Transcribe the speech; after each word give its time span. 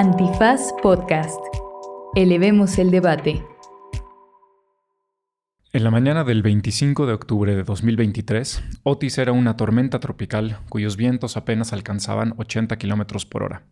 Antifaz 0.00 0.72
Podcast. 0.80 1.40
Elevemos 2.14 2.78
el 2.78 2.92
debate. 2.92 3.44
En 5.72 5.82
la 5.82 5.90
mañana 5.90 6.22
del 6.22 6.42
25 6.42 7.04
de 7.04 7.14
octubre 7.14 7.56
de 7.56 7.64
2023, 7.64 8.62
Otis 8.84 9.18
era 9.18 9.32
una 9.32 9.56
tormenta 9.56 9.98
tropical 9.98 10.60
cuyos 10.68 10.96
vientos 10.96 11.36
apenas 11.36 11.72
alcanzaban 11.72 12.34
80 12.36 12.76
km 12.76 13.28
por 13.28 13.42
hora. 13.42 13.64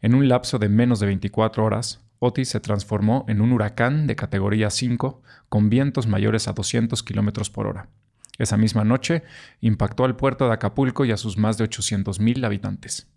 En 0.00 0.14
un 0.14 0.26
lapso 0.26 0.58
de 0.58 0.70
menos 0.70 1.00
de 1.00 1.06
24 1.08 1.62
horas, 1.62 2.02
Otis 2.18 2.48
se 2.48 2.60
transformó 2.60 3.26
en 3.28 3.42
un 3.42 3.52
huracán 3.52 4.06
de 4.06 4.16
categoría 4.16 4.70
5 4.70 5.20
con 5.50 5.68
vientos 5.68 6.06
mayores 6.06 6.48
a 6.48 6.54
200 6.54 7.02
km 7.02 7.52
por 7.52 7.66
hora. 7.66 7.90
Esa 8.38 8.56
misma 8.56 8.84
noche 8.84 9.22
impactó 9.60 10.06
al 10.06 10.16
puerto 10.16 10.46
de 10.46 10.54
Acapulco 10.54 11.04
y 11.04 11.12
a 11.12 11.18
sus 11.18 11.36
más 11.36 11.58
de 11.58 11.68
800.000 11.68 12.42
habitantes. 12.42 13.10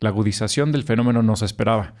La 0.00 0.10
agudización 0.10 0.72
del 0.72 0.84
fenómeno 0.84 1.22
no 1.22 1.34
se 1.36 1.44
esperaba, 1.44 1.94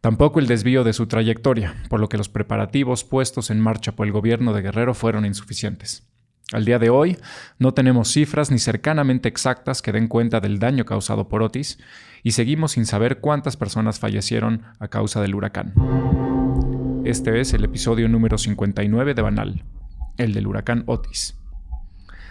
tampoco 0.00 0.40
el 0.40 0.46
desvío 0.46 0.84
de 0.84 0.92
su 0.92 1.06
trayectoria, 1.06 1.74
por 1.88 2.00
lo 2.00 2.08
que 2.08 2.18
los 2.18 2.28
preparativos 2.28 3.04
puestos 3.04 3.50
en 3.50 3.60
marcha 3.60 3.92
por 3.92 4.06
el 4.06 4.12
gobierno 4.12 4.52
de 4.52 4.62
Guerrero 4.62 4.94
fueron 4.94 5.24
insuficientes. 5.24 6.06
Al 6.52 6.64
día 6.64 6.78
de 6.78 6.90
hoy, 6.90 7.16
no 7.58 7.72
tenemos 7.72 8.10
cifras 8.10 8.50
ni 8.50 8.58
cercanamente 8.58 9.28
exactas 9.28 9.82
que 9.82 9.92
den 9.92 10.08
cuenta 10.08 10.40
del 10.40 10.58
daño 10.58 10.84
causado 10.84 11.28
por 11.28 11.42
Otis 11.42 11.78
y 12.22 12.32
seguimos 12.32 12.72
sin 12.72 12.86
saber 12.86 13.20
cuántas 13.20 13.56
personas 13.56 14.00
fallecieron 14.00 14.64
a 14.80 14.88
causa 14.88 15.22
del 15.22 15.34
huracán. 15.34 15.74
Este 17.04 17.40
es 17.40 17.54
el 17.54 17.64
episodio 17.64 18.08
número 18.08 18.36
59 18.36 19.14
de 19.14 19.22
Banal, 19.22 19.64
el 20.18 20.34
del 20.34 20.46
huracán 20.46 20.82
Otis. 20.86 21.39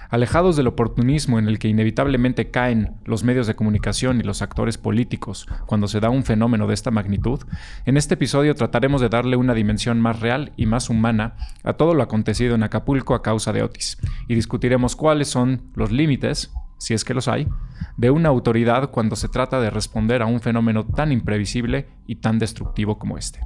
Alejados 0.09 0.55
del 0.55 0.65
oportunismo 0.65 1.37
en 1.37 1.47
el 1.47 1.59
que 1.59 1.67
inevitablemente 1.67 2.49
caen 2.49 2.95
los 3.05 3.23
medios 3.23 3.45
de 3.45 3.55
comunicación 3.55 4.19
y 4.19 4.23
los 4.23 4.41
actores 4.41 4.79
políticos 4.79 5.47
cuando 5.67 5.87
se 5.87 5.99
da 5.99 6.09
un 6.09 6.23
fenómeno 6.23 6.65
de 6.65 6.73
esta 6.73 6.89
magnitud, 6.89 7.41
en 7.85 7.95
este 7.95 8.15
episodio 8.15 8.55
trataremos 8.55 9.01
de 9.01 9.09
darle 9.09 9.35
una 9.35 9.53
dimensión 9.53 10.01
más 10.01 10.19
real 10.19 10.51
y 10.57 10.65
más 10.65 10.89
humana 10.89 11.35
a 11.63 11.73
todo 11.73 11.93
lo 11.93 12.01
acontecido 12.01 12.55
en 12.55 12.63
Acapulco 12.63 13.13
a 13.13 13.21
causa 13.21 13.53
de 13.53 13.61
Otis, 13.61 13.99
y 14.27 14.33
discutiremos 14.33 14.95
cuáles 14.95 15.27
son 15.27 15.69
los 15.75 15.91
límites, 15.91 16.51
si 16.79 16.95
es 16.95 17.05
que 17.05 17.13
los 17.13 17.27
hay, 17.27 17.47
de 17.95 18.09
una 18.09 18.29
autoridad 18.29 18.89
cuando 18.89 19.15
se 19.15 19.29
trata 19.29 19.61
de 19.61 19.69
responder 19.69 20.23
a 20.23 20.25
un 20.25 20.39
fenómeno 20.39 20.87
tan 20.87 21.11
imprevisible 21.11 21.87
y 22.07 22.15
tan 22.15 22.39
destructivo 22.39 22.97
como 22.97 23.19
este. 23.19 23.41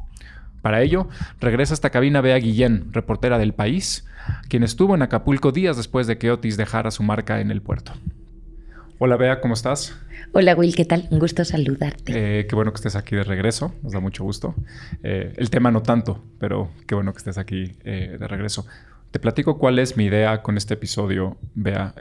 Para 0.64 0.81
ello, 0.81 1.09
regresa 1.42 1.73
a 1.73 1.75
esta 1.75 1.89
cabina 1.89 2.22
Bea 2.22 2.38
Guillén, 2.38 2.94
reportera 2.94 3.38
del 3.38 3.53
país, 3.53 4.08
quien 4.47 4.64
estuvo 4.64 4.95
en 4.95 5.02
Acapulco 5.02 5.52
días 5.52 5.75
después 5.75 6.08
de 6.08 6.17
que 6.17 6.31
Otis 6.31 6.55
dejara 6.55 6.89
su 6.89 7.03
marca 7.03 7.42
en 7.42 7.52
el 7.52 7.61
puerto. 7.61 7.92
Hola 8.97 9.17
Bea, 9.17 9.42
¿cómo 9.42 9.55
estás? 9.55 9.94
Hola 10.31 10.55
Will, 10.55 10.73
¿qué 10.73 10.86
tal? 10.86 11.05
Un 11.11 11.20
gusto 11.20 11.44
saludarte. 11.44 12.14
Eh, 12.39 12.47
qué 12.47 12.55
bueno 12.55 12.72
que 12.72 12.78
estés 12.78 12.95
aquí 12.95 13.14
de 13.14 13.25
regreso, 13.25 13.75
nos 13.83 13.92
da 13.92 14.00
mucho 14.00 14.23
gusto. 14.23 14.55
Eh, 15.03 15.33
el 15.36 15.50
tema 15.50 15.70
no 15.70 15.83
tanto, 15.83 16.23
pero 16.39 16.72
qué 16.88 16.95
bueno 16.95 17.11
que 17.11 17.17
estés 17.17 17.38
aquí 17.38 17.75
eh, 17.83 18.16
de 18.17 18.27
regreso. 18.30 18.66
Te 19.11 19.20
platico 19.20 19.58
cuál 19.58 19.80
es 19.80 19.98
mi 19.98 20.05
idea 20.05 20.42
con 20.44 20.55
este 20.55 20.75
episodio, 20.75 21.36
Bea. 21.55 21.94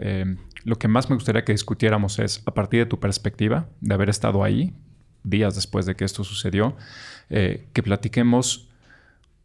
lo 0.63 0.77
que 0.77 0.87
más 0.87 1.11
me 1.11 1.17
gustaría 1.17 1.45
que 1.45 1.51
discutiéramos 1.51 2.21
es, 2.21 2.45
a 2.47 2.55
partir 2.55 2.79
de 2.79 2.87
tu 2.87 3.01
perspectiva, 3.01 3.67
de 3.81 3.93
haber 3.93 4.09
estado 4.09 4.45
ahí, 4.45 4.73
días 5.25 5.55
después 5.55 5.87
de 5.87 5.95
que 5.95 6.05
esto 6.05 6.25
sucedió, 6.25 6.77
eh, 7.31 7.67
que 7.73 7.83
platiquemos 7.83 8.69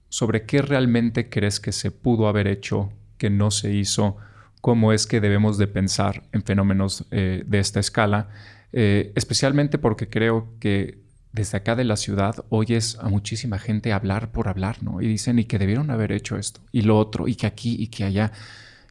sobre 0.10 0.46
qué 0.46 0.62
realmente 0.62 1.30
crees 1.30 1.60
que 1.60 1.72
se 1.72 1.92
pudo 1.92 2.28
haber 2.28 2.48
hecho, 2.48 2.92
que 3.18 3.30
no 3.30 3.52
se 3.52 3.74
hizo, 3.74 4.18
cómo 4.62 4.94
es 4.94 5.08
que 5.08 5.22
debemos 5.22 5.58
de 5.58 5.68
pensar 5.68 6.24
en 6.32 6.44
fenómenos 6.44 7.06
eh, 7.12 7.44
de 7.46 7.60
esta 7.60 7.80
escala, 7.80 8.30
eh, 8.74 9.12
especialmente 9.16 9.78
porque 9.78 10.10
creo 10.10 10.54
que 10.60 11.00
desde 11.32 11.58
acá 11.58 11.76
de 11.76 11.84
la 11.84 11.98
ciudad 11.98 12.46
oyes 12.50 12.98
a 13.00 13.10
muchísima 13.10 13.60
gente 13.60 13.94
hablar 13.94 14.32
por 14.32 14.48
hablar, 14.48 14.82
¿no? 14.82 15.02
Y 15.02 15.08
dicen, 15.08 15.40
y 15.40 15.46
que 15.46 15.60
debieron 15.60 15.92
haber 15.92 16.12
hecho 16.12 16.38
esto, 16.38 16.62
y 16.72 16.82
lo 16.82 16.98
otro, 16.98 17.28
y 17.28 17.36
que 17.36 17.48
aquí, 17.48 17.76
y 17.80 17.88
que 17.88 18.06
allá. 18.06 18.32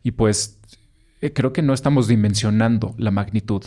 Y 0.03 0.13
pues 0.13 0.61
creo 1.35 1.53
que 1.53 1.63
no 1.63 1.75
estamos 1.75 2.07
dimensionando 2.07 2.95
la 2.99 3.11
magnitud 3.11 3.65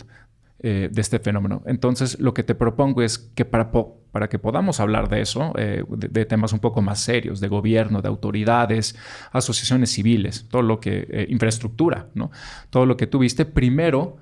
eh, 0.62 0.90
de 0.92 1.00
este 1.00 1.18
fenómeno. 1.18 1.62
Entonces, 1.64 2.20
lo 2.20 2.34
que 2.34 2.42
te 2.42 2.54
propongo 2.54 3.00
es 3.00 3.16
que 3.16 3.46
para, 3.46 3.72
para 4.12 4.28
que 4.28 4.38
podamos 4.38 4.78
hablar 4.78 5.08
de 5.08 5.22
eso, 5.22 5.54
eh, 5.56 5.82
de, 5.88 6.26
temas 6.26 6.52
un 6.52 6.58
poco 6.58 6.82
más 6.82 7.00
serios, 7.00 7.40
de 7.40 7.48
gobierno, 7.48 8.02
de 8.02 8.08
autoridades, 8.08 8.94
asociaciones 9.32 9.90
civiles, 9.90 10.48
todo 10.50 10.60
lo 10.60 10.78
que, 10.78 11.06
eh, 11.08 11.26
infraestructura, 11.30 12.08
¿no? 12.12 12.30
Todo 12.68 12.84
lo 12.84 12.98
que 12.98 13.06
tuviste, 13.06 13.46
primero 13.46 14.18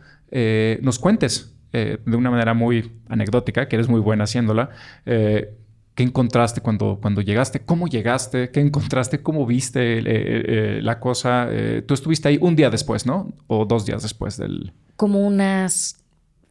nos 0.80 1.00
cuentes 1.00 1.56
de 1.72 1.98
una 2.16 2.30
manera 2.30 2.54
muy 2.54 2.92
anecdótica, 3.08 3.66
que 3.66 3.74
eres 3.74 3.88
muy 3.88 4.00
buena 4.00 4.24
haciéndola, 4.24 4.70
¿Qué 5.04 6.04
encontraste 6.04 6.60
cuando, 6.60 6.98
cuando 7.02 7.22
llegaste? 7.22 7.60
¿Cómo 7.60 7.88
llegaste? 7.88 8.50
¿Qué 8.50 8.60
encontraste? 8.60 9.22
¿Cómo 9.22 9.44
viste 9.46 10.02
la 10.82 11.00
cosa? 11.00 11.48
tú 11.86 11.94
estuviste 11.94 12.28
ahí 12.28 12.38
un 12.40 12.54
día 12.54 12.70
después, 12.70 13.06
¿no? 13.06 13.32
O 13.48 13.64
dos 13.64 13.86
días 13.86 14.02
después 14.02 14.36
del... 14.36 14.72
Como 14.96 15.26
unas 15.26 15.97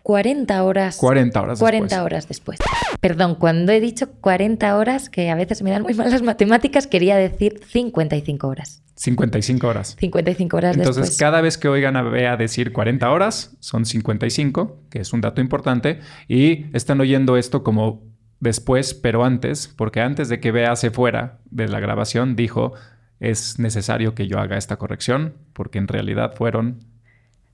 40 0.08 0.64
horas. 0.64 0.96
40 0.96 1.42
horas 1.42 1.60
40 1.60 1.84
después. 1.84 2.02
horas 2.02 2.28
después. 2.30 2.60
Perdón, 3.02 3.36
cuando 3.36 3.74
he 3.74 3.82
dicho 3.82 4.10
40 4.22 4.78
horas, 4.78 5.10
que 5.10 5.30
a 5.30 5.36
veces 5.36 5.62
me 5.64 5.70
dan 5.70 5.82
muy 5.82 5.94
mal 5.96 6.10
las 6.10 6.22
matemáticas, 6.22 6.88
quería 6.88 7.18
decir 7.18 7.60
55 7.68 8.48
horas. 8.48 8.82
55 8.96 9.68
horas. 9.68 9.98
55 10.00 10.56
horas 10.56 10.78
Entonces, 10.78 11.02
después. 11.02 11.18
cada 11.20 11.42
vez 11.42 11.58
que 11.58 11.68
oigan 11.68 11.98
a 11.98 12.04
Bea 12.04 12.38
decir 12.38 12.72
40 12.72 13.12
horas, 13.12 13.58
son 13.60 13.86
55, 13.86 14.84
que 14.90 15.02
es 15.02 15.12
un 15.12 15.20
dato 15.20 15.42
importante, 15.42 16.00
y 16.30 16.74
están 16.74 17.02
oyendo 17.02 17.36
esto 17.36 17.66
como 17.66 18.02
después, 18.40 18.94
pero 18.94 19.26
antes, 19.26 19.68
porque 19.68 20.00
antes 20.00 20.30
de 20.30 20.40
que 20.40 20.54
Bea 20.54 20.78
se 20.78 20.90
fuera 20.90 21.40
de 21.52 21.68
la 21.68 21.82
grabación, 21.82 22.38
dijo, 22.38 22.72
es 23.20 23.60
necesario 23.60 24.16
que 24.16 24.26
yo 24.26 24.40
haga 24.40 24.56
esta 24.56 24.78
corrección, 24.78 25.34
porque 25.52 25.80
en 25.80 25.90
realidad 25.90 26.34
fueron 26.34 26.80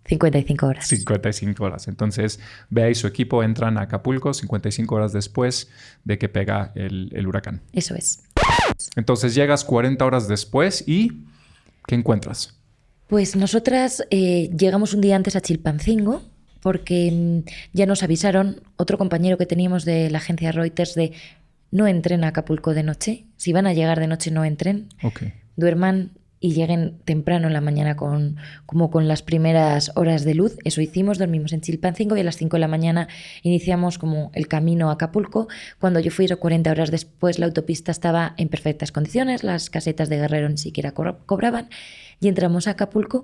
55 0.06 0.66
horas. 0.66 0.88
55 0.88 1.64
horas. 1.64 1.88
Entonces, 1.88 2.40
Bea 2.70 2.90
y 2.90 2.96
su 2.96 3.08
equipo 3.08 3.44
entran 3.44 3.78
a 3.78 3.84
Acapulco 3.84 4.34
55 4.34 4.94
horas 4.94 5.14
después 5.14 5.70
de 6.04 6.18
que 6.18 6.30
pega 6.30 6.72
el, 6.76 7.26
huracán. 7.26 7.62
Eso 7.72 7.96
es. 7.96 8.24
Entonces 8.96 9.34
llegas 9.34 9.64
40 9.64 10.04
horas 10.04 10.28
después 10.28 10.84
y 10.88 11.24
¿qué 11.88 11.96
encuentras? 11.96 12.58
Pues 13.08 13.36
nosotras 13.36 14.04
eh, 14.10 14.50
llegamos 14.58 14.94
un 14.94 15.02
día 15.02 15.16
antes 15.16 15.36
a 15.36 15.42
Chilpancingo 15.42 16.22
porque 16.62 17.12
mm, 17.12 17.50
ya 17.74 17.86
nos 17.86 18.04
avisaron 18.04 18.62
otro 18.76 18.98
compañero 18.98 19.38
que 19.38 19.46
teníamos 19.46 19.86
de 19.86 20.10
la 20.10 20.18
agencia 20.18 20.52
Reuters 20.52 20.96
de 20.96 21.14
no 21.72 21.88
entren 21.88 22.24
a 22.24 22.30
Acapulco 22.30 22.74
de 22.74 22.84
noche. 22.84 23.26
Si 23.36 23.52
van 23.52 23.68
a 23.68 23.74
llegar 23.74 24.00
de 24.00 24.08
noche, 24.08 24.32
no 24.32 24.46
entren. 24.46 24.90
Okay. 25.02 25.34
Duerman 25.56 26.12
y 26.44 26.52
lleguen 26.52 27.00
temprano 27.06 27.48
en 27.48 27.54
la 27.54 27.62
mañana 27.62 27.96
con, 27.96 28.36
como 28.66 28.92
con 28.92 29.08
las 29.08 29.24
primeras 29.24 29.94
horas 29.96 30.26
de 30.26 30.36
luz. 30.36 30.58
Eso 30.66 30.82
hicimos, 30.82 31.18
dormimos 31.18 31.54
en 31.54 31.62
Chilpancingo 31.62 32.18
y 32.18 32.20
a 32.20 32.24
las 32.26 32.36
5 32.36 32.58
de 32.58 32.60
la 32.60 32.68
mañana 32.68 33.08
iniciamos 33.44 33.98
como 33.98 34.30
el 34.34 34.50
camino 34.50 34.90
a 34.90 34.96
Acapulco. 34.96 35.48
Cuando 35.80 36.02
yo 36.02 36.12
fui 36.12 36.28
40 36.28 36.70
horas 36.70 36.92
después, 36.92 37.40
la 37.40 37.46
autopista 37.46 37.94
estaba 37.94 38.34
en 38.36 38.50
perfectas 38.50 38.92
condiciones, 38.92 39.46
las 39.46 39.70
casetas 39.70 40.10
de 40.10 40.18
Guerrero 40.18 40.50
ni 40.50 40.58
siquiera 40.58 40.92
cobraban 40.92 41.70
y 42.20 42.28
entramos 42.28 42.68
a 42.68 42.72
Acapulco. 42.72 43.24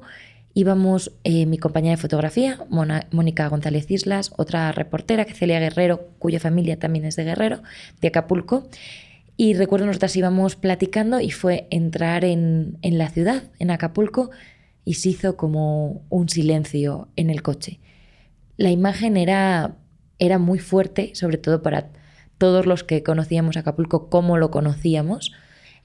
Íbamos 0.54 1.12
eh, 1.26 1.46
mi 1.46 1.58
compañera 1.58 1.98
de 1.98 2.02
fotografía, 2.02 2.58
Mónica 3.12 3.50
González 3.50 3.92
Islas, 3.92 4.32
otra 4.38 4.72
reportera, 4.72 5.26
Celia 5.26 5.60
Guerrero, 5.60 6.08
cuya 6.20 6.40
familia 6.40 6.80
también 6.80 7.04
es 7.04 7.18
de 7.18 7.26
Guerrero, 7.26 7.64
de 8.00 8.08
Acapulco. 8.08 8.70
Y 9.42 9.54
recuerdo 9.54 9.86
nosotras 9.86 10.18
íbamos 10.18 10.58
platicando 10.58 11.22
y 11.22 11.32
fue 11.32 11.66
entrar 11.72 12.26
en, 12.26 12.78
la 12.82 13.08
ciudad, 13.08 13.44
en 13.58 13.72
Acapulco, 13.72 14.32
y 14.84 14.96
se 14.96 15.12
hizo 15.12 15.38
como 15.38 16.02
un 16.10 16.28
silencio 16.28 17.08
en 17.16 17.30
el 17.30 17.42
coche. 17.42 17.80
La 18.58 18.70
imagen 18.70 19.16
era, 19.16 19.78
era 20.18 20.40
muy 20.40 20.60
fuerte, 20.60 21.12
sobre 21.16 21.38
todo 21.38 21.62
para 21.62 21.88
todos 22.38 22.66
los 22.66 22.84
que 22.84 23.02
conocíamos 23.02 23.56
Acapulco, 23.56 24.10
como 24.10 24.36
lo 24.36 24.52
conocíamos. 24.52 25.32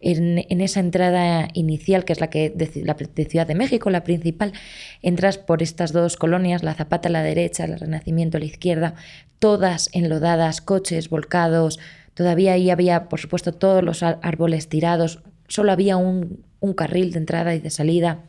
En, 0.01 0.39
esa 0.61 0.81
entrada 0.81 1.49
inicial, 1.55 2.05
que 2.05 2.13
es 2.13 2.21
la, 2.21 2.31
que 2.31 2.51
de, 2.51 2.83
la 2.85 2.95
de 2.95 3.25
Ciudad 3.25 3.47
de 3.47 3.55
México, 3.55 3.89
la 3.89 4.03
principal, 4.03 4.53
entras 5.01 5.39
por 5.39 5.63
estas 5.63 5.93
dos 5.93 6.17
colonias, 6.17 6.65
la 6.65 6.75
Zapata 6.75 7.09
a 7.09 7.13
la 7.13 7.23
derecha, 7.23 7.67
el 7.67 7.79
Renacimiento 7.79 8.37
a 8.37 8.41
la 8.41 8.47
izquierda, 8.47 8.97
todas 9.39 9.91
enlodadas, 9.93 10.61
coches 10.61 11.09
volcados, 11.09 11.79
Todavía 12.15 12.53
ahí 12.53 12.71
había, 12.71 13.09
por 13.09 13.21
supuesto, 13.21 13.53
todos 13.53 13.83
los 13.83 14.03
árboles 14.03 14.69
tirados, 14.69 15.21
solo 15.49 15.73
había 15.73 15.97
un, 15.97 16.45
carril 16.77 17.13
de 17.13 17.19
entrada 17.19 17.55
y 17.55 17.61
de 17.61 17.71
salida. 17.71 18.21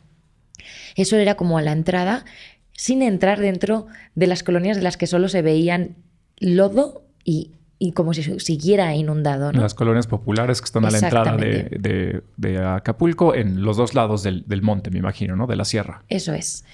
Eso 0.96 1.16
era 1.16 1.36
como 1.36 1.56
a 1.56 1.62
la 1.62 1.72
entrada, 1.72 2.24
sin 2.72 3.00
entrar 3.00 3.40
dentro 3.40 3.86
de 4.14 4.26
las 4.26 4.42
colonias 4.42 4.76
de 4.76 4.82
las 4.82 4.96
que 4.96 5.06
solo 5.06 5.28
se 5.28 5.40
veían 5.40 5.96
lodo 6.38 7.04
y, 7.24 7.52
como 7.94 8.12
si 8.12 8.22
siguiera 8.40 8.94
inundado. 8.94 9.52
Las 9.52 9.74
colonias 9.74 10.06
populares 10.06 10.60
que 10.60 10.66
están 10.66 10.84
a 10.84 10.90
la 10.90 10.98
entrada 10.98 11.36
de, 11.36 12.22
Acapulco, 12.66 13.34
en 13.34 13.62
los 13.62 13.76
dos 13.76 13.94
lados 13.94 14.22
del, 14.22 14.44
del, 14.46 14.62
monte, 14.62 14.90
me 14.90 14.98
imagino, 14.98 15.36
¿no? 15.36 15.46
De 15.46 15.56
la 15.56 15.64
sierra. 15.64 16.02
Eso 16.08 16.34
es. 16.34 16.64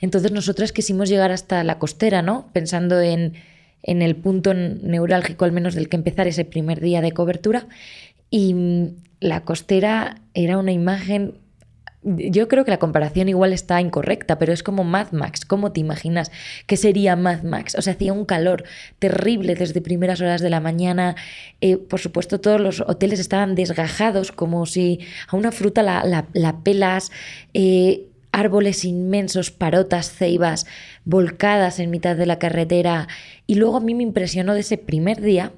Entonces 0.00 0.32
nosotros 0.32 0.72
quisimos 0.72 1.08
llegar 1.10 1.32
hasta 1.32 1.62
la 1.64 1.78
costera, 1.78 2.22
¿no? 2.22 2.48
Pensando 2.52 3.00
en 3.00 3.34
en 3.82 4.02
el 4.02 4.16
punto 4.16 4.54
neurálgico 4.54 5.44
al 5.44 5.52
menos 5.52 5.74
del 5.74 5.88
que 5.88 5.96
empezar 5.96 6.26
ese 6.26 6.44
primer 6.44 6.80
día 6.80 7.00
de 7.00 7.12
cobertura. 7.12 7.66
Y 8.30 8.54
mm, 8.54 8.88
la 9.20 9.44
costera 9.44 10.20
era 10.34 10.58
una 10.58 10.72
imagen 10.72 11.34
yo 12.02 12.48
creo 12.48 12.64
que 12.64 12.70
la 12.70 12.78
comparación 12.78 13.28
igual 13.28 13.52
está 13.52 13.80
incorrecta, 13.80 14.38
pero 14.38 14.54
es 14.54 14.62
como 14.62 14.84
Mad 14.84 15.12
Max. 15.12 15.44
¿Cómo 15.44 15.72
te 15.72 15.80
imaginas 15.80 16.30
que 16.66 16.78
sería 16.78 17.14
Mad 17.14 17.42
Max? 17.42 17.74
O 17.74 17.82
sea, 17.82 17.92
hacía 17.92 18.14
un 18.14 18.24
calor 18.24 18.64
terrible 18.98 19.54
desde 19.54 19.82
primeras 19.82 20.20
horas 20.22 20.40
de 20.40 20.48
la 20.48 20.60
mañana. 20.60 21.16
Eh, 21.60 21.76
por 21.76 22.00
supuesto, 22.00 22.40
todos 22.40 22.60
los 22.60 22.80
hoteles 22.80 23.20
estaban 23.20 23.54
desgajados, 23.54 24.32
como 24.32 24.64
si 24.64 25.00
a 25.28 25.36
una 25.36 25.52
fruta 25.52 25.82
la, 25.82 26.56
pelas. 26.64 27.12
Eh, 27.52 28.06
árboles 28.32 28.84
inmensos, 28.84 29.50
parotas, 29.50 30.10
ceibas, 30.12 30.66
volcadas 31.04 31.78
en 31.80 31.90
mitad 31.90 32.16
de 32.16 32.26
la 32.26 32.38
carretera. 32.38 33.08
Y 33.46 33.56
luego 33.56 33.78
a 33.78 33.80
mí 33.80 33.94
me 33.94 34.02
impresionó 34.02 34.54
de 34.54 34.60
ese 34.60 34.78
primer 34.78 35.20
día, 35.20 35.52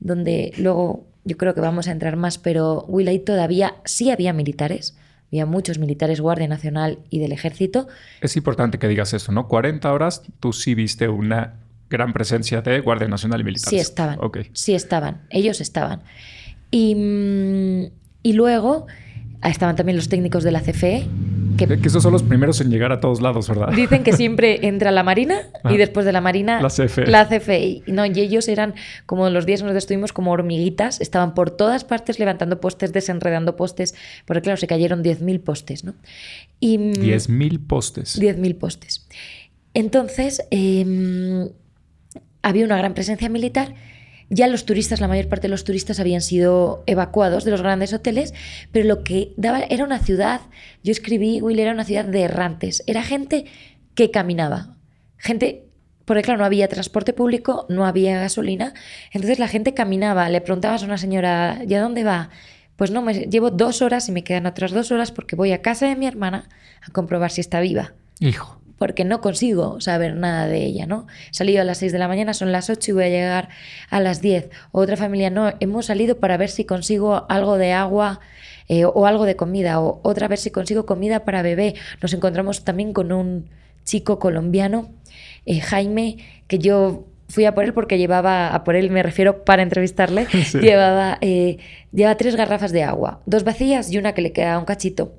donde 0.00 0.52
luego 0.56 1.04
yo 1.24 1.36
creo 1.36 1.54
que 1.54 1.60
vamos 1.60 1.88
a 1.88 1.92
entrar 1.92 2.16
más, 2.16 2.38
pero 2.38 2.84
Willay 2.88 3.18
todavía 3.18 3.76
sí 3.84 4.10
había 4.10 4.32
militares 4.32 4.96
había 5.34 5.46
muchos 5.46 5.78
militares 5.80 6.20
Guardia 6.20 6.46
Nacional 6.46 7.00
y 7.10 7.18
del 7.18 7.32
Ejército. 7.32 7.88
Es 8.20 8.36
importante 8.36 8.78
que 8.78 8.86
digas 8.86 9.14
eso, 9.14 9.32
¿no? 9.32 9.48
40 9.48 9.92
horas 9.92 10.22
tú 10.38 10.52
sí 10.52 10.76
viste 10.76 11.08
una 11.08 11.54
gran 11.90 12.12
presencia 12.12 12.60
de 12.60 12.78
Guardia 12.78 13.08
Nacional 13.08 13.40
y 13.40 13.44
militares. 13.44 13.70
Sí 13.70 13.78
estaban. 13.78 14.18
Sí 14.52 14.74
estaban. 14.74 15.22
Ellos 15.30 15.60
estaban. 15.60 16.02
Y, 16.70 16.94
mm, 16.94 17.92
y 18.22 18.32
luego 18.34 18.86
estaban 19.42 19.74
también 19.74 19.96
los 19.96 20.08
técnicos 20.08 20.44
de 20.44 20.52
la 20.52 20.60
CFE 20.60 21.08
que, 21.56 21.78
esos 21.84 22.02
son 22.02 22.12
los 22.12 22.22
primeros 22.22 22.60
en 22.60 22.70
llegar 22.70 22.92
a 22.92 23.00
todos 23.00 23.20
lados, 23.20 23.48
¿verdad? 23.48 23.68
Dicen 23.72 24.02
que 24.02 24.12
siempre 24.12 24.60
entra 24.66 24.90
la 24.90 25.02
Marina 25.02 25.42
y 25.64 25.74
ah. 25.74 25.76
después 25.76 26.06
de 26.06 26.12
la 26.12 26.20
Marina 26.20 26.60
la 26.60 26.68
CFE. 26.68 27.06
La 27.06 27.26
CFE. 27.26 27.82
No, 27.86 28.06
y 28.06 28.18
ellos 28.20 28.48
eran 28.48 28.74
como 29.06 29.28
los 29.30 29.46
días 29.46 29.60
en 29.60 29.66
los 29.66 29.74
que 29.74 29.78
estuvimos 29.78 30.12
como 30.12 30.32
hormiguitas, 30.32 31.00
estaban 31.00 31.34
por 31.34 31.50
todas 31.50 31.84
partes 31.84 32.18
levantando 32.18 32.60
postes, 32.60 32.92
desenredando 32.92 33.56
postes, 33.56 33.94
porque 34.26 34.42
claro, 34.42 34.56
se 34.56 34.66
cayeron 34.66 35.02
10.000 35.02 35.40
postes, 35.42 35.84
¿no? 35.84 35.94
Y, 36.60 36.78
10.000 36.78 37.58
mm, 37.60 37.66
postes. 37.66 38.20
10.000 38.20 38.58
postes. 38.58 39.06
Entonces, 39.74 40.42
em, 40.50 41.48
había 42.42 42.64
una 42.64 42.76
gran 42.76 42.94
presencia 42.94 43.28
militar 43.28 43.74
ya 44.30 44.46
los 44.48 44.64
turistas, 44.64 45.00
la 45.00 45.08
mayor 45.08 45.28
parte 45.28 45.42
de 45.42 45.50
los 45.50 45.64
turistas 45.64 46.00
habían 46.00 46.20
sido 46.20 46.82
evacuados 46.86 47.44
de 47.44 47.50
los 47.50 47.62
grandes 47.62 47.92
hoteles, 47.92 48.34
pero 48.72 48.86
lo 48.86 49.04
que 49.04 49.32
daba 49.36 49.60
era 49.60 49.84
una 49.84 49.98
ciudad, 49.98 50.40
yo 50.82 50.92
escribí, 50.92 51.40
Will, 51.40 51.58
era 51.58 51.72
una 51.72 51.84
ciudad 51.84 52.04
de 52.04 52.22
errantes, 52.22 52.82
era 52.86 53.02
gente 53.02 53.46
que 53.94 54.10
caminaba, 54.10 54.76
gente, 55.16 55.66
porque 56.04 56.22
claro, 56.22 56.38
no 56.38 56.44
había 56.44 56.68
transporte 56.68 57.12
público, 57.12 57.66
no 57.68 57.86
había 57.86 58.18
gasolina, 58.18 58.74
entonces 59.12 59.38
la 59.38 59.48
gente 59.48 59.74
caminaba, 59.74 60.28
le 60.28 60.40
preguntabas 60.40 60.82
a 60.82 60.86
una 60.86 60.98
señora, 60.98 61.60
¿y 61.66 61.74
a 61.74 61.80
dónde 61.80 62.04
va? 62.04 62.30
Pues 62.76 62.90
no, 62.90 63.02
me 63.02 63.14
llevo 63.14 63.50
dos 63.50 63.82
horas 63.82 64.08
y 64.08 64.12
me 64.12 64.24
quedan 64.24 64.46
otras 64.46 64.72
dos 64.72 64.90
horas 64.90 65.12
porque 65.12 65.36
voy 65.36 65.52
a 65.52 65.62
casa 65.62 65.86
de 65.86 65.94
mi 65.94 66.06
hermana 66.06 66.48
a 66.82 66.90
comprobar 66.90 67.30
si 67.30 67.40
está 67.40 67.60
viva. 67.60 67.92
Hijo 68.18 68.63
porque 68.84 69.06
no 69.06 69.22
consigo 69.22 69.80
saber 69.80 70.14
nada 70.14 70.46
de 70.46 70.62
ella, 70.62 70.84
¿no? 70.84 71.06
He 71.30 71.34
salido 71.34 71.62
a 71.62 71.64
las 71.64 71.78
6 71.78 71.90
de 71.90 71.98
la 71.98 72.06
mañana, 72.06 72.34
son 72.34 72.52
las 72.52 72.68
8 72.68 72.90
y 72.90 72.92
voy 72.92 73.04
a 73.04 73.08
llegar 73.08 73.48
a 73.88 73.98
las 73.98 74.20
10. 74.20 74.50
Otra 74.72 74.98
familia, 74.98 75.30
no, 75.30 75.54
hemos 75.60 75.86
salido 75.86 76.18
para 76.18 76.36
ver 76.36 76.50
si 76.50 76.66
consigo 76.66 77.24
algo 77.30 77.56
de 77.56 77.72
agua 77.72 78.20
eh, 78.68 78.84
o 78.84 79.06
algo 79.06 79.24
de 79.24 79.36
comida, 79.36 79.80
o 79.80 80.00
otra 80.02 80.28
vez 80.28 80.40
si 80.40 80.50
consigo 80.50 80.84
comida 80.84 81.24
para 81.24 81.40
bebé. 81.40 81.76
Nos 82.02 82.12
encontramos 82.12 82.62
también 82.62 82.92
con 82.92 83.10
un 83.10 83.48
chico 83.86 84.18
colombiano, 84.18 84.90
eh, 85.46 85.60
Jaime, 85.60 86.18
que 86.46 86.58
yo 86.58 87.06
fui 87.30 87.46
a 87.46 87.54
por 87.54 87.64
él 87.64 87.72
porque 87.72 87.96
llevaba, 87.96 88.54
a 88.54 88.64
por 88.64 88.76
él 88.76 88.90
me 88.90 89.02
refiero 89.02 89.46
para 89.46 89.62
entrevistarle, 89.62 90.26
llevaba, 90.60 91.16
eh, 91.22 91.56
llevaba 91.90 92.18
tres 92.18 92.36
garrafas 92.36 92.70
de 92.70 92.82
agua, 92.82 93.22
dos 93.24 93.44
vacías 93.44 93.90
y 93.90 93.96
una 93.96 94.12
que 94.12 94.20
le 94.20 94.32
quedaba 94.32 94.58
un 94.58 94.66
cachito. 94.66 95.14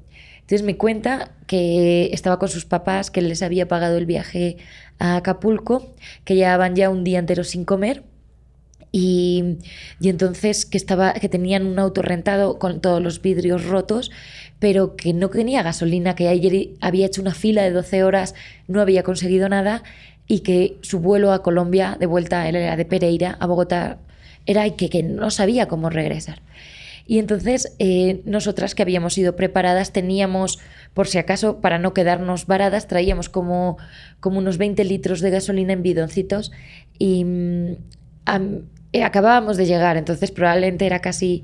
Entonces 0.45 0.63
me 0.63 0.77
cuenta 0.77 1.31
que 1.47 2.11
estaba 2.13 2.37
con 2.37 2.49
sus 2.49 2.65
papás, 2.65 3.09
que 3.09 3.23
les 3.23 3.41
había 3.41 3.67
pagado 3.67 3.97
el 3.97 4.05
viaje 4.05 4.57
a 4.99 5.15
Acapulco, 5.15 5.95
que 6.23 6.35
llevaban 6.35 6.75
ya 6.75 6.91
un 6.91 7.03
día 7.03 7.17
entero 7.17 7.43
sin 7.43 7.65
comer. 7.65 8.03
Y, 8.91 9.57
entonces 10.03 10.67
que, 10.67 10.77
estaba, 10.77 11.13
que 11.13 11.29
tenían 11.29 11.65
un 11.65 11.79
auto 11.79 12.03
rentado 12.03 12.59
con 12.59 12.79
todos 12.79 13.01
los 13.01 13.23
vidrios 13.23 13.65
rotos, 13.65 14.11
pero 14.59 14.95
que 14.95 15.13
no 15.13 15.29
tenía 15.29 15.63
gasolina, 15.63 16.13
que 16.13 16.27
ayer 16.27 16.69
había 16.79 17.07
hecho 17.07 17.23
una 17.23 17.33
fila 17.33 17.63
de 17.63 17.71
12 17.71 18.03
horas, 18.03 18.35
no 18.67 18.81
había 18.81 19.01
conseguido 19.01 19.49
nada 19.49 19.81
y 20.27 20.41
que 20.41 20.77
su 20.81 20.99
vuelo 20.99 21.31
a 21.31 21.41
Colombia, 21.41 21.97
de 21.99 22.05
vuelta, 22.05 22.47
era 22.47 22.77
de 22.77 22.85
Pereira 22.85 23.35
a 23.39 23.47
Bogotá, 23.47 23.97
era 24.45 24.69
que, 24.69 24.89
que 24.91 25.01
no 25.01 25.31
sabía 25.31 25.67
cómo 25.67 25.89
regresar. 25.89 26.39
Y 27.07 27.19
entonces 27.19 27.75
eh, 27.79 28.21
nosotras 28.25 28.75
que 28.75 28.81
habíamos 28.81 29.17
ido 29.17 29.35
preparadas 29.35 29.91
teníamos, 29.91 30.59
por 30.93 31.07
si 31.07 31.17
acaso, 31.17 31.61
para 31.61 31.77
no 31.77 31.93
quedarnos 31.93 32.47
varadas, 32.47 32.87
traíamos 32.87 33.29
como, 33.29 33.77
como 34.19 34.39
unos 34.39 34.57
20 34.57 34.83
litros 34.85 35.21
de 35.21 35.29
gasolina 35.29 35.73
en 35.73 35.83
bidoncitos 35.83 36.51
y 36.97 37.23
mm, 37.23 37.75
eh, 38.93 39.03
acabábamos 39.03 39.57
de 39.57 39.65
llegar, 39.65 39.97
entonces 39.97 40.31
probablemente 40.31 40.85
era 40.85 40.99
casi 40.99 41.43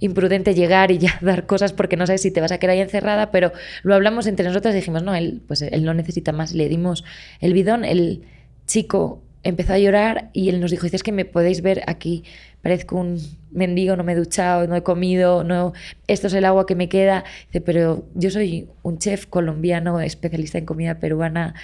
imprudente 0.00 0.54
llegar 0.54 0.90
y 0.90 0.98
ya 0.98 1.18
dar 1.20 1.46
cosas 1.46 1.72
porque 1.72 1.96
no 1.96 2.06
sabes 2.06 2.22
si 2.22 2.30
te 2.30 2.40
vas 2.40 2.52
a 2.52 2.58
quedar 2.58 2.74
ahí 2.74 2.80
encerrada, 2.80 3.30
pero 3.30 3.52
lo 3.82 3.94
hablamos 3.94 4.26
entre 4.26 4.46
nosotras 4.46 4.74
y 4.74 4.78
dijimos, 4.78 5.02
no, 5.02 5.14
él, 5.14 5.42
pues 5.46 5.62
él 5.62 5.84
no 5.84 5.94
necesita 5.94 6.32
más. 6.32 6.52
Le 6.52 6.68
dimos 6.68 7.04
el 7.40 7.52
bidón, 7.52 7.84
el 7.84 8.22
chico 8.66 9.22
empezó 9.42 9.74
a 9.74 9.78
llorar 9.78 10.30
y 10.32 10.48
él 10.48 10.60
nos 10.60 10.70
dijo, 10.70 10.84
dice, 10.84 10.96
es 10.96 11.02
que 11.02 11.12
me 11.12 11.24
podéis 11.24 11.62
ver 11.62 11.82
aquí, 11.86 12.24
parezco 12.62 12.96
un 12.96 13.20
mendigo, 13.56 13.96
no 13.96 14.04
me 14.04 14.12
he 14.12 14.16
duchado, 14.16 14.66
no 14.66 14.76
he 14.76 14.82
comido, 14.82 15.42
no, 15.42 15.72
esto 16.06 16.28
es 16.28 16.34
el 16.34 16.44
agua 16.44 16.66
que 16.66 16.74
me 16.74 16.88
queda. 16.88 17.24
Dice, 17.46 17.60
pero 17.60 18.04
yo 18.14 18.30
soy 18.30 18.68
un 18.82 18.98
chef 18.98 19.26
colombiano, 19.26 20.00
especialista 20.00 20.58
en 20.58 20.66
comida 20.66 21.00
peruana, 21.00 21.54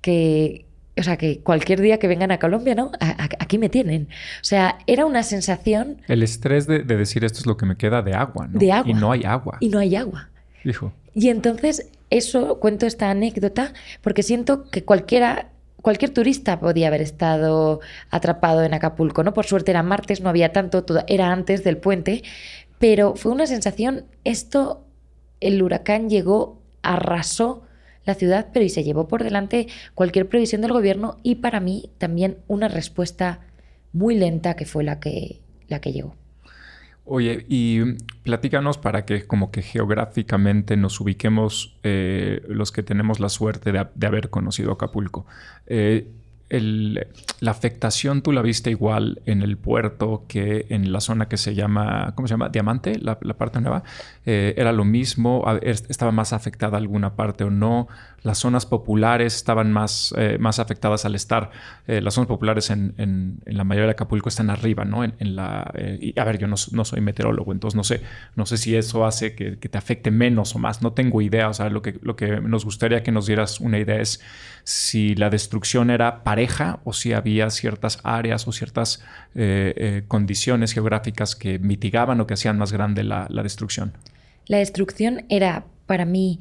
que, 0.00 0.66
o 0.98 1.02
sea, 1.02 1.16
que 1.16 1.40
cualquier 1.40 1.80
día 1.80 1.98
que 1.98 2.08
vengan 2.08 2.30
a 2.30 2.38
Colombia, 2.38 2.74
¿no? 2.74 2.90
aquí 3.38 3.58
me 3.58 3.68
tienen. 3.68 4.08
O 4.40 4.44
sea, 4.44 4.78
era 4.86 5.06
una 5.06 5.22
sensación... 5.22 6.02
El 6.08 6.22
estrés 6.22 6.66
de, 6.66 6.80
decir 6.82 7.24
esto 7.24 7.38
es 7.38 7.46
lo 7.46 7.56
que 7.56 7.66
me 7.66 7.76
queda 7.76 8.02
de 8.02 8.14
agua, 8.14 8.48
¿no? 8.48 8.58
De 8.58 8.72
agua. 8.72 8.90
Y 8.90 8.94
no 8.94 9.12
hay 9.12 9.24
agua. 9.24 9.58
Y 9.60 9.68
no 9.68 9.78
hay 9.78 9.96
agua. 9.96 10.28
Hijo. 10.64 10.92
Y 11.14 11.28
entonces, 11.28 11.88
eso, 12.10 12.60
cuento 12.60 12.86
esta 12.86 13.10
anécdota, 13.10 13.72
porque 14.02 14.22
siento 14.22 14.68
que 14.68 14.84
cualquiera 14.84 15.50
cualquier 15.86 16.10
turista 16.10 16.58
podía 16.58 16.88
haber 16.88 17.00
estado 17.00 17.78
atrapado 18.10 18.64
en 18.64 18.74
Acapulco, 18.74 19.22
¿no? 19.22 19.32
Por 19.32 19.46
suerte 19.46 19.70
era 19.70 19.84
martes, 19.84 20.20
no 20.20 20.28
había 20.28 20.50
tanto, 20.50 20.84
era 21.06 21.30
antes 21.30 21.62
del 21.62 21.76
puente, 21.76 22.24
pero 22.80 23.14
fue 23.14 23.30
una 23.30 23.46
sensación, 23.46 24.04
esto, 24.24 24.84
el 25.38 25.62
huracán 25.62 26.10
llegó, 26.10 26.60
arrasó 26.82 27.62
la 28.04 28.16
ciudad, 28.16 28.48
pero 28.52 28.64
y 28.64 28.68
se 28.68 28.82
llevó 28.82 29.06
por 29.06 29.22
delante 29.22 29.68
cualquier 29.94 30.28
previsión 30.28 30.60
del 30.60 30.72
gobierno 30.72 31.18
y 31.22 31.36
para 31.36 31.60
mí 31.60 31.88
también 31.98 32.38
una 32.48 32.66
respuesta 32.66 33.42
muy 33.92 34.16
lenta 34.16 34.56
que 34.56 34.64
fue 34.64 34.82
la 34.82 34.98
que, 34.98 35.38
la 35.68 35.80
que 35.80 35.92
llegó. 35.92 36.16
Oye, 37.08 37.46
y 37.48 37.94
platícanos 38.24 38.78
para 38.78 39.04
que 39.04 39.28
como 39.28 39.52
que 39.52 39.62
geográficamente 39.62 40.76
nos 40.76 41.00
ubiquemos 41.00 41.76
eh, 41.84 42.42
los 42.48 42.72
que 42.72 42.82
tenemos 42.82 43.20
la 43.20 43.28
suerte 43.28 43.70
de, 43.70 44.06
haber 44.06 44.28
conocido 44.28 44.72
Acapulco. 44.72 45.24
Eh, 45.68 46.08
la 46.48 47.50
afectación 47.50 48.22
tú 48.22 48.32
la 48.32 48.42
viste 48.42 48.70
igual 48.70 49.20
en 49.26 49.42
el 49.42 49.56
puerto 49.56 50.24
que 50.28 50.66
en 50.68 50.92
la 50.92 51.00
zona 51.00 51.28
que 51.28 51.36
se 51.36 51.54
llama, 51.54 52.12
¿cómo 52.14 52.28
se 52.28 52.34
llama? 52.34 52.48
Diamante, 52.48 52.98
la, 52.98 53.18
parte 53.18 53.60
nueva. 53.60 53.84
Eh, 54.24 54.54
era 54.56 54.72
lo 54.72 54.84
mismo, 54.84 55.44
estaba 55.62 56.12
más 56.12 56.32
afectada 56.32 56.76
alguna 56.76 57.14
parte 57.14 57.44
o 57.44 57.50
no. 57.50 57.88
Las 58.26 58.38
zonas 58.38 58.66
populares 58.66 59.34
estaban 59.36 59.72
más, 59.72 60.14
eh, 60.18 60.36
más 60.38 60.58
afectadas 60.58 61.04
al 61.04 61.14
estar. 61.14 61.50
Eh, 61.86 62.00
las 62.00 62.14
zonas 62.14 62.28
populares 62.28 62.70
en, 62.70 62.94
en, 62.98 63.40
la 63.46 63.64
mayoría 63.64 63.86
de 63.86 63.92
Acapulco 63.92 64.28
están 64.28 64.50
arriba, 64.50 64.84
¿no? 64.84 65.04
En, 65.04 65.36
la, 65.36 65.72
y, 66.00 66.18
a 66.18 66.24
ver, 66.24 66.38
yo 66.38 66.46
no, 66.46 66.56
no, 66.72 66.84
soy 66.84 67.00
meteorólogo, 67.00 67.52
entonces 67.52 67.76
no 67.76 67.84
sé, 67.84 68.02
no 68.34 68.46
sé 68.46 68.56
si 68.56 68.74
eso 68.76 69.06
hace 69.06 69.34
que, 69.34 69.58
que, 69.58 69.68
te 69.68 69.78
afecte 69.78 70.10
menos 70.10 70.54
o 70.54 70.58
más. 70.58 70.82
No 70.82 70.92
tengo 70.92 71.22
idea. 71.22 71.48
O 71.48 71.54
sea, 71.54 71.70
lo 71.70 71.82
que, 71.82 71.98
lo 72.02 72.16
que 72.16 72.40
nos 72.40 72.64
gustaría 72.64 73.02
que 73.02 73.12
nos 73.12 73.26
dieras 73.26 73.60
una 73.60 73.78
idea 73.78 74.00
es 74.00 74.20
si 74.66 75.14
la 75.14 75.30
destrucción 75.30 75.90
era 75.90 76.24
pareja 76.24 76.80
o 76.82 76.92
si 76.92 77.12
había 77.12 77.50
ciertas 77.50 78.00
áreas 78.02 78.48
o 78.48 78.52
ciertas 78.52 79.00
eh, 79.36 79.72
eh, 79.76 80.02
condiciones 80.08 80.72
geográficas 80.72 81.36
que 81.36 81.60
mitigaban 81.60 82.20
o 82.20 82.26
que 82.26 82.34
hacían 82.34 82.58
más 82.58 82.72
grande 82.72 83.04
la, 83.04 83.28
destrucción. 83.44 83.92
La 84.46 84.58
destrucción 84.58 85.24
era 85.28 85.66
para 85.86 86.04
mí 86.04 86.40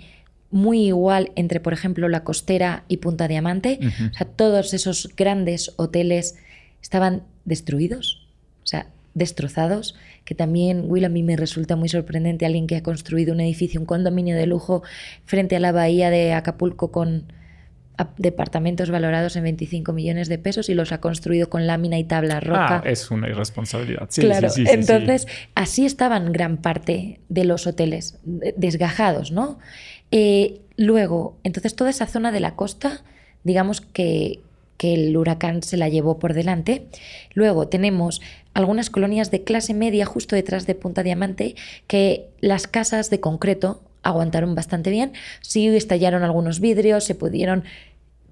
muy 0.55 0.88
igual 0.88 1.33
entre, 1.35 1.59
por 1.59 1.74
ejemplo, 1.74 2.07
la 2.07 2.24
costera 2.24 2.85
y 2.88 2.97
Punta 2.97 3.27
Diamante. 3.27 3.77
O 4.09 4.13
sea, 4.13 4.25
todos 4.25 4.74
esos 4.74 5.09
grandes 5.17 5.74
hoteles 5.75 6.35
estaban 6.81 7.24
destruidos, 7.43 8.25
o 8.63 8.67
sea, 8.67 8.88
destrozados, 9.15 9.95
que 10.24 10.33
también, 10.33 10.85
Will, 10.88 11.03
a 11.03 11.09
mí 11.09 11.24
me 11.24 11.35
resulta 11.35 11.75
muy 11.75 11.89
sorprendente 11.89 12.45
alguien 12.45 12.67
que 12.67 12.77
ha 12.77 12.83
construido 12.83 13.33
un 13.33 13.41
edificio, 13.41 13.81
un 13.81 13.85
condominio 13.85 14.38
de 14.38 14.45
lujo 14.45 14.81
frente 15.25 15.57
a 15.57 15.59
la 15.59 15.74
bahía 15.74 16.09
de 16.09 16.31
Acapulco 16.31 16.89
con 16.89 17.25
departamentos 18.17 18.89
valorados 18.89 19.35
en 19.35 19.43
25 19.43 19.91
millones 19.93 20.29
de 20.29 20.38
pesos 20.38 20.69
y 20.69 20.74
los 20.74 20.91
ha 20.91 21.00
construido 21.00 21.50
con 21.50 21.67
lámina 21.67 21.97
y 21.97 22.05
tabla 22.05 22.39
roca. 22.39 22.81
Ah, 22.83 22.89
es 22.89 23.12
una 23.12 23.29
irresponsabilidad. 23.29 24.07
Sí, 24.09 24.21
claro, 24.21 24.50
sí, 24.50 24.65
sí, 24.65 24.71
entonces 24.71 25.27
así 25.53 25.85
estaban 25.85 26.31
gran 26.31 26.57
parte 26.57 27.19
de 27.29 27.45
los 27.45 27.67
hoteles, 27.67 28.19
desgajados, 28.57 29.31
¿no? 29.31 29.59
Eh, 30.17 30.62
luego, 30.77 31.36
entonces 31.43 31.75
toda 31.75 31.89
esa 31.89 32.07
zona 32.07 32.31
de 32.31 32.39
la 32.39 32.55
costa, 32.55 33.03
digamos 33.43 33.81
que, 33.81 34.39
que 34.77 34.93
el 34.93 35.17
huracán 35.17 35.62
se 35.62 35.75
la 35.75 35.89
llevó 35.89 36.19
por 36.19 36.34
delante. 36.34 36.88
Luego 37.34 37.67
tenemos 37.67 38.22
algunas 38.53 38.89
colonias 38.89 39.29
de 39.29 39.43
clase 39.43 39.74
media 39.74 40.05
justo 40.05 40.38
detrás 40.38 40.65
de 40.67 40.75
Punta 40.75 41.03
Diamante, 41.03 41.55
que 41.88 42.29
las 42.39 42.65
casas 42.65 43.10
de 43.10 43.19
concreto 43.19 43.81
aguantaron 44.03 44.55
bastante 44.55 44.89
bien. 44.89 45.12
Sí 45.41 45.67
estallaron 45.67 46.24
algunos 46.24 46.62
vidrios, 46.62 47.03
se 47.03 47.15
pudieron 47.15 47.65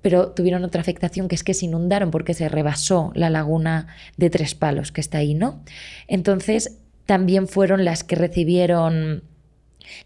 pero 0.01 0.31
tuvieron 0.31 0.63
otra 0.63 0.79
afectación 0.79 1.27
que 1.27 1.35
es 1.35 1.43
que 1.43 1.53
se 1.53 1.65
inundaron 1.65 2.11
porque 2.11 2.33
se 2.33 2.47
rebasó 2.47 3.11
la 3.13 3.29
laguna 3.29 3.87
de 4.15 4.29
Tres 4.29 4.55
Palos 4.55 4.93
que 4.93 5.01
está 5.01 5.17
ahí, 5.17 5.33
¿no? 5.33 5.61
Entonces, 6.07 6.77
también 7.05 7.47
fueron 7.49 7.83
las 7.83 8.03
que 8.03 8.15
recibieron 8.15 9.23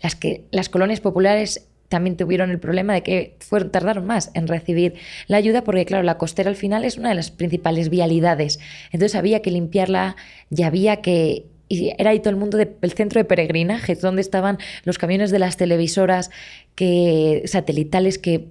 las 0.02 0.16
que 0.16 0.44
las 0.52 0.70
colonias 0.70 1.00
populares 1.00 1.68
también 1.90 2.18
tuvieron 2.18 2.52
el 2.52 2.60
problema 2.60 2.94
de 2.94 3.04
que 3.04 3.36
fueron, 3.40 3.72
tardaron 3.72 4.06
más 4.06 4.32
en 4.34 4.48
recibir 4.48 4.96
la 5.28 5.38
ayuda 5.38 5.64
porque, 5.64 5.86
claro, 5.86 6.04
la 6.04 6.18
costera 6.18 6.50
al 6.50 6.56
final 6.56 6.84
es 6.84 6.98
una 6.98 7.10
de 7.10 7.16
las 7.16 7.32
principales 7.32 7.90
vialidades. 7.90 8.60
Entonces 8.92 9.16
había 9.16 9.42
que 9.42 9.52
limpiarla 9.52 10.16
y 10.50 10.64
había 10.64 10.98
que... 10.98 11.46
Y 11.70 11.94
era 11.98 12.12
ahí 12.12 12.22
todo 12.22 12.30
el 12.30 12.38
mundo 12.38 12.58
del 12.58 12.94
centro 12.94 13.20
de 13.20 13.26
peregrinaje, 13.26 13.96
donde 13.96 14.22
estaban 14.22 14.58
los 14.86 14.98
camiones 14.98 15.32
de 15.32 15.40
las 15.40 15.58
televisoras 15.58 16.32
que, 16.76 17.42
satelitales 17.44 18.18
que, 18.18 18.48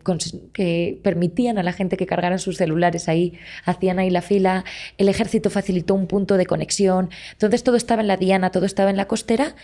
que 0.53 0.99
permitían 1.03 1.57
a 1.57 1.63
la 1.63 1.73
gente 1.73 1.97
que 1.97 2.05
cargaran 2.05 2.39
sus 2.39 2.59
celulares 2.59 3.09
ahí, 3.09 3.33
hacían 3.65 3.99
ahí 3.99 4.11
la 4.11 4.21
fila, 4.21 4.67
el 4.99 5.09
ejército 5.09 5.49
facilitó 5.49 5.95
un 5.95 6.09
punto 6.09 6.37
de 6.37 6.45
conexión, 6.45 7.09
entonces 7.33 7.63
todo 7.63 7.77
estaba 7.77 8.03
en 8.03 8.09
la 8.09 8.19
diana, 8.19 8.51
todo 8.51 8.67
estaba 8.67 8.91
en 8.91 8.99
la 8.99 9.07
costera 9.07 9.55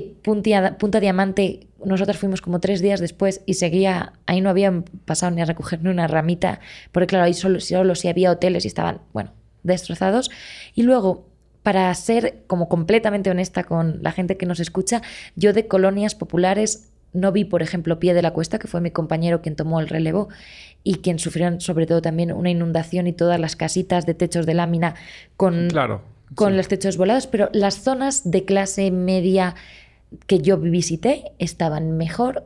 Punta, 0.00 0.76
Punta 0.78 1.00
Diamante, 1.00 1.68
nosotros 1.84 2.18
fuimos 2.18 2.40
como 2.40 2.60
tres 2.60 2.80
días 2.80 3.00
después 3.00 3.42
y 3.46 3.54
seguía, 3.54 4.14
ahí 4.26 4.40
no 4.40 4.50
habían 4.50 4.84
pasado 5.04 5.32
ni 5.34 5.42
a 5.42 5.44
recoger 5.44 5.82
ni 5.82 5.90
una 5.90 6.06
ramita, 6.06 6.60
porque 6.92 7.08
claro, 7.08 7.24
ahí 7.24 7.34
solo, 7.34 7.60
solo 7.60 7.94
si 7.94 8.08
había 8.08 8.30
hoteles 8.30 8.64
y 8.64 8.68
estaban, 8.68 9.00
bueno, 9.12 9.32
destrozados. 9.62 10.30
Y 10.74 10.82
luego, 10.82 11.26
para 11.62 11.92
ser 11.94 12.44
como 12.46 12.68
completamente 12.68 13.30
honesta 13.30 13.64
con 13.64 14.02
la 14.02 14.12
gente 14.12 14.36
que 14.36 14.46
nos 14.46 14.60
escucha, 14.60 15.02
yo 15.36 15.52
de 15.52 15.66
colonias 15.66 16.14
populares 16.14 16.90
no 17.12 17.30
vi, 17.32 17.44
por 17.44 17.62
ejemplo, 17.62 17.98
Pie 17.98 18.12
de 18.12 18.22
la 18.22 18.32
Cuesta, 18.32 18.58
que 18.58 18.68
fue 18.68 18.80
mi 18.80 18.90
compañero 18.90 19.40
quien 19.40 19.56
tomó 19.56 19.80
el 19.80 19.88
relevo 19.88 20.28
y 20.82 20.96
quien 20.96 21.18
sufrió 21.18 21.60
sobre 21.60 21.86
todo 21.86 22.02
también 22.02 22.32
una 22.32 22.50
inundación 22.50 23.06
y 23.06 23.12
todas 23.12 23.40
las 23.40 23.56
casitas 23.56 24.04
de 24.04 24.14
techos 24.14 24.46
de 24.46 24.54
lámina 24.54 24.96
con, 25.36 25.68
con 26.34 26.56
los 26.56 26.68
techos 26.68 26.96
volados, 26.96 27.26
pero 27.26 27.48
las 27.52 27.82
zonas 27.82 28.30
de 28.30 28.44
clase 28.44 28.90
media 28.90 29.54
que 30.26 30.40
yo 30.40 30.58
visité 30.58 31.32
estaban 31.38 31.96
mejor 31.96 32.44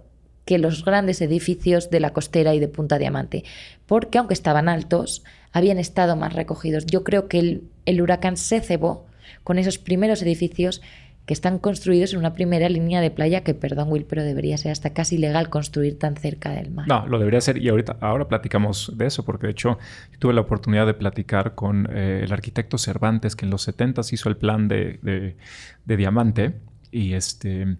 que 0.48 0.58
los 0.58 0.82
grandes 0.82 1.20
edificios 1.20 1.90
de 1.90 2.00
la 2.00 2.14
costera 2.14 2.54
y 2.54 2.58
de 2.58 2.68
Punta 2.68 2.96
Diamante, 2.96 3.44
porque 3.84 4.16
aunque 4.16 4.32
estaban 4.32 4.70
altos, 4.70 5.22
habían 5.52 5.78
estado 5.78 6.16
más 6.16 6.32
recogidos. 6.32 6.86
Yo 6.86 7.04
creo 7.04 7.28
que 7.28 7.60
el, 7.84 8.00
huracán 8.00 8.38
se 8.38 8.62
cebó 8.62 9.04
con 9.44 9.58
esos 9.58 9.76
primeros 9.76 10.22
edificios 10.22 10.80
que 11.26 11.34
están 11.34 11.58
construidos 11.58 12.14
en 12.14 12.20
una 12.20 12.32
primera 12.32 12.70
línea 12.70 13.02
de 13.02 13.10
playa 13.10 13.42
que, 13.42 13.52
perdón 13.52 13.92
Will, 13.92 14.06
pero 14.06 14.22
debería 14.22 14.56
ser 14.56 14.72
hasta 14.72 14.94
casi 14.94 15.16
ilegal 15.16 15.50
construir 15.50 15.98
tan 15.98 16.16
cerca 16.16 16.52
del 16.52 16.70
mar. 16.70 16.88
No, 16.88 17.06
lo 17.06 17.18
debería 17.18 17.42
ser 17.42 17.58
y 17.58 17.68
ahorita 17.68 17.98
ahora 18.00 18.28
platicamos 18.28 18.94
de 18.96 19.04
eso 19.04 19.26
porque 19.26 19.48
de 19.48 19.50
hecho 19.50 19.78
tuve 20.18 20.32
la 20.32 20.40
oportunidad 20.40 20.86
de 20.86 20.94
platicar 20.94 21.54
con 21.54 21.86
eh, 21.92 22.22
el 22.24 22.32
arquitecto 22.32 22.78
Cervantes 22.78 23.36
que 23.36 23.44
en 23.44 23.50
los 23.50 23.60
70 23.64 24.00
hizo 24.12 24.30
el 24.30 24.38
plan 24.38 24.66
de, 24.68 25.36
de 25.84 25.96
Diamante 25.98 26.54
y 26.90 27.14
este 27.14 27.76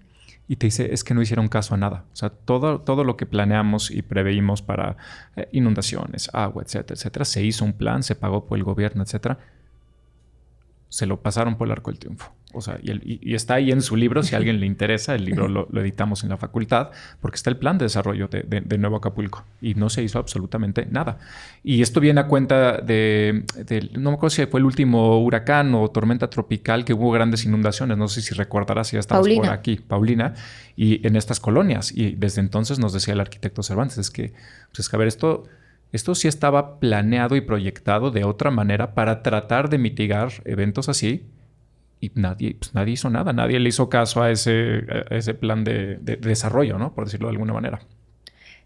y 0.48 0.56
te 0.56 0.66
dice 0.66 0.92
es 0.92 1.04
que 1.04 1.14
no 1.14 1.20
hicieron 1.20 1.48
caso 1.48 1.74
a 1.74 1.76
nada. 1.76 2.04
O 2.12 2.16
sea, 2.16 2.30
todo, 2.30 2.80
todo 2.80 3.04
lo 3.04 3.16
que 3.16 3.26
planeamos 3.26 3.90
y 3.90 4.00
preveímos 4.02 4.62
para 4.62 4.96
eh, 5.36 5.48
inundaciones, 5.52 6.30
agua, 6.32 6.62
etcétera, 6.62 6.94
etcétera, 6.94 7.24
se 7.26 7.44
hizo 7.44 7.64
un 7.64 7.74
plan, 7.74 8.02
se 8.02 8.14
pagó 8.14 8.46
por 8.46 8.56
el 8.56 8.64
gobierno, 8.64 9.02
etcétera. 9.02 9.38
Se 10.88 11.06
lo 11.06 11.20
pasaron 11.20 11.56
por 11.56 11.68
el 11.68 11.72
arco 11.72 11.90
del 11.90 12.00
triunfo. 12.00 12.32
O 12.54 12.62
sea, 12.62 12.78
y, 12.82 13.34
está 13.34 13.54
ahí 13.54 13.70
en 13.70 13.82
su 13.82 13.94
libro, 13.94 14.22
si 14.22 14.34
a 14.34 14.38
alguien 14.38 14.58
le 14.58 14.64
interesa, 14.64 15.14
el 15.14 15.26
libro 15.26 15.48
lo, 15.48 15.68
editamos 15.80 16.22
en 16.22 16.30
la 16.30 16.38
facultad, 16.38 16.90
porque 17.20 17.36
está 17.36 17.50
el 17.50 17.58
plan 17.58 17.76
de 17.76 17.84
desarrollo 17.84 18.28
de, 18.28 18.78
Nuevo 18.78 18.96
Acapulco 18.96 19.44
y 19.60 19.74
no 19.74 19.90
se 19.90 20.02
hizo 20.02 20.18
absolutamente 20.18 20.86
nada. 20.90 21.18
Y 21.62 21.82
esto 21.82 22.00
viene 22.00 22.20
a 22.20 22.26
cuenta 22.26 22.78
de, 22.78 23.44
no 23.92 24.10
me 24.10 24.16
acuerdo 24.16 24.30
si 24.30 24.46
fue 24.46 24.60
el 24.60 24.66
último 24.66 25.22
huracán 25.22 25.74
o 25.74 25.90
tormenta 25.90 26.30
tropical 26.30 26.86
que 26.86 26.94
hubo 26.94 27.10
grandes 27.10 27.44
inundaciones, 27.44 27.98
no 27.98 28.08
sé 28.08 28.22
si 28.22 28.34
recordarás 28.34 28.88
si 28.88 28.96
ya 28.96 29.00
estabas 29.00 29.28
por 29.28 29.50
aquí, 29.50 29.76
Paulina, 29.76 30.32
y 30.74 31.06
en 31.06 31.16
estas 31.16 31.40
colonias. 31.40 31.92
Y 31.92 32.12
desde 32.12 32.40
entonces 32.40 32.78
nos 32.78 32.94
decía 32.94 33.12
el 33.12 33.20
arquitecto 33.20 33.62
Cervantes, 33.62 33.98
es 33.98 34.10
que, 34.10 34.32
pues 34.68 34.80
es 34.80 34.88
que 34.88 34.96
a 34.96 34.98
ver, 34.98 35.08
esto... 35.08 35.44
Esto 35.90 36.14
sí 36.14 36.28
estaba 36.28 36.80
planeado 36.80 37.34
y 37.34 37.40
proyectado 37.40 38.10
de 38.10 38.22
otra 38.22 38.50
manera 38.50 38.92
para 38.92 39.22
tratar 39.22 39.70
de 39.70 39.78
mitigar 39.78 40.30
eventos 40.44 40.90
así 40.90 41.24
y 42.00 42.12
nadie, 42.14 42.56
pues 42.58 42.74
nadie 42.74 42.94
hizo 42.94 43.10
nada, 43.10 43.32
nadie 43.32 43.58
le 43.58 43.68
hizo 43.68 43.88
caso 43.88 44.22
a 44.22 44.30
ese, 44.30 44.84
ese 45.10 45.34
plan 45.34 45.64
de, 45.64 45.98
desarrollo, 46.20 46.78
¿no? 46.78 46.94
Por 46.94 47.04
decirlo 47.04 47.28
de 47.28 47.32
alguna 47.32 47.52
manera. 47.52 47.80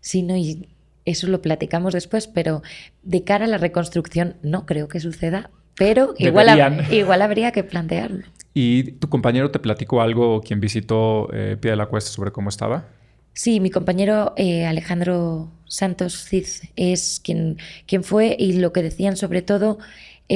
Sí, 0.00 0.22
no, 0.22 0.36
y 0.36 0.68
eso 1.04 1.26
lo 1.28 1.40
platicamos 1.40 1.94
después, 1.94 2.26
pero 2.26 2.62
de 3.02 3.24
cara 3.24 3.46
a 3.46 3.48
la 3.48 3.58
reconstrucción 3.58 4.36
no 4.42 4.66
creo 4.66 4.88
que 4.88 5.00
suceda, 5.00 5.50
pero 5.76 6.14
igual, 6.18 6.86
igual 6.90 7.22
habría 7.22 7.52
que 7.52 7.64
plantearlo. 7.64 8.24
¿Y 8.54 8.92
tu 8.92 9.08
compañero 9.08 9.50
te 9.50 9.58
platicó 9.58 10.02
algo, 10.02 10.42
quien 10.42 10.60
visitó 10.60 11.32
eh, 11.32 11.56
Pie 11.58 11.70
de 11.70 11.76
la 11.76 11.86
Cuesta, 11.86 12.10
sobre 12.10 12.32
cómo 12.32 12.50
estaba? 12.50 12.84
Sí, 13.32 13.60
mi 13.60 13.70
compañero 13.70 14.34
eh, 14.36 14.66
Alejandro 14.66 15.50
Santos 15.66 16.24
Cid 16.24 16.46
es 16.76 17.20
quien, 17.24 17.56
quien 17.86 18.04
fue 18.04 18.36
y 18.38 18.54
lo 18.54 18.74
que 18.74 18.82
decían 18.82 19.16
sobre 19.16 19.40
todo 19.40 19.78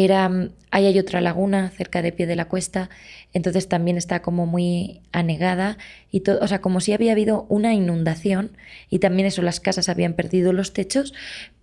era, 0.05 0.31
ahí 0.71 0.85
hay 0.85 0.99
otra 0.99 1.23
laguna 1.23 1.71
cerca 1.71 2.03
de 2.03 2.13
pie 2.13 2.27
de 2.27 2.37
la 2.37 2.49
cuesta, 2.49 2.91
entonces 3.33 3.67
también 3.67 3.97
está 3.97 4.21
como 4.21 4.45
muy 4.45 5.01
anegada 5.11 5.79
y 6.11 6.21
todo, 6.21 6.39
o 6.43 6.49
sea, 6.49 6.61
como 6.61 6.81
si 6.81 6.93
había 6.93 7.13
habido 7.13 7.47
una 7.49 7.73
inundación 7.73 8.51
y 8.91 8.99
también 8.99 9.27
eso, 9.27 9.41
las 9.41 9.59
casas 9.59 9.89
habían 9.89 10.13
perdido 10.13 10.53
los 10.53 10.75
techos, 10.75 11.15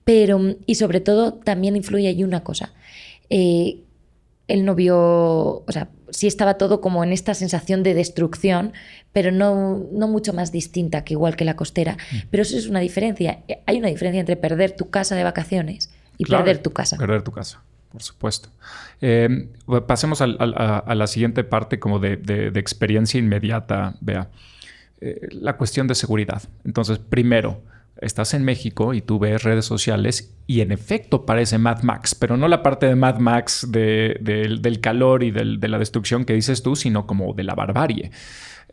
pero, 0.03 0.55
y 0.65 0.75
sobre 0.75 0.99
todo 0.99 1.33
también 1.35 1.75
influye 1.75 2.07
ahí 2.07 2.23
una 2.23 2.43
cosa, 2.43 2.73
eh, 3.29 3.81
él 4.47 4.65
no 4.65 4.73
vio, 4.73 4.97
o 4.97 5.71
sea, 5.71 5.89
sí 6.09 6.25
estaba 6.25 6.55
todo 6.55 6.81
como 6.81 7.03
en 7.03 7.13
esta 7.13 7.35
sensación 7.35 7.83
de 7.83 7.93
destrucción, 7.93 8.73
pero 9.11 9.31
no, 9.31 9.85
no 9.91 10.07
mucho 10.07 10.33
más 10.33 10.51
distinta 10.51 11.03
que 11.03 11.13
igual 11.13 11.35
que 11.35 11.45
la 11.45 11.55
costera. 11.55 11.97
Mm. 12.11 12.17
Pero 12.29 12.43
eso 12.43 12.57
es 12.57 12.67
una 12.67 12.81
diferencia. 12.81 13.39
Hay 13.65 13.77
una 13.77 13.87
diferencia 13.87 14.19
entre 14.19 14.35
perder 14.35 14.75
tu 14.75 14.89
casa 14.89 15.15
de 15.15 15.23
vacaciones 15.23 15.91
y 16.17 16.25
perder 16.25 16.57
tu 16.57 16.71
casa. 16.71 16.97
Perder 16.97 17.21
tu 17.21 17.31
casa 17.31 17.63
por 17.93 18.01
supuesto. 18.01 18.49
Eh, 19.01 19.49
pasemos 19.87 20.19
a, 20.19 20.25
la 20.27 21.07
siguiente 21.07 21.43
parte 21.43 21.79
como 21.79 21.99
de, 21.99 22.51
experiencia 22.55 23.19
inmediata, 23.19 23.95
vea. 24.01 24.29
Eh, 24.99 25.27
la 25.29 25.57
cuestión 25.57 25.87
de 25.87 25.93
seguridad. 25.93 26.41
Entonces, 26.65 26.97
primero, 26.97 27.61
estás 28.01 28.33
en 28.33 28.43
México 28.43 28.95
y 28.95 29.01
tú 29.01 29.19
ves 29.19 29.43
redes 29.43 29.65
sociales 29.65 30.33
y 30.47 30.61
en 30.61 30.71
efecto 30.71 31.25
parece 31.25 31.59
Mad 31.59 31.83
Max, 31.83 32.15
pero 32.15 32.35
no 32.35 32.47
la 32.47 32.63
parte 32.63 32.87
de 32.87 32.95
Mad 32.95 33.19
Max 33.19 33.67
del 33.69 34.79
calor 34.81 35.23
y 35.23 35.29
de 35.29 35.67
la 35.67 35.77
destrucción 35.77 36.25
que 36.25 36.33
dices 36.33 36.63
tú, 36.63 36.75
sino 36.75 37.05
como 37.05 37.33
de 37.33 37.43
la 37.43 37.53
barbarie. 37.53 38.09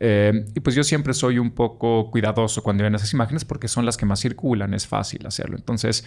Eh, 0.03 0.45
y 0.55 0.59
pues 0.61 0.75
yo 0.75 0.83
siempre 0.83 1.13
soy 1.13 1.37
un 1.37 1.51
poco 1.51 2.09
cuidadoso 2.09 2.63
cuando 2.63 2.83
ven 2.83 2.95
esas 2.95 3.13
imágenes 3.13 3.45
porque 3.45 3.67
son 3.67 3.85
las 3.85 3.97
que 3.97 4.07
más 4.07 4.19
circulan, 4.19 4.73
es 4.73 4.87
fácil 4.87 5.27
hacerlo. 5.27 5.57
Entonces, 5.57 6.03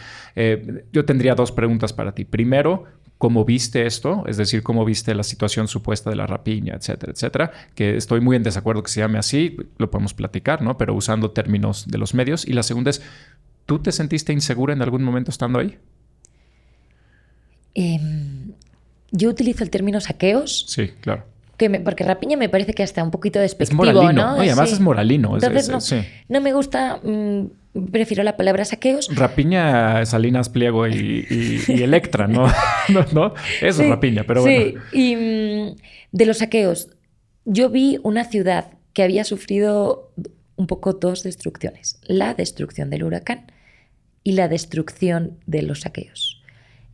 yo 0.92 1.04
tendría 1.04 1.37
dos 1.37 1.52
preguntas 1.52 1.92
para 1.92 2.12
ti. 2.12 2.25
Primero, 2.25 2.87
cómo 3.18 3.44
viste 3.44 3.87
esto, 3.87 4.25
es 4.26 4.37
decir, 4.37 4.62
cómo 4.62 4.85
viste 4.85 5.14
la 5.14 5.23
situación 5.23 5.68
supuesta 5.68 6.11
de 6.11 6.16
la 6.16 6.26
rapiña, 6.26 6.75
etcétera, 6.75 7.12
etcétera, 7.12 7.52
que 7.75 7.97
estoy 7.97 8.21
muy 8.21 8.37
en 8.37 8.42
desacuerdo 8.42 8.83
que 8.83 8.90
se 8.90 9.00
llame 9.00 9.18
así, 9.18 9.56
lo 9.78 9.90
podemos 9.90 10.14
platicar, 10.14 10.62
¿no? 10.62 10.76
Pero 10.76 10.94
usando 10.94 11.30
términos 11.30 11.87
de 11.87 11.99
los 11.99 12.14
medios. 12.14 12.47
Y 12.47 12.52
la 12.52 12.62
segunda 12.62 12.90
es, 12.90 13.02
¿tú 13.66 13.78
te 13.78 13.92
sentiste 13.92 14.33
insegura 14.33 14.73
en 14.75 14.83
algún 14.83 15.02
momento 15.02 15.30
estando 15.30 15.59
ahí? 15.59 15.78
Em, 17.75 18.52
yo 19.11 19.30
utilizo 19.30 19.64
el 19.64 19.71
término 19.71 20.00
saqueos. 20.00 20.66
Sí, 20.68 20.88
claro. 21.00 21.25
porque 21.85 22.04
rapiña 22.04 22.37
me 22.37 22.49
parece 22.49 22.75
que 22.75 22.83
hasta 22.83 23.02
un 23.02 23.11
poquito 23.11 23.38
despectivo, 23.38 23.85
es 23.85 23.94
moralino. 23.94 24.23
¿no? 24.23 24.40
además 24.40 24.73
es 24.73 24.80
moralino. 24.80 25.37
Entonces, 25.37 26.04
no, 26.28 26.40
me 26.40 26.52
gusta... 26.52 27.00
Mm, 27.02 27.47
prefiero 27.90 28.23
la 28.23 28.37
palabra 28.37 28.64
saqueos. 28.64 29.09
Rapiña, 29.14 30.04
Salinas, 30.07 30.49
Pliego 30.49 30.87
y, 30.87 31.26
Electra, 31.69 32.26
¿no? 32.28 32.47
¿no? 33.12 33.35
Eso 33.61 33.83
es 33.83 33.88
rapiña, 33.88 34.25
pero 34.25 34.43
bueno. 34.43 34.81
Sí, 34.93 34.99
y 34.99 35.16
mm, 35.16 35.76
de 36.12 36.26
los 36.26 36.38
saqueos, 36.38 36.90
yo 37.45 37.71
vi 37.71 37.99
una 38.02 38.25
ciudad 38.25 38.73
que 38.93 39.02
había 39.02 39.25
sufrido 39.25 40.12
un 40.57 40.66
poco 40.66 40.93
dos 40.93 41.23
destrucciones. 41.25 41.99
La 42.02 42.35
destrucción 42.35 42.90
del 42.90 43.04
huracán 43.04 43.52
y 44.23 44.33
la 44.33 44.49
destrucción 44.49 45.38
de 45.47 45.62
los 45.62 45.81
saqueos. 45.81 46.43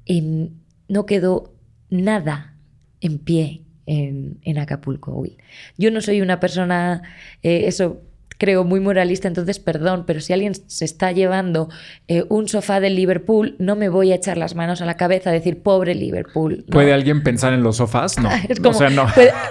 Em, 0.07 0.51
no 0.89 1.07
quedó 1.07 1.55
nada 1.91 2.57
en 3.01 3.19
pie 3.19 3.63
en, 3.87 4.59
Acapulco, 4.59 5.13
Will. 5.13 5.37
Yo 5.77 5.91
no 5.91 6.01
soy 6.01 6.21
una 6.21 6.39
persona, 6.39 7.03
eh, 7.43 7.65
eso 7.67 8.03
creo, 8.41 8.65
muy 8.65 8.81
moralista, 8.81 9.29
entonces 9.29 9.59
perdón, 9.59 10.05
pero 10.07 10.21
si 10.21 10.33
alguien 10.33 10.55
se 10.55 10.87
está 10.87 11.13
llevando 11.13 11.69
eh, 12.09 12.25
un 12.31 12.49
sofá 12.49 12.81
del 12.81 12.97
Liverpool, 12.97 13.55
no 13.59 13.77
me 13.77 13.91
voy 13.91 14.13
a 14.13 14.15
echar 14.15 14.39
las 14.39 14.55
manos 14.55 14.81
a 14.81 14.87
la 14.87 14.97
cabeza 14.97 15.29
a 15.29 15.33
decir, 15.35 15.63
pobre 15.63 15.95
Liverpool. 15.95 16.65
¿Puede 16.71 16.95
alguien 16.95 17.23
pensar 17.23 17.53
en 17.53 17.63
los 17.63 17.77
sofás? 17.77 18.19
No. 18.19 18.31
o 18.65 18.73
sea, 18.73 18.89
no. 18.89 19.07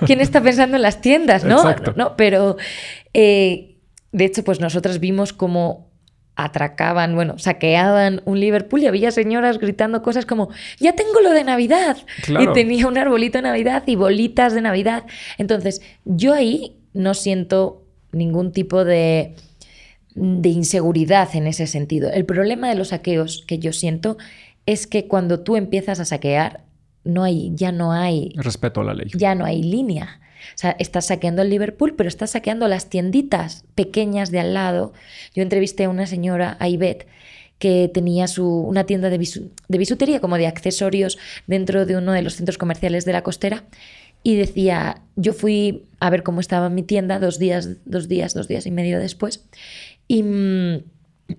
¿Quién 0.08 0.22
está 0.22 0.42
pensando 0.42 0.76
en 0.76 0.82
las 0.82 1.02
tiendas, 1.02 1.46
no? 1.46 1.58
Exacto. 1.58 1.94
No, 1.96 2.18
pero 2.18 2.58
eh, 3.14 3.78
de 4.12 4.26
hecho, 4.26 4.44
pues 4.44 4.60
nosotras 4.60 5.00
vimos 5.00 5.34
como 5.34 5.92
atracaban, 6.36 7.14
bueno, 7.14 7.38
saqueaban 7.38 8.24
un 8.26 8.40
Liverpool 8.40 8.82
y 8.82 8.88
había 8.88 9.12
señoras 9.12 9.60
gritando 9.60 10.02
cosas 10.02 10.26
como, 10.26 10.50
ya 10.80 10.96
tengo 10.96 11.22
lo 11.22 11.30
de 11.32 11.44
Navidad. 11.44 11.98
Y 12.28 12.48
tenía 12.54 12.88
un 12.88 12.98
arbolito 12.98 13.38
de 13.38 13.44
Navidad 13.44 13.84
y 13.86 13.96
bolitas 13.96 14.54
de 14.54 14.62
Navidad. 14.62 15.04
Entonces, 15.38 15.82
yo 16.06 16.34
ahí 16.34 16.78
no 16.94 17.14
siento 17.14 17.86
ningún 18.12 18.52
tipo 18.52 18.86
de, 18.86 19.36
de 20.16 20.50
inseguridad 20.50 21.36
en 21.36 21.48
ese 21.48 21.68
sentido. 21.68 22.12
El 22.12 22.26
problema 22.26 22.70
de 22.70 22.76
los 22.76 22.90
saqueos 22.90 23.44
que 23.48 23.60
yo 23.60 23.74
siento 23.74 24.18
es 24.66 24.88
que 24.88 25.08
cuando 25.08 25.40
tú 25.40 25.56
empiezas 25.56 26.00
a 26.00 26.06
saquear, 26.06 26.64
no 27.04 27.24
hay, 27.24 27.52
ya 27.56 27.72
no 27.72 27.92
hay... 27.92 28.34
Respeto 28.36 28.82
a 28.82 28.84
la 28.84 28.94
ley. 28.94 29.08
Ya 29.16 29.36
no 29.36 29.46
hay 29.46 29.64
línea. 29.64 30.20
O 30.56 30.58
sea, 30.58 30.76
estás 30.80 31.08
saqueando 31.08 31.42
el 31.42 31.50
Liverpool, 31.50 31.96
pero 31.96 32.08
estás 32.08 32.32
saqueando 32.32 32.68
las 32.68 32.90
tienditas 32.90 33.64
pequeñas 33.76 34.32
de 34.32 34.40
al 34.40 34.54
lado. 34.54 34.94
Yo 35.34 35.44
entrevisté 35.44 35.86
a 35.86 35.90
una 35.90 36.06
señora, 36.06 36.58
a 36.60 36.70
Ivette, 36.70 37.08
que 37.58 37.90
tenía 37.94 38.28
su, 38.28 38.48
una 38.48 38.86
tienda 38.86 39.10
de, 39.10 39.18
de 39.18 39.78
bisutería, 39.78 40.22
como 40.22 40.38
de 40.38 40.48
accesorios, 40.48 41.18
dentro 41.46 41.86
de 41.86 41.98
uno 41.98 42.14
de 42.14 42.22
los 42.22 42.36
centros 42.36 42.58
comerciales 42.58 43.06
de 43.06 43.14
la 43.14 43.22
costera. 43.22 43.64
Y 44.24 44.36
decía, 44.36 45.02
yo 45.16 45.34
fui 45.34 45.86
a 46.00 46.10
ver 46.10 46.24
cómo 46.24 46.42
estaba 46.42 46.70
mi 46.70 46.84
tienda 46.84 47.20
dos 47.20 47.40
días, 47.40 47.78
dos 47.86 48.08
días, 48.08 48.34
dos 48.34 48.48
días 48.48 48.66
y 48.66 48.72
medio 48.72 49.00
después. 49.00 49.46
Y, 50.08 50.24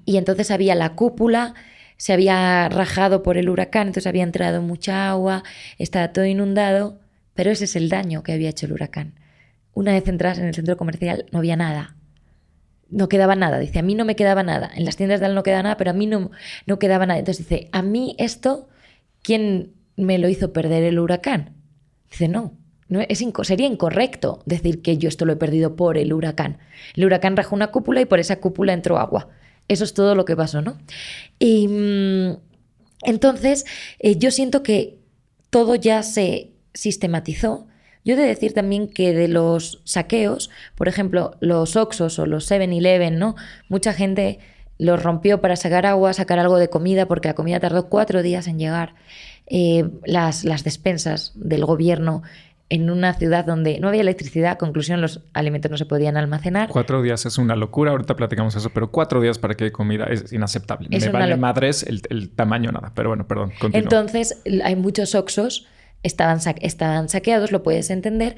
y 0.05 0.17
entonces 0.17 0.51
había 0.51 0.75
la 0.75 0.95
cúpula, 0.95 1.55
se 1.97 2.13
había 2.13 2.69
rajado 2.69 3.23
por 3.23 3.37
el 3.37 3.49
huracán, 3.49 3.89
entonces 3.89 4.07
había 4.07 4.23
entrado 4.23 4.63
mucha 4.63 5.11
agua, 5.11 5.45
estaba 5.79 6.13
todo 6.13 6.25
inundado 6.25 6.99
pero 7.41 7.51
ese 7.51 7.65
es 7.65 7.75
el 7.75 7.89
daño 7.89 8.23
que 8.23 8.33
había 8.33 8.51
hecho 8.51 8.67
el 8.67 8.73
huracán. 8.73 9.15
Una 9.73 9.93
vez 9.93 10.07
entras 10.09 10.39
en 10.39 10.45
el 10.45 10.55
centro 10.55 10.77
comercial 10.77 11.25
no 11.33 11.39
había 11.39 11.57
nada. 11.57 11.97
No 12.91 13.09
quedaba 13.09 13.35
nada. 13.35 13.59
Dice, 13.59 13.79
a 13.79 13.83
mí 13.83 13.95
no 13.95 14.05
me 14.05 14.15
quedaba 14.15 14.43
nada. 14.43 14.71
En 14.75 14.85
las 14.85 14.97
tiendas 14.97 15.21
de 15.21 15.27
al 15.27 15.35
no 15.35 15.43
queda 15.43 15.63
nada, 15.63 15.79
pero 15.79 15.91
a 15.91 15.95
mí 15.95 16.05
no, 16.05 16.31
no 16.67 16.79
quedaba 16.79 17.07
nada. 17.07 17.19
Entonces 17.19 17.49
dice, 17.49 17.71
a 17.73 17.81
mí 17.81 18.15
esto, 18.19 18.69
¿quién 19.23 19.73
me 19.97 20.19
lo 20.19 20.29
hizo 20.29 20.53
perder 20.53 20.83
el 20.83 20.99
huracán? 20.99 21.55
Dice, 22.11 22.29
no, 22.29 22.59
sería 23.43 23.67
incorrecto 23.67 24.43
decir 24.47 24.83
que 24.83 24.99
yo 24.99 25.09
esto 25.09 25.25
lo 25.25 25.33
he 25.33 25.37
perdido 25.37 25.77
por 25.77 25.97
el 25.97 26.13
huracán. 26.13 26.59
El 26.95 27.05
huracán 27.05 27.37
rajó 27.37 27.55
una 27.55 27.71
cúpula 27.71 28.01
y 28.01 28.07
por 28.07 28.21
esa 28.21 28.41
cúpula 28.41 28.73
entró 28.73 28.99
agua. 28.99 29.29
Eso 29.69 29.85
es 29.85 29.95
todo 29.95 30.15
lo 30.15 30.25
que 30.25 30.37
pasó, 30.37 30.63
¿no? 30.63 30.79
Y 31.39 31.69
mm, 31.69 32.37
entonces 33.05 33.65
eh, 34.01 34.17
yo 34.17 34.31
siento 34.31 34.63
que 34.63 34.99
todo 35.51 35.75
ya 35.75 36.03
se 36.03 36.51
sistematizó. 36.75 37.67
Yo 38.05 38.15
he 38.15 38.17
de 38.17 38.27
decir 38.27 38.55
también 38.55 38.89
que 38.89 39.13
de 39.13 39.29
los 39.29 39.83
saqueos, 39.85 40.51
por 40.75 40.89
ejemplo, 40.89 41.37
los 41.41 41.77
Oxos 41.77 42.19
o 42.19 42.27
los 42.27 42.51
7-Eleven, 42.51 43.19
¿no? 43.19 43.37
Mucha 43.69 43.93
gente 43.93 44.39
los 44.79 45.03
rompió 45.03 45.43
para 45.43 45.57
sacar 45.57 45.85
agua, 45.85 46.15
sacar 46.15 46.39
algo 46.39 46.57
de 46.57 46.71
comida, 46.71 47.07
porque 47.07 47.29
la 47.29 47.35
comida 47.35 47.61
tardó 47.61 47.91
cuatro 47.91 48.23
días 48.23 48.47
en 48.47 48.59
llegar. 48.59 48.95
Eh, 49.47 49.85
las, 50.05 50.45
las 50.45 50.65
despensas 50.65 51.33
del 51.35 51.65
gobierno 51.65 52.23
en 52.71 52.89
una 52.89 53.15
ciudad 53.15 53.45
donde 53.45 53.81
no 53.81 53.89
había 53.89 54.01
electricidad, 54.01 54.57
conclusión, 54.57 55.01
los 55.01 55.21
alimentos 55.35 55.71
no 55.71 55.77
se 55.77 55.87
podían 55.87 56.17
almacenar. 56.17 56.69
Cuatro 56.69 57.03
días 57.03 57.27
es 57.27 57.37
una 57.37 57.57
locura, 57.57 57.91
ahorita 57.91 58.15
platicamos 58.15 58.55
eso, 58.55 58.71
pero 58.71 58.91
cuatro 58.91 59.21
días 59.21 59.39
para 59.39 59.55
que 59.55 59.65
hay 59.65 59.71
comida 59.73 60.07
es 60.07 60.33
inaceptable. 60.33 60.89
Me 60.89 61.09
vale 61.09 61.37
madres 61.37 61.83
el, 61.83 62.01
el, 62.09 62.31
tamaño 62.31 62.71
nada, 62.71 62.93
pero 62.95 63.11
bueno, 63.11 63.27
perdón. 63.27 63.53
Continúa. 63.61 63.83
Entonces, 63.83 64.41
hay 64.65 64.77
muchos 64.77 65.17
Oxos 65.17 65.67
estaban, 66.05 66.39
estaban 66.61 67.09
saqueados, 67.09 67.51
lo 67.51 67.65
puedes 67.65 67.91
entender, 67.91 68.37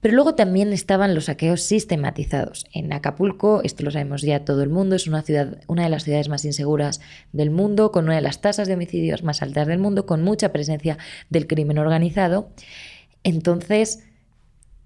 pero 0.00 0.14
luego 0.14 0.34
también 0.34 0.72
estaban 0.72 1.14
los 1.14 1.26
saqueos 1.26 1.62
sistematizados. 1.62 2.66
En 2.72 2.92
Acapulco, 2.92 3.60
esto 3.64 3.82
lo 3.82 3.90
sabemos 3.90 4.22
ya 4.22 4.44
todo 4.44 4.62
el 4.62 4.70
mundo, 4.70 4.96
es 4.96 5.06
una 5.06 5.22
ciudad, 5.22 5.58
una 5.66 5.84
de 5.84 5.90
las 5.90 6.04
ciudades 6.04 6.28
más 6.28 6.44
inseguras 6.44 7.00
del 7.32 7.50
mundo, 7.50 7.92
con 7.92 8.04
una 8.04 8.14
de 8.14 8.22
las 8.22 8.40
tasas 8.40 8.66
de 8.66 8.74
homicidios 8.74 9.22
más 9.22 9.42
altas 9.42 9.66
del 9.66 9.78
mundo, 9.78 10.06
con 10.06 10.22
mucha 10.22 10.52
presencia 10.52 10.96
del 11.28 11.46
crimen 11.46 11.78
organizado. 11.78 12.50
Entonces, 13.24 14.04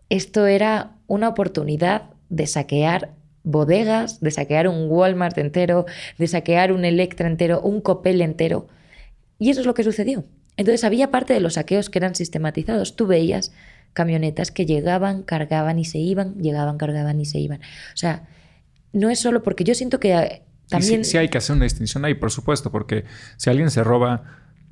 esto 0.08 0.46
era 0.46 0.96
una 1.06 1.28
oportunidad 1.28 2.10
de 2.28 2.46
saquear 2.46 3.14
bodegas, 3.42 4.20
de 4.20 4.30
saquear 4.30 4.68
un 4.68 4.90
Walmart 4.90 5.36
entero, 5.38 5.86
de 6.18 6.26
saquear 6.26 6.72
un 6.72 6.84
Electra 6.84 7.28
entero, 7.28 7.60
un 7.60 7.80
Copel 7.80 8.20
entero. 8.22 8.66
Y 9.38 9.50
eso 9.50 9.60
es 9.60 9.66
lo 9.66 9.74
que 9.74 9.84
sucedió. 9.84 10.24
Entonces 10.56 10.84
había 10.84 11.10
parte 11.10 11.34
de 11.34 11.40
los 11.40 11.54
saqueos 11.54 11.90
que 11.90 11.98
eran 11.98 12.14
sistematizados. 12.14 12.96
Tú 12.96 13.06
veías 13.06 13.52
camionetas 13.92 14.50
que 14.50 14.66
llegaban, 14.66 15.22
cargaban 15.22 15.78
y 15.78 15.84
se 15.84 15.98
iban, 15.98 16.34
llegaban, 16.36 16.78
cargaban 16.78 17.20
y 17.20 17.26
se 17.26 17.38
iban. 17.38 17.60
O 17.60 17.96
sea, 17.96 18.26
no 18.92 19.10
es 19.10 19.18
solo 19.18 19.42
porque 19.42 19.64
yo 19.64 19.74
siento 19.74 20.00
que 20.00 20.14
eh, 20.14 20.42
también... 20.68 21.04
Sí, 21.04 21.18
hay 21.18 21.28
que 21.28 21.38
hacer 21.38 21.56
una 21.56 21.64
distinción 21.64 22.04
ahí, 22.04 22.14
por 22.14 22.30
supuesto, 22.30 22.70
porque 22.70 23.04
si 23.36 23.50
alguien 23.50 23.70
se 23.70 23.84
roba 23.84 24.22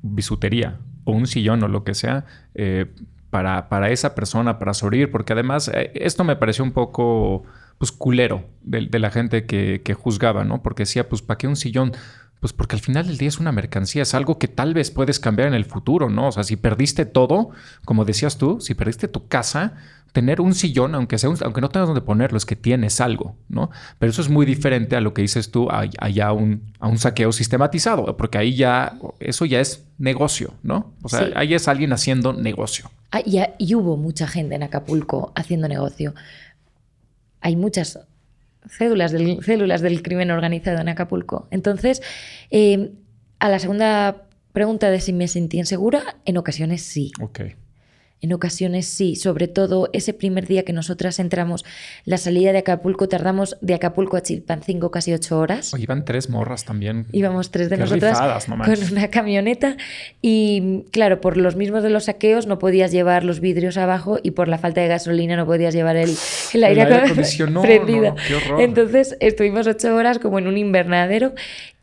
bisutería 0.01 0.79
o 1.03 1.11
un 1.11 1.27
sillón 1.27 1.63
o 1.63 1.67
lo 1.67 1.83
que 1.83 1.93
sea, 1.93 2.25
eh, 2.55 2.87
para, 3.33 3.67
para, 3.67 3.89
esa 3.89 4.13
persona, 4.13 4.59
para 4.59 4.75
sobrevivir, 4.75 5.09
porque 5.09 5.33
además 5.33 5.71
eh, 5.73 5.91
esto 5.95 6.23
me 6.23 6.35
pareció 6.35 6.63
un 6.63 6.71
poco 6.71 7.45
pues 7.79 7.91
culero 7.91 8.45
de, 8.61 8.99
la 8.99 9.09
gente 9.09 9.47
que, 9.47 9.81
que, 9.83 9.95
juzgaba, 9.95 10.43
¿no? 10.43 10.61
Porque 10.61 10.83
decía, 10.83 11.09
pues, 11.09 11.23
¿para 11.23 11.39
qué 11.39 11.47
un 11.47 11.55
sillón? 11.55 11.93
Pues 12.39 12.53
porque 12.53 12.75
al 12.75 12.81
final 12.81 13.07
del 13.07 13.17
día 13.17 13.29
es 13.29 13.39
una 13.39 13.51
mercancía, 13.51 14.03
es 14.03 14.13
algo 14.13 14.37
que 14.37 14.47
tal 14.47 14.75
vez 14.75 14.91
puedes 14.91 15.19
cambiar 15.19 15.47
en 15.47 15.55
el 15.55 15.65
futuro, 15.65 16.09
¿no? 16.09 16.27
O 16.27 16.31
sea, 16.31 16.43
si 16.43 16.55
perdiste 16.55 17.05
todo, 17.05 17.49
como 17.85 18.05
decías 18.05 18.37
tú, 18.37 18.61
si 18.61 18.75
perdiste 18.75 19.07
tu 19.07 19.27
casa, 19.27 19.77
tener 20.13 20.39
un 20.41 20.53
sillón, 20.53 20.95
aunque, 20.95 21.17
sea 21.17 21.29
aunque 21.41 21.59
no 21.59 21.69
tengas 21.69 21.87
donde 21.87 22.01
ponerlo, 22.01 22.37
es 22.37 22.45
que 22.45 22.55
tienes 22.55 23.01
algo, 23.01 23.35
¿no? 23.49 23.71
Pero 23.99 24.11
eso 24.11 24.21
es 24.21 24.29
muy 24.29 24.45
diferente 24.45 24.95
a 24.95 25.01
lo 25.01 25.13
que 25.13 25.23
dices 25.23 25.51
tú, 25.51 25.63
un, 25.63 26.73
a 26.79 26.87
un 26.87 26.97
saqueo 26.99 27.31
sistematizado, 27.31 28.15
porque 28.15 28.37
ahí 28.37 28.55
ya, 28.55 28.97
eso 29.19 29.45
ya 29.45 29.59
es 29.59 29.85
negocio, 29.97 30.53
¿no? 30.61 30.93
O 31.01 31.09
sea, 31.09 31.29
ahí 31.35 31.55
es 31.55 31.67
alguien 31.67 31.91
haciendo 31.93 32.31
negocio. 32.31 32.91
Ah, 33.11 33.21
y 33.25 33.75
hubo 33.75 33.97
mucha 33.97 34.27
gente 34.27 34.55
en 34.55 34.63
Acapulco 34.63 35.33
haciendo 35.35 35.67
negocio. 35.67 36.13
Hay 37.41 37.55
muchas 37.55 37.99
células 38.69 39.11
del, 39.11 39.43
células 39.43 39.81
del 39.81 40.03
crimen 40.03 40.29
organizado 40.29 40.79
en 40.79 40.89
Acapulco. 40.89 41.47
Entonces, 41.49 42.01
eh, 42.51 42.91
a 43.39 43.49
la 43.49 43.57
segunda 43.57 44.27
pregunta 44.51 44.91
de 44.91 45.01
si 45.01 45.11
me 45.11 45.27
sentí 45.27 45.57
insegura, 45.57 46.17
en 46.25 46.37
ocasiones 46.37 46.83
sí. 46.83 47.11
Okay. 47.19 47.55
En 48.23 48.31
ocasiones 48.31 48.85
sí, 48.85 49.17
sobre 49.17 49.49
todo 49.49 49.89
ese 49.91 50.13
primer 50.13 50.47
día 50.47 50.63
que 50.63 50.71
nosotras 50.71 51.19
entramos, 51.19 51.65
la 52.05 52.17
salida 52.17 52.53
de 52.53 52.59
Acapulco, 52.59 53.09
tardamos 53.09 53.57
de 53.59 53.73
Acapulco 53.73 54.15
a 54.15 54.23
Chilpancingo 54.23 54.91
casi 54.91 55.11
ocho 55.11 55.37
horas. 55.37 55.73
Iban 55.77 56.05
tres 56.05 56.29
morras 56.29 56.63
también. 56.63 57.05
Íbamos 57.11 57.51
tres 57.51 57.69
de 57.69 57.75
nosotras 57.75 58.45
con 58.45 58.91
una 58.93 59.09
camioneta 59.09 59.75
y 60.21 60.85
claro, 60.91 61.19
por 61.19 61.35
los 61.35 61.57
mismos 61.57 61.83
de 61.83 61.89
los 61.89 62.05
saqueos 62.05 62.47
no 62.47 62.59
podías 62.59 62.93
llevar 62.93 63.25
los 63.25 63.41
vidrios 63.41 63.75
abajo 63.75 64.17
y 64.23 64.31
por 64.31 64.47
la 64.47 64.57
falta 64.57 64.79
de 64.79 64.87
gasolina 64.87 65.35
no 65.35 65.45
podías 65.45 65.73
llevar 65.73 65.97
el, 65.97 66.15
el 66.53 66.63
aire, 66.63 66.83
acondicionado 66.83 67.65
prendido. 67.65 68.15
Entonces 68.57 69.17
estuvimos 69.19 69.67
ocho 69.67 69.93
horas 69.93 70.19
como 70.19 70.39
en 70.39 70.47
un 70.47 70.57
invernadero 70.57 71.33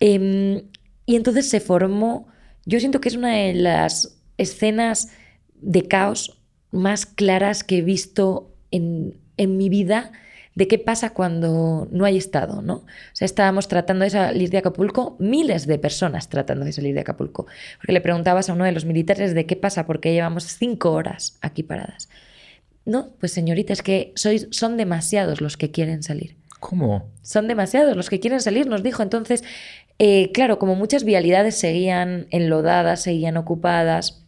em, 0.00 0.62
y 1.04 1.16
entonces 1.16 1.50
se 1.50 1.60
formó, 1.60 2.28
yo 2.64 2.80
siento 2.80 3.02
que 3.02 3.10
es 3.10 3.14
una 3.14 3.34
de 3.34 3.52
las 3.52 4.16
escenas 4.38 5.10
de 5.62 5.86
caos 5.88 6.40
más 6.70 7.06
claras 7.06 7.64
que 7.64 7.78
he 7.78 7.82
visto 7.82 8.50
en, 8.70 9.18
mi 9.36 9.68
vida 9.68 10.12
de 10.54 10.68
qué 10.68 10.78
pasa 10.78 11.10
cuando 11.10 11.88
no 11.90 12.04
hay 12.04 12.18
Estado, 12.18 12.60
¿no? 12.60 12.74
O 12.74 12.86
sea, 13.14 13.24
estábamos 13.24 13.68
tratando 13.68 14.04
de 14.04 14.10
salir 14.10 14.50
de 14.50 14.58
Acapulco, 14.58 15.16
miles 15.18 15.66
de 15.66 15.78
personas 15.78 16.28
tratando 16.28 16.66
de 16.66 16.72
salir 16.72 16.94
de 16.94 17.00
Acapulco, 17.00 17.46
porque 17.78 17.92
le 17.92 18.00
preguntabas 18.02 18.50
a 18.50 18.52
uno 18.52 18.64
de 18.64 18.72
los 18.72 18.84
militares 18.84 19.34
de 19.34 19.46
qué 19.46 19.56
pasa, 19.56 19.86
porque 19.86 20.12
llevamos 20.12 20.44
cinco 20.44 20.92
horas 20.92 21.38
aquí 21.40 21.62
paradas. 21.62 22.10
No, 22.84 23.10
pues 23.18 23.32
señorita, 23.32 23.72
es 23.72 23.82
que 23.82 24.12
sois, 24.16 24.48
son 24.50 24.76
demasiados 24.76 25.40
los 25.40 25.56
que 25.56 25.70
quieren 25.70 26.02
salir. 26.02 26.36
¿Cómo? 26.58 27.08
Son 27.22 27.48
demasiados 27.48 27.96
los 27.96 28.10
que 28.10 28.20
quieren 28.20 28.40
salir, 28.40 28.66
nos 28.66 28.82
dijo. 28.82 29.02
Entonces, 29.02 29.42
eh, 29.98 30.30
claro, 30.32 30.58
como 30.58 30.74
muchas 30.74 31.04
vialidades 31.04 31.58
seguían 31.58 32.26
enlodadas, 32.30 33.02
seguían 33.02 33.38
ocupadas, 33.38 34.24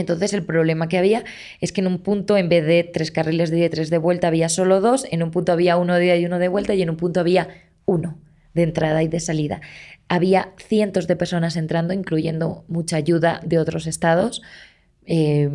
entonces 0.00 0.32
el 0.32 0.44
problema 0.44 0.88
que 0.88 0.98
había 0.98 1.24
es 1.60 1.72
que 1.72 1.80
en 1.80 1.86
un 1.86 1.98
punto, 1.98 2.36
en 2.36 2.48
vez 2.48 2.64
de 2.66 2.84
tres 2.84 3.10
carriles 3.10 3.50
de 3.50 3.58
ida 3.58 3.66
y 3.66 3.70
tres 3.70 3.90
de 3.90 3.98
vuelta, 3.98 4.28
había 4.28 4.48
solo 4.48 4.80
dos, 4.80 5.06
en 5.10 5.22
un 5.22 5.30
punto 5.30 5.52
había 5.52 5.76
uno 5.76 5.94
de 5.94 6.06
ida 6.06 6.16
y 6.16 6.26
uno 6.26 6.38
de 6.38 6.48
vuelta 6.48 6.74
y 6.74 6.82
en 6.82 6.90
un 6.90 6.96
punto 6.96 7.20
había 7.20 7.48
uno. 7.86 8.18
de 8.52 8.64
entrada 8.64 9.00
y 9.04 9.06
de 9.06 9.20
salida. 9.20 9.60
Había 10.08 10.50
cientos 10.58 11.06
de 11.06 11.14
personas 11.14 11.56
entrando, 11.56 11.94
incluyendo 11.94 12.64
mucha 12.66 12.96
ayuda 12.96 13.40
de 13.44 13.58
otros 13.58 13.86
estados, 13.86 14.42
eh, 15.06 15.48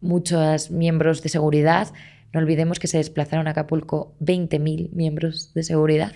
muchos 0.00 0.72
miembros 0.72 1.22
de 1.22 1.28
seguridad. 1.28 1.92
No 2.32 2.40
olvidemos 2.40 2.80
que 2.80 2.88
se 2.88 2.98
desplazaron 2.98 3.46
a 3.46 3.52
Acapulco 3.52 4.12
20.000 4.20 4.90
miembros 4.92 5.54
de 5.54 5.62
seguridad, 5.62 6.12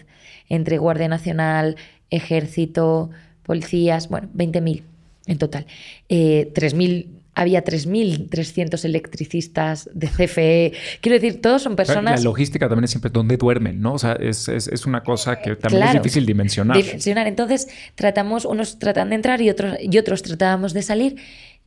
entre 0.48 0.78
Guardia 0.78 1.06
Nacional, 1.06 1.76
Ejército, 2.10 3.10
policías, 3.44 4.08
bueno, 4.08 4.28
20.000 4.34 4.82
en 5.26 5.38
total. 5.38 5.66
Eh, 6.08 6.50
3.000 6.54 7.06
había 7.34 7.64
3.300 7.64 8.84
electricistas 8.84 9.90
de 9.92 10.08
CFE. 10.08 10.72
Quiero 11.00 11.14
decir, 11.14 11.40
todos 11.40 11.62
son 11.62 11.76
personas... 11.76 12.20
La 12.20 12.24
logística 12.24 12.68
también 12.68 12.84
es 12.84 12.90
siempre 12.90 13.10
donde 13.10 13.36
duermen, 13.36 13.80
¿no? 13.80 13.94
O 13.94 13.98
sea, 13.98 14.12
es, 14.12 14.48
es, 14.48 14.86
una 14.86 15.02
cosa 15.02 15.40
que 15.40 15.56
también 15.56 15.84
es 15.84 15.92
difícil 15.94 16.26
dimensionar. 16.26 16.76
Dimensionar. 16.76 17.26
Entonces, 17.26 17.68
tratamos, 17.94 18.44
unos 18.44 18.78
tratan 18.78 19.10
de 19.10 19.16
entrar 19.16 19.40
y 19.40 19.50
otros, 19.50 19.76
y 19.80 19.98
otros 19.98 20.22
tratábamos 20.22 20.72
de 20.74 20.82
salir. 20.82 21.16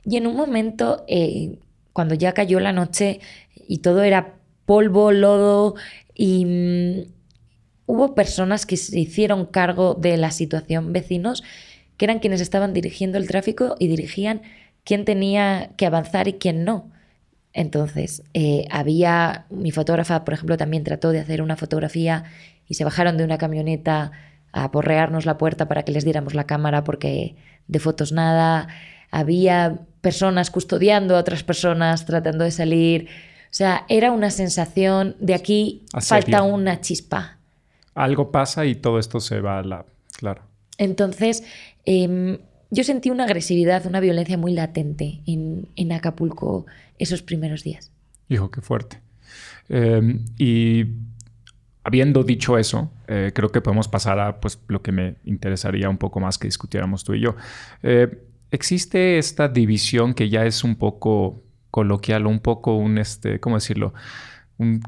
Y 0.06 0.18
en 0.18 0.28
un 0.28 0.36
momento, 0.36 1.04
eh, 1.08 1.58
cuando 1.92 2.16
ya 2.16 2.34
cayó 2.34 2.60
la 2.60 2.72
noche 2.72 3.20
y 3.68 3.80
todo 3.80 4.04
era 4.04 4.36
polvo, 4.66 5.12
lodo 5.12 5.76
y... 6.16 6.46
Mm, 6.46 7.18
hubo 7.88 8.14
personas 8.14 8.66
que 8.66 8.78
se 8.78 9.00
hicieron 9.00 9.46
cargo 9.46 9.96
de 9.96 10.18
la 10.18 10.32
situación, 10.32 10.94
vecinos, 10.94 11.44
que 11.96 12.06
eran 12.06 12.20
quienes 12.20 12.42
estaban 12.42 12.74
dirigiendo 12.74 13.18
el 13.18 13.28
tráfico 13.28 13.76
y 13.80 13.88
dirigían 13.88 14.42
quién 14.88 15.04
tenía 15.04 15.72
que 15.76 15.86
avanzar 15.86 16.30
y 16.30 16.34
quién 16.34 16.64
no. 16.64 16.90
Entonces, 17.52 18.24
eh, 18.34 18.66
había, 18.72 19.46
mi 19.50 19.72
fotógrafa, 19.72 20.24
por 20.24 20.34
ejemplo, 20.34 20.56
también 20.56 20.86
trató 20.86 21.12
de 21.12 21.20
hacer 21.20 21.42
una 21.42 21.58
fotografía 21.58 22.24
y 22.70 22.76
se 22.76 22.86
bajaron 22.86 23.18
de 23.18 23.26
una 23.26 23.38
camioneta 23.38 24.14
a 24.54 24.72
porrearnos 24.72 25.26
la 25.26 25.38
puerta 25.38 25.68
para 25.68 25.84
que 25.84 25.92
les 25.92 26.06
diéramos 26.06 26.36
la 26.36 26.46
cámara 26.46 26.86
porque 26.86 27.36
de 27.68 27.80
fotos 27.80 28.14
nada. 28.14 28.70
Había 29.12 29.80
personas 30.00 30.52
custodiando 30.52 31.18
a 31.18 31.20
otras 31.20 31.44
personas 31.44 32.06
tratando 32.06 32.46
de 32.46 32.52
salir. 32.52 33.10
O 33.44 33.54
sea, 33.58 33.84
era 33.90 34.14
una 34.14 34.32
sensación 34.32 35.18
de 35.20 35.34
aquí 35.34 35.84
falta 36.02 36.44
una 36.44 36.80
chispa. 36.80 37.40
Algo 37.94 38.32
pasa 38.32 38.66
y 38.66 38.76
todo 38.76 39.00
esto 39.00 39.20
se 39.20 39.42
va 39.42 39.60
a 39.60 39.64
la... 39.64 39.86
Claro. 40.18 40.44
Entonces, 40.78 41.44
em, 41.84 42.38
yo 42.70 42.84
sentí 42.84 43.10
una 43.10 43.24
agresividad, 43.24 43.86
una 43.86 44.00
violencia 44.00 44.38
muy 44.38 44.54
latente 44.54 45.22
en, 45.26 45.92
Acapulco 45.92 46.66
esos 47.00 47.22
primeros 47.22 47.64
días. 47.64 47.92
Hijo, 48.30 48.52
qué 48.52 48.62
fuerte. 48.62 49.00
Em, 49.70 50.26
y 50.38 50.86
habiendo 51.84 52.24
dicho 52.24 52.58
eso, 52.58 52.92
eh, 53.08 53.32
creo 53.34 53.50
que 53.50 53.62
podemos 53.62 53.88
pasar 53.88 54.20
a 54.20 54.40
pues, 54.40 54.60
lo 54.68 54.82
que 54.82 54.92
me 54.92 55.16
interesaría 55.24 55.90
un 55.90 55.98
poco 55.98 56.20
más 56.20 56.38
que 56.38 56.48
discutiéramos 56.48 57.04
tú 57.04 57.14
y 57.14 57.22
yo. 57.22 57.36
Eh, 57.84 58.24
existe 58.52 59.18
esta 59.18 59.48
división 59.48 60.14
que 60.14 60.30
ya 60.30 60.46
es 60.46 60.64
un 60.64 60.76
poco 60.76 61.44
coloquial, 61.72 62.28
un 62.28 62.40
poco 62.40 62.76
un, 62.76 62.98
este, 62.98 63.40
¿cómo 63.40 63.56
decirlo? 63.56 63.94
Un 64.58 64.82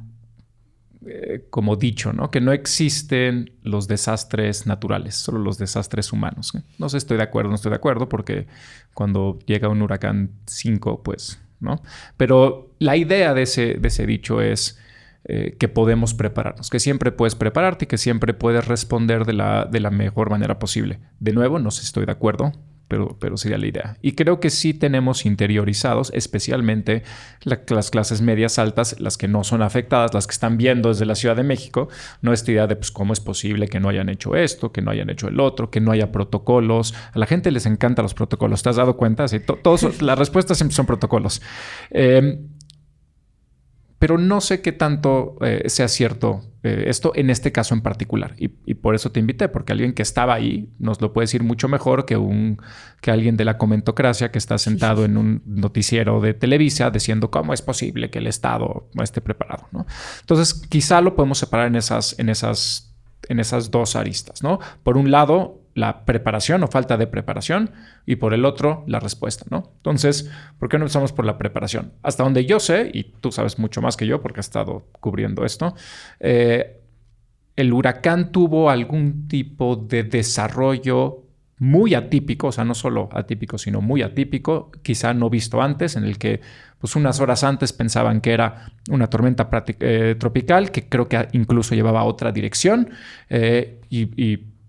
eh, 1.05 1.45
como 1.49 1.77
dicho, 1.77 2.11
¿no? 2.11 2.29
Que 2.29 2.41
no 2.41 2.51
existen 2.51 3.53
los 3.63 3.87
desastres 3.87 4.67
naturales, 4.67 5.15
solo 5.15 5.39
los 5.39 5.57
desastres 5.57 6.11
humanos. 6.11 6.53
¿eh? 6.55 6.61
No 6.77 6.89
sé, 6.89 6.97
estoy 6.97 7.15
de 7.15 7.23
acuerdo, 7.23 7.49
no 7.49 7.55
estoy 7.55 7.69
de 7.69 7.77
acuerdo, 7.77 8.09
porque 8.09 8.47
cuando 8.93 9.39
llega 9.45 9.69
un 9.69 9.81
huracán 9.81 10.31
5, 10.45 11.01
pues, 11.01 11.39
¿no? 11.61 11.81
Pero 12.17 12.73
la 12.79 12.97
idea 12.97 13.33
de 13.33 13.43
ese, 13.43 13.75
de 13.75 13.87
ese 13.87 14.05
dicho 14.05 14.41
es 14.41 14.77
eh, 15.23 15.55
que 15.57 15.69
podemos 15.69 16.13
prepararnos, 16.13 16.69
que 16.69 16.79
siempre 16.79 17.13
puedes 17.13 17.35
prepararte 17.35 17.85
y 17.85 17.87
que 17.87 17.97
siempre 17.97 18.33
puedes 18.33 18.67
responder 18.67 19.23
de 19.23 19.33
la, 19.33 19.65
de 19.65 19.79
la 19.79 19.91
mejor 19.91 20.29
manera 20.29 20.59
posible. 20.59 20.99
De 21.19 21.31
nuevo, 21.31 21.59
no 21.59 21.71
sé 21.71 21.83
estoy 21.83 22.05
de 22.07 22.11
acuerdo, 22.11 22.51
pero, 22.89 23.15
pero 23.19 23.37
sería 23.37 23.57
la 23.57 23.67
idea. 23.67 23.97
Y 24.01 24.13
creo 24.13 24.41
que 24.41 24.49
sí 24.49 24.73
tenemos 24.73 25.25
interiorizados, 25.25 26.11
especialmente 26.13 27.03
las 27.43 27.91
clases 27.91 28.21
medias 28.21 28.59
altas, 28.59 28.99
las 28.99 29.17
que 29.17 29.29
no 29.29 29.45
son 29.45 29.61
afectadas, 29.61 30.13
las 30.13 30.27
que 30.27 30.31
están 30.31 30.57
viendo 30.57 30.89
desde 30.89 31.05
la 31.05 31.15
Ciudad 31.15 31.35
de 31.37 31.43
México, 31.43 31.87
no 32.21 32.33
esta 32.33 32.51
idea 32.51 32.67
de 32.67 32.75
pues, 32.75 32.91
cómo 32.91 33.13
es 33.13 33.19
posible 33.21 33.67
que 33.67 33.79
no 33.79 33.87
hayan 33.89 34.09
hecho 34.09 34.35
esto, 34.35 34.71
que 34.73 34.81
no 34.81 34.91
hayan 34.91 35.09
hecho 35.09 35.27
el 35.27 35.39
otro, 35.39 35.69
que 35.69 35.79
no 35.79 35.91
haya 35.91 36.11
protocolos. 36.11 36.93
A 37.13 37.19
la 37.19 37.27
gente 37.27 37.51
les 37.51 37.65
encantan 37.65 38.03
los 38.03 38.15
protocolos, 38.15 38.63
¿te 38.63 38.69
has 38.69 38.75
dado 38.75 38.97
cuenta? 38.97 39.27
Sí, 39.27 39.39
todos, 39.39 40.01
las 40.01 40.17
respuestas 40.17 40.57
siempre 40.57 40.75
son 40.75 40.87
protocolos. 40.87 41.41
Eh, 41.91 42.39
pero 43.99 44.17
no 44.17 44.39
sé 44.39 44.61
qué 44.61 44.71
tanto 44.71 45.35
eh, 45.41 45.63
sea 45.67 45.89
cierto 45.89 46.41
eh, 46.63 46.85
esto 46.87 47.11
en 47.15 47.29
este 47.29 47.51
caso 47.51 47.73
en 47.73 47.81
particular. 47.81 48.35
Y, 48.37 48.47
por 48.75 48.95
eso 48.95 49.11
te 49.11 49.19
invité, 49.19 49.47
porque 49.49 49.73
alguien 49.73 49.93
que 49.93 50.01
estaba 50.01 50.33
ahí 50.33 50.69
nos 50.79 51.01
lo 51.01 51.13
puede 51.13 51.23
decir 51.23 51.43
mucho 51.43 51.67
mejor 51.67 52.05
que, 52.05 52.17
un, 52.17 52.61
que 53.01 53.11
alguien 53.11 53.37
de 53.37 53.45
la 53.45 53.57
comentocracia 53.57 54.31
que 54.31 54.37
está 54.37 54.57
sentado 54.57 55.05
en 55.05 55.17
un 55.17 55.41
noticiero 55.45 56.19
de 56.21 56.33
Televisa 56.33 56.89
diciendo 56.91 57.29
cómo 57.29 57.53
es 57.53 57.61
posible 57.61 58.09
que 58.09 58.19
el 58.19 58.27
Estado 58.27 58.89
no 58.93 59.03
esté 59.03 59.21
preparado. 59.21 59.67
¿no? 59.71 59.85
Entonces, 60.21 60.53
quizá 60.53 61.01
lo 61.01 61.15
podemos 61.15 61.37
separar 61.37 61.67
en 61.67 61.75
esas, 61.75 62.17
en 62.19 62.29
esas, 62.29 62.93
en 63.27 63.39
esas 63.39 63.71
dos 63.71 63.95
aristas. 63.95 64.43
¿no? 64.43 64.59
Por 64.83 64.97
un 64.97 65.11
lado, 65.11 65.58
la 65.79 66.05
preparación 66.05 66.63
o 66.63 66.67
falta 66.67 66.97
de 66.97 67.07
preparación 67.07 67.71
y 68.05 68.17
por 68.17 68.33
el 68.33 68.45
otro 68.45 68.83
la 68.87 68.99
respuesta, 68.99 69.45
¿no? 69.49 69.71
Entonces, 69.77 70.29
¿por 70.57 70.69
qué 70.69 70.77
no 70.77 70.83
empezamos 70.83 71.13
por 71.13 71.25
la 71.25 71.37
preparación? 71.37 71.93
Hasta 72.03 72.23
donde 72.23 72.45
yo 72.45 72.59
sé, 72.59 72.91
y 72.93 73.03
tú 73.21 73.31
sabes 73.31 73.57
mucho 73.57 73.81
más 73.81 73.95
que 73.95 74.05
yo 74.05 74.21
porque 74.21 74.41
has 74.41 74.47
estado 74.47 74.87
cubriendo 74.99 75.45
esto, 75.45 75.75
eh, 76.19 76.81
el 77.55 77.73
huracán 77.73 78.31
tuvo 78.31 78.69
algún 78.69 79.27
tipo 79.27 79.75
de 79.75 80.03
desarrollo 80.03 81.23
muy 81.59 81.93
atípico, 81.93 82.47
o 82.47 82.51
sea, 82.51 82.63
no 82.63 82.73
solo 82.73 83.09
atípico, 83.11 83.57
sino 83.57 83.81
muy 83.81 84.01
atípico, 84.01 84.71
quizá 84.81 85.13
no 85.13 85.29
visto 85.29 85.61
antes, 85.61 85.95
en 85.97 86.05
el 86.05 86.17
que 86.17 86.39
pues 86.79 86.95
unas 86.95 87.19
horas 87.19 87.43
antes 87.43 87.73
pensaban 87.73 88.21
que 88.21 88.31
era 88.31 88.71
una 88.89 89.07
tormenta 89.07 89.49
eh, 89.81 90.15
tropical, 90.17 90.71
que 90.71 90.87
creo 90.87 91.09
que 91.09 91.27
incluso 91.33 91.75
llevaba 91.75 92.03
otra 92.03 92.31
dirección, 92.31 92.89
eh, 93.29 93.81
y 93.89 94.05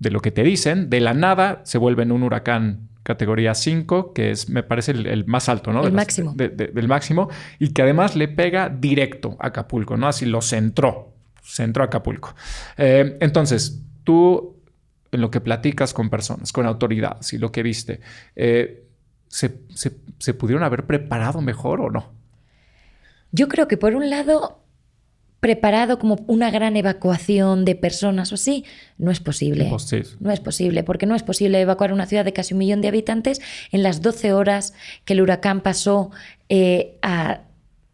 de 0.00 0.10
lo 0.10 0.20
que 0.20 0.32
te 0.32 0.42
dicen, 0.42 0.90
de 0.90 0.98
la 0.98 1.14
nada 1.14 1.60
se 1.64 1.78
vuelve 1.78 2.02
en 2.02 2.10
un 2.10 2.24
huracán 2.24 2.88
categoría 3.02 3.54
5, 3.54 4.12
que 4.12 4.30
es, 4.30 4.48
me 4.48 4.62
parece, 4.62 4.92
el, 4.92 5.24
más 5.26 5.48
alto, 5.48 5.72
¿no? 5.72 5.86
El 5.86 5.92
máximo. 5.92 6.34
del 6.34 6.88
máximo, 6.88 7.28
y 7.58 7.72
que 7.72 7.82
además 7.82 8.16
le 8.16 8.28
pega 8.28 8.68
directo 8.68 9.36
a 9.38 9.48
Acapulco, 9.48 9.96
¿no? 9.96 10.08
Así 10.08 10.26
lo 10.26 10.42
centró, 10.42 11.14
centró 11.42 11.84
a 11.84 11.86
Acapulco. 11.86 12.34
Eh, 12.76 13.18
entonces, 13.20 13.82
tú, 14.04 14.56
en 15.12 15.20
lo 15.20 15.30
que 15.30 15.40
platicas 15.40 15.92
con 15.92 16.08
personas, 16.08 16.52
con 16.52 16.66
autoridades 16.66 17.32
y 17.32 17.38
lo 17.38 17.52
que 17.52 17.62
viste, 17.62 18.00
eh, 18.36 18.84
¿se, 19.28 19.60
se 20.18 20.34
pudieron 20.34 20.62
haber 20.62 20.86
preparado 20.86 21.40
mejor 21.42 21.80
o 21.80 21.90
no? 21.90 22.12
Yo 23.32 23.48
creo 23.48 23.68
que 23.68 23.76
por 23.76 23.94
un 23.94 24.08
lado 24.10 24.60
preparado 25.40 25.98
como 25.98 26.18
una 26.26 26.50
gran 26.50 26.76
evacuación 26.76 27.64
de 27.64 27.74
personas 27.74 28.30
o 28.30 28.34
así, 28.34 28.64
no 28.98 29.10
es 29.10 29.20
posible. 29.20 29.64
No 30.20 30.30
es 30.30 30.40
posible, 30.40 30.84
porque 30.84 31.06
no 31.06 31.16
es 31.16 31.22
posible 31.22 31.60
evacuar 31.60 31.92
una 31.92 32.06
ciudad 32.06 32.24
de 32.24 32.34
casi 32.34 32.54
un 32.54 32.58
millón 32.58 32.82
de 32.82 32.88
habitantes 32.88 33.40
en 33.72 33.82
las 33.82 34.02
12 34.02 34.34
horas 34.34 34.74
que 35.06 35.14
el 35.14 35.22
huracán 35.22 35.62
pasó 35.62 36.10
eh, 36.50 36.98
a, 37.00 37.40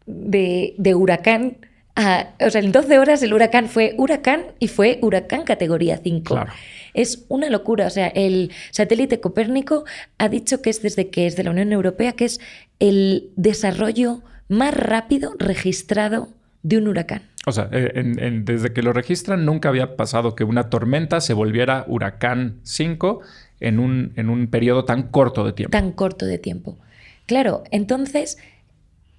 de, 0.05 0.75
huracán 0.93 1.57
a, 1.95 2.33
o 2.45 2.49
sea, 2.49 2.61
en 2.61 2.71
12 2.71 2.99
horas 2.99 3.23
el 3.23 3.33
huracán 3.33 3.69
fue 3.69 3.95
huracán 3.97 4.43
y 4.59 4.67
fue 4.67 4.99
huracán 5.01 5.43
categoría 5.43 5.99
5. 6.03 6.45
Es 6.93 7.25
una 7.27 7.49
locura. 7.49 7.87
O 7.87 7.89
sea, 7.89 8.07
el 8.07 8.51
satélite 8.71 9.19
Copérnico 9.19 9.85
ha 10.17 10.29
dicho 10.29 10.61
que 10.61 10.69
es 10.69 10.81
desde 10.81 11.09
que 11.09 11.25
es 11.25 11.35
de 11.35 11.43
la 11.43 11.51
Unión 11.51 11.71
Europea, 11.71 12.11
que 12.11 12.25
es 12.25 12.39
el 12.79 13.31
desarrollo 13.35 14.21
más 14.47 14.75
rápido 14.75 15.33
registrado 15.39 16.29
de 16.67 16.77
un 16.77 16.87
huracán. 16.87 17.21
O 17.45 17.53
sea, 17.53 17.69
eh, 17.71 18.03
desde 18.43 18.73
que 18.73 18.81
lo 18.81 18.91
registran 18.91 19.45
nunca 19.45 19.69
había 19.69 19.95
pasado 19.95 20.35
que 20.35 20.43
una 20.43 20.69
tormenta 20.69 21.21
se 21.21 21.33
volviera 21.33 21.85
huracán 21.87 22.59
5 22.63 23.21
en 23.61 23.79
un, 23.79 24.11
en 24.17 24.29
un 24.29 24.47
periodo 24.47 24.83
tan 24.83 25.03
corto 25.03 25.45
de 25.45 25.53
tiempo. 25.53 25.71
Tan 25.71 25.93
corto 25.93 26.25
de 26.25 26.37
tiempo. 26.39 26.77
Claro, 27.25 27.63
entonces 27.71 28.37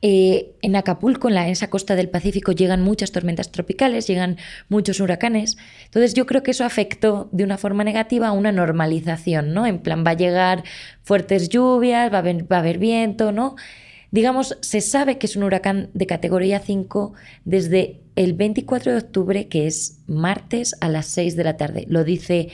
eh, 0.03 0.57
en 0.61 0.77
Acapulco, 0.77 1.29
en, 1.29 1.35
la, 1.35 1.49
esa 1.49 1.71
costa 1.71 1.97
del 1.97 2.11
Pacífico, 2.11 2.53
llegan 2.53 2.83
muchas 2.83 3.13
tormentas 3.13 3.51
tropicales, 3.51 4.07
llegan 4.07 4.37
muchos 4.69 5.01
huracanes. 5.01 5.57
Entonces 5.87 6.13
yo 6.13 6.27
creo 6.27 6.43
que 6.43 6.51
eso 6.51 6.67
afectó 6.67 7.31
de 7.33 7.45
una 7.45 7.57
forma 7.57 7.83
negativa 7.83 8.29
a 8.29 8.33
una 8.33 8.53
normalización, 8.53 9.55
¿no? 9.55 9.65
En 9.65 9.79
plan, 9.79 10.05
va 10.07 10.11
a 10.11 10.15
llegar 10.15 10.65
fuertes 11.03 11.49
lluvias, 11.49 12.13
va 12.13 12.17
a 12.17 12.21
haber, 12.21 12.51
va 12.51 12.57
a 12.57 12.61
haber 12.61 12.77
viento, 12.77 13.33
¿no? 13.33 13.57
Digamos, 14.11 14.57
se 14.61 14.81
sabe 14.81 15.19
que 15.19 15.27
es 15.27 15.37
un 15.37 15.43
huracán 15.43 15.91
de 15.95 16.07
categoría 16.07 16.61
5 16.61 17.13
desde 17.45 18.01
el 18.17 18.33
24 18.33 18.93
de 18.93 18.99
octubre, 18.99 19.49
que 19.49 19.67
es 19.67 19.99
martes 20.07 20.75
a 20.81 20.89
las 20.89 21.07
6 21.07 21.37
de 21.37 21.45
la 21.45 21.57
tarde. 21.57 21.85
Lo 21.89 22.05
dice 22.05 22.49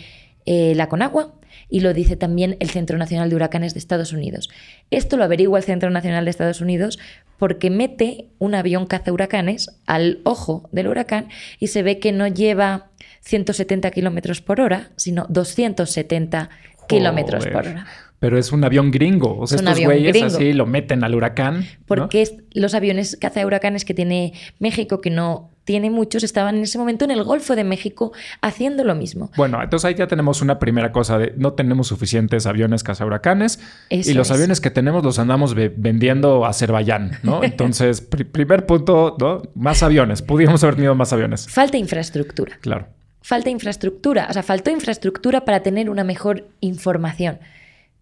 eh, 0.46 0.74
la 0.74 0.88
Conagua 0.88 1.34
y 1.68 1.80
lo 1.80 1.94
dice 1.94 2.16
también 2.16 2.56
el 2.60 2.70
Centro 2.70 2.98
Nacional 2.98 3.30
de 3.30 3.36
Huracanes 3.36 3.74
de 3.74 3.78
Estados 3.78 4.12
Unidos. 4.12 4.50
Esto 4.90 5.16
lo 5.16 5.24
averigua 5.24 5.58
el 5.58 5.64
Centro 5.64 5.90
Nacional 5.90 6.24
de 6.24 6.30
Estados 6.30 6.60
Unidos 6.60 6.98
porque 7.38 7.70
mete 7.70 8.28
un 8.38 8.54
avión 8.54 8.86
caza 8.86 9.12
huracanes 9.12 9.70
al 9.86 10.20
ojo 10.24 10.68
del 10.72 10.88
huracán 10.88 11.28
y 11.58 11.68
se 11.68 11.82
ve 11.82 11.98
que 11.98 12.12
no 12.12 12.26
lleva 12.26 12.90
170 13.20 13.90
kilómetros 13.90 14.40
por 14.40 14.60
hora, 14.60 14.90
sino 14.96 15.26
270 15.28 16.50
kilómetros 16.88 17.46
por 17.46 17.66
hora. 17.66 17.86
Pero 18.24 18.38
es 18.38 18.52
un 18.52 18.64
avión 18.64 18.90
gringo. 18.90 19.38
O 19.38 19.46
sea, 19.46 19.56
estos 19.56 19.80
güeyes 19.84 20.22
así 20.22 20.54
lo 20.54 20.64
meten 20.64 21.04
al 21.04 21.14
huracán. 21.14 21.66
Porque 21.84 22.26
los 22.54 22.72
aviones 22.72 23.18
caza 23.20 23.44
huracanes 23.44 23.84
que 23.84 23.92
tiene 23.92 24.32
México, 24.58 25.02
que 25.02 25.10
no 25.10 25.50
tiene 25.64 25.90
muchos, 25.90 26.22
estaban 26.22 26.56
en 26.56 26.62
ese 26.62 26.78
momento 26.78 27.04
en 27.04 27.10
el 27.10 27.22
Golfo 27.22 27.54
de 27.54 27.64
México 27.64 28.14
haciendo 28.40 28.82
lo 28.82 28.94
mismo. 28.94 29.30
Bueno, 29.36 29.62
entonces 29.62 29.84
ahí 29.84 29.94
ya 29.94 30.06
tenemos 30.06 30.40
una 30.40 30.58
primera 30.58 30.90
cosa 30.90 31.18
de 31.18 31.34
no 31.36 31.52
tenemos 31.52 31.88
suficientes 31.88 32.46
aviones 32.46 32.82
cazahuracanes 32.82 33.60
y 33.90 34.14
los 34.14 34.30
aviones 34.30 34.62
que 34.62 34.70
tenemos 34.70 35.04
los 35.04 35.18
andamos 35.18 35.54
vendiendo 35.54 36.46
a 36.46 36.48
Azerbaiyán, 36.48 37.18
¿no? 37.24 37.42
Entonces, 37.44 38.00
primer 38.00 38.64
punto, 38.64 39.18
¿no? 39.20 39.42
Más 39.54 39.82
aviones. 39.82 40.22
Pudimos 40.22 40.64
haber 40.64 40.76
tenido 40.76 40.94
más 40.94 41.12
aviones. 41.12 41.46
Falta 41.46 41.76
infraestructura. 41.76 42.56
Claro. 42.62 42.86
Falta 43.20 43.50
infraestructura, 43.50 44.28
o 44.30 44.32
sea, 44.32 44.42
faltó 44.42 44.70
infraestructura 44.70 45.44
para 45.44 45.62
tener 45.62 45.90
una 45.90 46.04
mejor 46.04 46.48
información. 46.60 47.38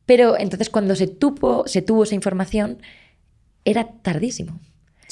Pero 0.07 0.39
entonces 0.39 0.71
cuando 0.71 0.97
se 0.97 1.07
tuvo, 1.07 1.67
se 1.67 1.83
tuvo 1.83 2.05
esa 2.05 2.15
información, 2.15 2.79
era 3.65 3.89
tardísimo. 4.03 4.61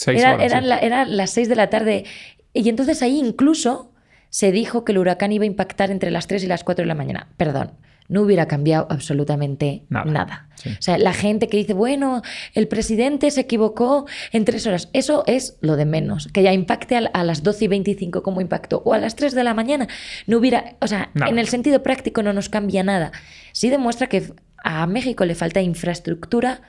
era, 0.07 0.35
eran, 0.45 1.17
las 1.17 1.31
seis 1.31 1.49
de 1.49 1.57
la 1.57 1.71
tarde 1.71 2.05
y 2.53 2.69
entonces 2.69 3.03
ahí 3.03 3.19
incluso 3.19 3.93
se 4.29 4.53
dijo 4.53 4.85
que 4.85 4.93
el 4.93 4.99
huracán 4.99 5.33
iba 5.33 5.45
a 5.45 5.47
impactar 5.47 5.91
entre 5.91 6.11
las 6.11 6.27
3 6.27 6.45
y 6.45 6.47
las 6.47 6.65
4 6.65 6.85
de 6.85 6.87
la 6.87 6.95
mañana. 6.95 7.29
Perdón, 7.37 7.73
no 8.09 8.23
hubiera 8.23 8.47
cambiado 8.47 8.87
absolutamente 8.91 9.85
nada. 9.89 10.49
O 10.67 10.83
sea, 10.83 10.99
la 10.99 11.13
gente 11.13 11.49
que 11.49 11.57
dice, 11.57 11.75
bueno, 11.75 12.23
el 12.55 12.69
presidente 12.69 13.31
se 13.31 13.43
equivocó 13.43 14.07
en 14.33 14.45
tres 14.45 14.67
horas, 14.67 14.89
eso 14.93 15.23
es 15.27 15.57
lo 15.61 15.77
de 15.77 15.85
menos. 15.85 16.29
Que 16.33 16.43
ya 16.43 16.53
impacte 16.53 16.97
a, 16.97 17.25
las 17.25 17.43
12 17.43 17.65
y 17.65 17.69
25 17.69 18.23
como 18.23 18.41
impactó, 18.41 18.83
o 18.85 18.95
a 18.95 18.99
las 18.99 19.15
3 19.15 19.35
de 19.35 19.45
la 19.45 19.55
mañana, 19.55 19.89
no 20.27 20.39
hubiera, 20.39 20.77
o 20.81 20.87
sea, 20.87 21.11
en 21.15 21.39
el 21.39 21.49
sentido 21.49 21.83
práctico 21.83 22.23
no 22.23 22.33
nos 22.33 22.49
cambia 22.49 22.83
nada. 22.83 23.13
Sí 23.53 23.71
demuestra 23.71 24.09
que 24.09 24.33
a 24.65 24.87
México 24.87 25.25
le 25.25 25.35
falta 25.35 25.61
infraestructura 25.61 26.63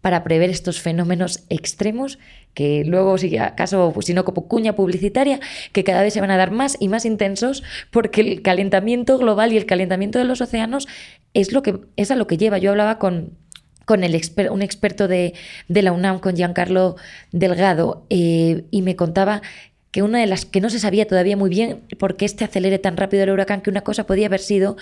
para 0.00 0.22
prever 0.22 0.50
estos 0.50 0.80
fenómenos 0.80 1.44
extremos 1.48 2.18
que 2.54 2.84
luego, 2.86 3.18
si 3.18 3.36
acaso, 3.36 3.90
pues, 3.92 4.06
si 4.06 4.14
no 4.14 4.24
como 4.24 4.46
cuña 4.48 4.74
publicitaria, 4.74 5.40
que 5.72 5.84
cada 5.84 6.02
vez 6.02 6.14
se 6.14 6.20
van 6.20 6.30
a 6.30 6.36
dar 6.36 6.52
más 6.52 6.76
y 6.80 6.88
más 6.88 7.04
intensos 7.04 7.62
porque 7.90 8.20
el 8.20 8.42
calentamiento 8.42 9.18
global 9.18 9.52
y 9.52 9.56
el 9.56 9.66
calentamiento 9.66 10.18
de 10.18 10.24
los 10.24 10.40
océanos 10.40 10.86
es, 11.34 11.52
lo 11.52 11.62
que, 11.62 11.80
es 11.96 12.10
a 12.10 12.16
lo 12.16 12.26
que 12.26 12.38
lleva. 12.38 12.58
Yo 12.58 12.70
hablaba 12.70 12.98
con, 12.98 13.36
con 13.84 14.04
el 14.04 14.18
un 14.50 14.62
experto 14.62 15.08
de, 15.08 15.34
la 15.68 15.92
UNAM, 15.92 16.20
con 16.20 16.36
Giancarlo 16.36 16.96
Delgado, 17.32 18.06
eh, 18.08 18.64
y 18.70 18.82
me 18.82 18.96
contaba 18.96 19.42
que 19.90 20.02
una 20.02 20.20
de 20.20 20.26
las 20.26 20.44
que 20.44 20.60
no 20.60 20.70
se 20.70 20.78
sabía 20.78 21.06
todavía 21.06 21.36
muy 21.36 21.50
bien 21.50 21.82
por 21.98 22.16
qué 22.16 22.26
este 22.26 22.44
acelere 22.44 22.78
tan 22.78 22.96
rápido 22.96 23.24
el 23.24 23.30
huracán, 23.30 23.60
que 23.60 23.70
una 23.70 23.80
cosa 23.80 24.06
podía 24.06 24.26
haber 24.26 24.40
sido 24.40 24.76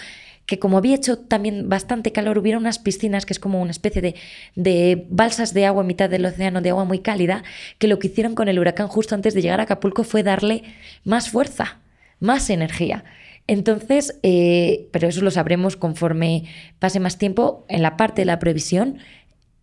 que 0.47 0.59
como 0.59 0.79
había 0.79 0.95
hecho 0.95 1.19
también 1.19 1.69
bastante 1.69 2.13
calor, 2.13 2.39
hubiera 2.39 2.59
unas 2.59 2.79
piscinas 2.79 3.27
que 3.27 3.33
es 3.33 3.39
como 3.39 3.61
una 3.61 3.71
especie 3.71 4.03
de, 4.03 4.15
de, 4.55 5.07
balsas 5.11 5.55
de 5.55 5.67
agua 5.67 5.83
en 5.83 5.87
mitad 5.87 6.11
del 6.11 6.27
océano, 6.27 6.61
de 6.61 6.71
agua 6.71 6.85
muy 6.85 6.99
cálida, 6.99 7.45
que 7.79 7.89
lo 7.89 7.99
que 7.99 8.09
hicieron 8.09 8.35
con 8.35 8.49
el 8.49 8.59
huracán 8.59 8.89
justo 8.89 9.15
antes 9.15 9.35
de 9.35 9.43
llegar 9.43 9.61
a 9.61 9.65
Acapulco 9.65 10.05
fue 10.05 10.23
darle 10.23 10.63
más 11.05 11.31
fuerza, 11.31 11.79
más 12.21 12.51
energía. 12.51 13.05
Entonces, 13.47 14.19
eh, 14.23 14.89
pero 14.91 15.09
eso 15.09 15.21
lo 15.21 15.31
sabremos 15.31 15.77
conforme 15.77 16.45
pase 16.79 17.01
más 17.01 17.19
tiempo. 17.19 17.65
En 17.69 17.83
la 17.83 17.97
parte 17.97 18.23
de 18.23 18.27
la 18.27 18.39
previsión, 18.39 18.99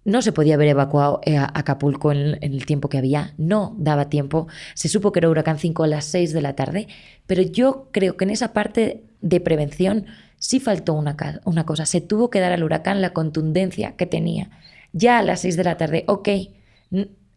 no 0.03 0.21
se 0.21 0.31
podía 0.31 0.55
haber 0.55 0.69
evacuado 0.69 1.21
eh, 1.25 1.37
Acapulco 1.37 2.11
en, 2.11 2.37
el 2.41 2.65
tiempo 2.65 2.89
que 2.89 2.97
había, 2.97 3.33
no 3.37 3.75
daba 3.77 4.09
tiempo. 4.09 4.47
Se 4.73 4.89
supo 4.89 5.11
que 5.11 5.19
era 5.19 5.29
huracán 5.29 5.59
5 5.59 5.83
a 5.83 5.87
las 5.87 6.05
6 6.05 6.33
de 6.33 6.41
la 6.41 6.55
tarde, 6.55 6.87
pero 7.27 7.41
yo 7.41 7.87
creo 7.91 8.17
que 8.17 8.25
en 8.25 8.31
esa 8.31 8.53
parte 8.53 9.03
de 9.21 9.39
prevención 9.39 10.05
sí 10.41 10.59
faltó 10.59 10.95
una, 10.95 11.15
una 11.45 11.65
cosa, 11.65 11.85
se 11.85 12.01
tuvo 12.01 12.31
que 12.31 12.39
dar 12.39 12.51
al 12.51 12.63
huracán 12.63 12.99
la 12.99 13.13
contundencia 13.13 13.95
que 13.95 14.07
tenía. 14.07 14.49
Ya 14.91 15.19
a 15.19 15.23
las 15.23 15.41
6 15.41 15.55
de 15.55 15.63
la 15.63 15.77
tarde, 15.77 16.03
ok, 16.07 16.29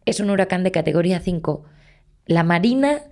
es 0.07 0.21
un 0.21 0.31
huracán 0.31 0.65
de 0.65 0.73
categoría 0.73 1.21
5. 1.21 1.65
La 2.27 2.43
Marina 2.43 3.03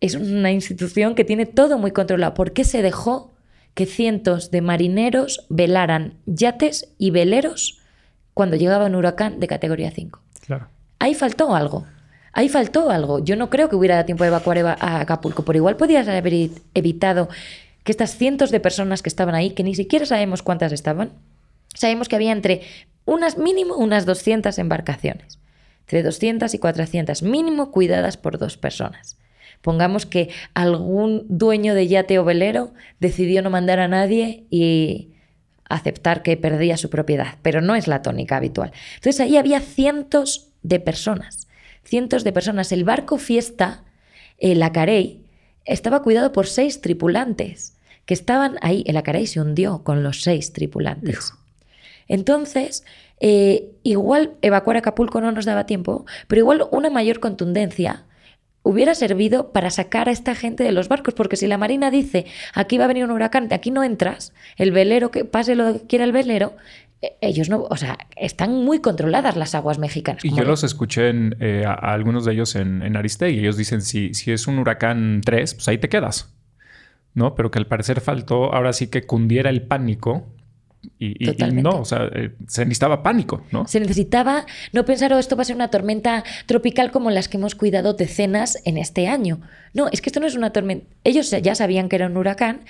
es 0.00 0.14
una 0.14 0.52
institución 0.52 1.14
que 1.14 1.24
tiene 1.24 1.46
todo 1.46 1.78
muy 1.78 1.92
controlado. 1.92 2.34
¿Por 2.34 2.52
qué 2.52 2.64
se 2.64 2.82
dejó 2.82 3.32
que 3.72 3.86
cientos 3.86 4.50
de 4.50 4.60
marineros 4.60 5.46
velaran 5.48 6.18
yates 6.26 6.92
y 6.98 7.10
veleros 7.10 7.80
cuando 8.34 8.56
llegaba 8.56 8.84
un 8.84 8.96
huracán 8.96 9.40
de 9.40 9.46
categoría 9.46 9.90
5? 9.92 10.20
Claro. 10.44 10.68
Ahí 10.98 11.14
faltó 11.14 11.54
algo. 11.56 11.86
Ahí 12.34 12.50
faltó 12.50 12.90
algo. 12.90 13.24
Yo 13.24 13.34
no 13.36 13.48
creo 13.48 13.70
que 13.70 13.76
hubiera 13.76 13.94
dado 13.94 14.04
tiempo 14.04 14.24
de 14.24 14.28
evacuar 14.28 14.58
a 14.58 15.00
Acapulco, 15.00 15.42
pero 15.42 15.56
igual 15.56 15.76
podías 15.76 16.06
haber 16.06 16.50
evitado 16.74 17.30
que 17.84 17.92
estas 17.92 18.16
cientos 18.16 18.50
de 18.50 18.60
personas 18.60 19.02
que 19.02 19.10
estaban 19.10 19.34
ahí, 19.34 19.50
que 19.50 19.62
ni 19.62 19.74
siquiera 19.74 20.06
sabemos 20.06 20.42
cuántas 20.42 20.72
estaban, 20.72 21.12
sabemos 21.74 22.08
que 22.08 22.16
había 22.16 22.32
entre 22.32 22.62
unas 23.04 23.36
mínimo 23.36 23.76
unas 23.76 24.06
200 24.06 24.58
embarcaciones, 24.58 25.38
entre 25.80 26.02
200 26.02 26.52
y 26.54 26.58
400 26.58 27.22
mínimo 27.22 27.70
cuidadas 27.70 28.16
por 28.16 28.38
dos 28.38 28.56
personas. 28.56 29.18
Pongamos 29.60 30.06
que 30.06 30.30
algún 30.54 31.26
dueño 31.28 31.74
de 31.74 31.86
yate 31.86 32.18
o 32.18 32.24
velero 32.24 32.72
decidió 33.00 33.42
no 33.42 33.50
mandar 33.50 33.78
a 33.80 33.88
nadie 33.88 34.44
y 34.50 35.12
aceptar 35.68 36.22
que 36.22 36.36
perdía 36.36 36.76
su 36.76 36.90
propiedad, 36.90 37.36
pero 37.42 37.60
no 37.60 37.74
es 37.74 37.86
la 37.86 38.02
tónica 38.02 38.36
habitual. 38.36 38.72
Entonces 38.96 39.20
ahí 39.20 39.36
había 39.36 39.60
cientos 39.60 40.48
de 40.62 40.80
personas, 40.80 41.48
cientos 41.82 42.24
de 42.24 42.32
personas. 42.32 42.72
El 42.72 42.84
barco 42.84 43.18
Fiesta, 43.18 43.84
el 44.38 44.62
Acarey, 44.62 45.24
estaba 45.64 46.02
cuidado 46.02 46.32
por 46.32 46.46
seis 46.46 46.80
tripulantes 46.80 47.73
que 48.06 48.14
estaban 48.14 48.56
ahí, 48.60 48.84
el 48.86 48.96
Acaray 48.96 49.26
se 49.26 49.40
hundió 49.40 49.82
con 49.82 50.02
los 50.02 50.22
seis 50.22 50.52
tripulantes. 50.52 51.32
Entonces, 52.08 52.84
eh, 53.20 53.70
igual 53.82 54.32
evacuar 54.42 54.76
Acapulco 54.76 55.20
no 55.20 55.32
nos 55.32 55.44
daba 55.44 55.66
tiempo, 55.66 56.04
pero 56.28 56.40
igual 56.40 56.64
una 56.70 56.90
mayor 56.90 57.20
contundencia 57.20 58.04
hubiera 58.62 58.94
servido 58.94 59.52
para 59.52 59.70
sacar 59.70 60.08
a 60.08 60.12
esta 60.12 60.34
gente 60.34 60.64
de 60.64 60.72
los 60.72 60.88
barcos, 60.88 61.14
porque 61.14 61.36
si 61.36 61.46
la 61.46 61.58
Marina 61.58 61.90
dice, 61.90 62.26
aquí 62.54 62.78
va 62.78 62.84
a 62.84 62.88
venir 62.88 63.04
un 63.04 63.10
huracán, 63.10 63.48
aquí 63.52 63.70
no 63.70 63.84
entras, 63.84 64.32
el 64.56 64.72
velero, 64.72 65.10
que 65.10 65.24
pase 65.24 65.54
lo 65.54 65.74
que 65.74 65.86
quiera 65.86 66.04
el 66.04 66.12
velero, 66.12 66.56
e, 67.02 67.16
ellos 67.20 67.50
no, 67.50 67.66
o 67.68 67.76
sea, 67.76 67.98
están 68.16 68.64
muy 68.64 68.80
controladas 68.80 69.36
las 69.36 69.54
aguas 69.54 69.78
mexicanas. 69.78 70.24
Y 70.24 70.34
yo 70.34 70.44
los 70.44 70.64
escuché 70.64 71.12
eh, 71.40 71.64
a, 71.66 71.74
algunos 71.74 72.24
de 72.24 72.32
ellos 72.32 72.56
en, 72.56 72.82
en 72.82 72.96
Aristegui, 72.96 73.40
ellos 73.40 73.58
dicen, 73.58 73.82
si, 73.82 74.14
si 74.14 74.32
es 74.32 74.46
un 74.46 74.58
huracán 74.58 75.20
3, 75.22 75.54
pues 75.54 75.68
ahí 75.68 75.76
te 75.76 75.90
quedas. 75.90 76.34
¿No? 77.14 77.34
Pero 77.34 77.50
que 77.50 77.58
al 77.58 77.66
parecer 77.66 78.00
faltó 78.00 78.52
ahora 78.54 78.72
sí 78.72 78.88
que 78.88 79.06
cundiera 79.06 79.50
el 79.50 79.62
pánico. 79.62 80.26
Y, 80.98 81.14
no, 81.54 81.80
o 81.80 81.84
sea, 81.86 82.10
eh, 82.14 82.34
se 82.46 82.66
necesitaba 82.66 83.02
pánico, 83.02 83.42
¿no? 83.50 83.66
Se 83.66 83.80
necesitaba 83.80 84.44
no 84.74 84.84
pensar, 84.84 85.14
oh, 85.14 85.18
esto 85.18 85.34
va 85.34 85.40
a 85.40 85.44
ser 85.46 85.56
una 85.56 85.70
tormenta 85.70 86.24
tropical 86.44 86.90
como 86.90 87.10
las 87.10 87.28
que 87.28 87.38
hemos 87.38 87.54
cuidado 87.54 87.94
decenas 87.94 88.58
en 88.66 88.76
este 88.76 89.08
año. 89.08 89.40
No, 89.72 89.88
es 89.90 90.02
que 90.02 90.10
esto 90.10 90.20
no 90.20 90.26
es 90.26 90.34
una 90.34 90.52
tormenta. 90.52 90.86
Ellos 91.02 91.30
ya 91.30 91.54
sabían 91.54 91.88
que 91.88 91.96
era 91.96 92.06
un 92.06 92.16
huracán, 92.18 92.60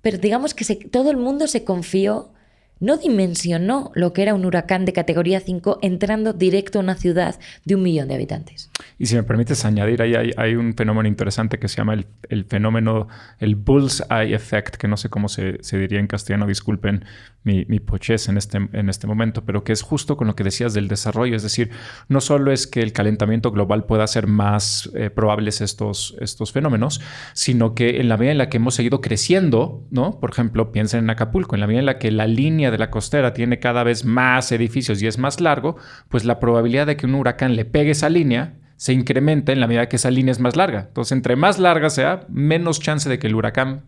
pero 0.00 0.16
digamos 0.16 0.54
que 0.54 0.64
todo 0.76 1.10
el 1.10 1.18
mundo 1.18 1.46
se 1.46 1.64
confió 1.64 2.32
no 2.80 2.96
dimensionó 2.96 3.90
lo 3.94 4.12
que 4.12 4.22
era 4.22 4.34
un 4.34 4.44
huracán 4.44 4.84
de 4.84 4.92
categoría 4.92 5.40
5 5.40 5.78
entrando 5.82 6.32
directo 6.32 6.78
a 6.78 6.82
una 6.82 6.94
ciudad 6.94 7.38
de 7.64 7.74
un 7.74 7.82
millón 7.82 8.08
de 8.08 8.14
habitantes. 8.14 8.70
Y 8.98 9.06
si 9.06 9.16
me 9.16 9.22
permites 9.22 9.64
añadir, 9.64 10.02
ahí 10.02 10.32
hay, 10.36 10.54
un 10.54 10.74
fenómeno 10.74 11.08
interesante 11.08 11.58
que 11.58 11.68
se 11.68 11.76
llama 11.76 11.94
el, 12.28 12.44
fenómeno, 12.44 13.08
el 13.38 13.54
Bullseye 13.54 14.34
Effect, 14.34 14.76
que 14.76 14.88
no 14.88 14.96
sé 14.96 15.08
cómo 15.08 15.28
se, 15.28 15.58
diría 15.72 16.00
en 16.00 16.06
castellano, 16.06 16.46
disculpen 16.46 17.04
mi, 17.48 17.64
mi 17.66 17.80
en 18.28 18.36
este, 18.36 18.58
en 18.58 18.88
este 18.90 19.06
momento, 19.06 19.44
pero 19.44 19.64
que 19.64 19.72
es 19.72 19.80
justo 19.80 20.18
con 20.18 20.26
lo 20.26 20.36
que 20.36 20.44
decías 20.44 20.74
del 20.74 20.86
desarrollo. 20.86 21.34
Es 21.34 21.42
decir, 21.42 21.70
no 22.08 22.20
solo 22.20 22.52
es 22.52 22.66
que 22.66 22.80
el 22.80 22.92
calentamiento 22.92 23.50
global 23.50 23.86
pueda 23.86 24.04
hacer 24.04 24.26
más 24.26 24.90
eh, 24.94 25.08
probables 25.08 25.62
estos, 25.62 26.14
estos 26.20 26.52
fenómenos, 26.52 27.00
sino 27.32 27.74
que 27.74 28.00
en 28.00 28.08
la 28.08 28.18
medida 28.18 28.32
en 28.32 28.38
la 28.38 28.48
que 28.50 28.58
hemos 28.58 28.74
seguido 28.74 29.00
creciendo, 29.00 29.86
¿no? 29.90 30.20
Por 30.20 30.30
ejemplo, 30.30 30.70
piensen 30.72 31.04
en 31.04 31.10
Acapulco, 31.10 31.56
en 31.56 31.60
la 31.60 31.66
medida 31.66 31.80
en 31.80 31.86
la 31.86 31.98
que 31.98 32.10
la 32.10 32.26
línea 32.26 32.70
de 32.70 32.78
la 32.78 32.90
costera 32.90 33.32
tiene 33.32 33.58
cada 33.58 33.82
vez 33.82 34.04
más 34.04 34.52
edificios 34.52 35.00
y 35.02 35.06
es 35.06 35.16
más 35.16 35.40
largo, 35.40 35.76
pues 36.10 36.26
la 36.26 36.38
probabilidad 36.40 36.86
de 36.86 36.96
que 36.96 37.06
un 37.06 37.14
huracán 37.14 37.56
le 37.56 37.64
pegue 37.64 37.92
esa 37.92 38.10
línea 38.10 38.58
se 38.76 38.92
incrementa 38.92 39.52
en 39.52 39.60
la 39.60 39.66
medida 39.66 39.88
que 39.88 39.96
esa 39.96 40.10
línea 40.10 40.32
es 40.32 40.38
más 40.38 40.54
larga. 40.54 40.86
Entonces, 40.88 41.12
entre 41.12 41.34
más 41.34 41.58
larga 41.58 41.90
sea, 41.90 42.26
menos 42.28 42.78
chance 42.80 43.08
de 43.08 43.18
que 43.18 43.26
el 43.26 43.34
huracán 43.34 43.86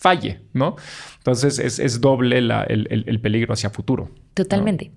falle, 0.00 0.40
¿no? 0.52 0.76
Entonces, 1.18 1.58
es, 1.58 2.00
doble 2.00 2.38
el, 2.38 3.20
peligro 3.20 3.52
hacia 3.52 3.70
futuro. 3.70 4.10
Totalmente, 4.34 4.90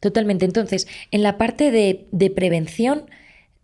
totalmente. 0.00 0.44
Entonces, 0.44 0.88
en 1.10 1.22
la 1.22 1.36
parte 1.36 1.70
de, 1.70 2.30
prevención 2.30 3.10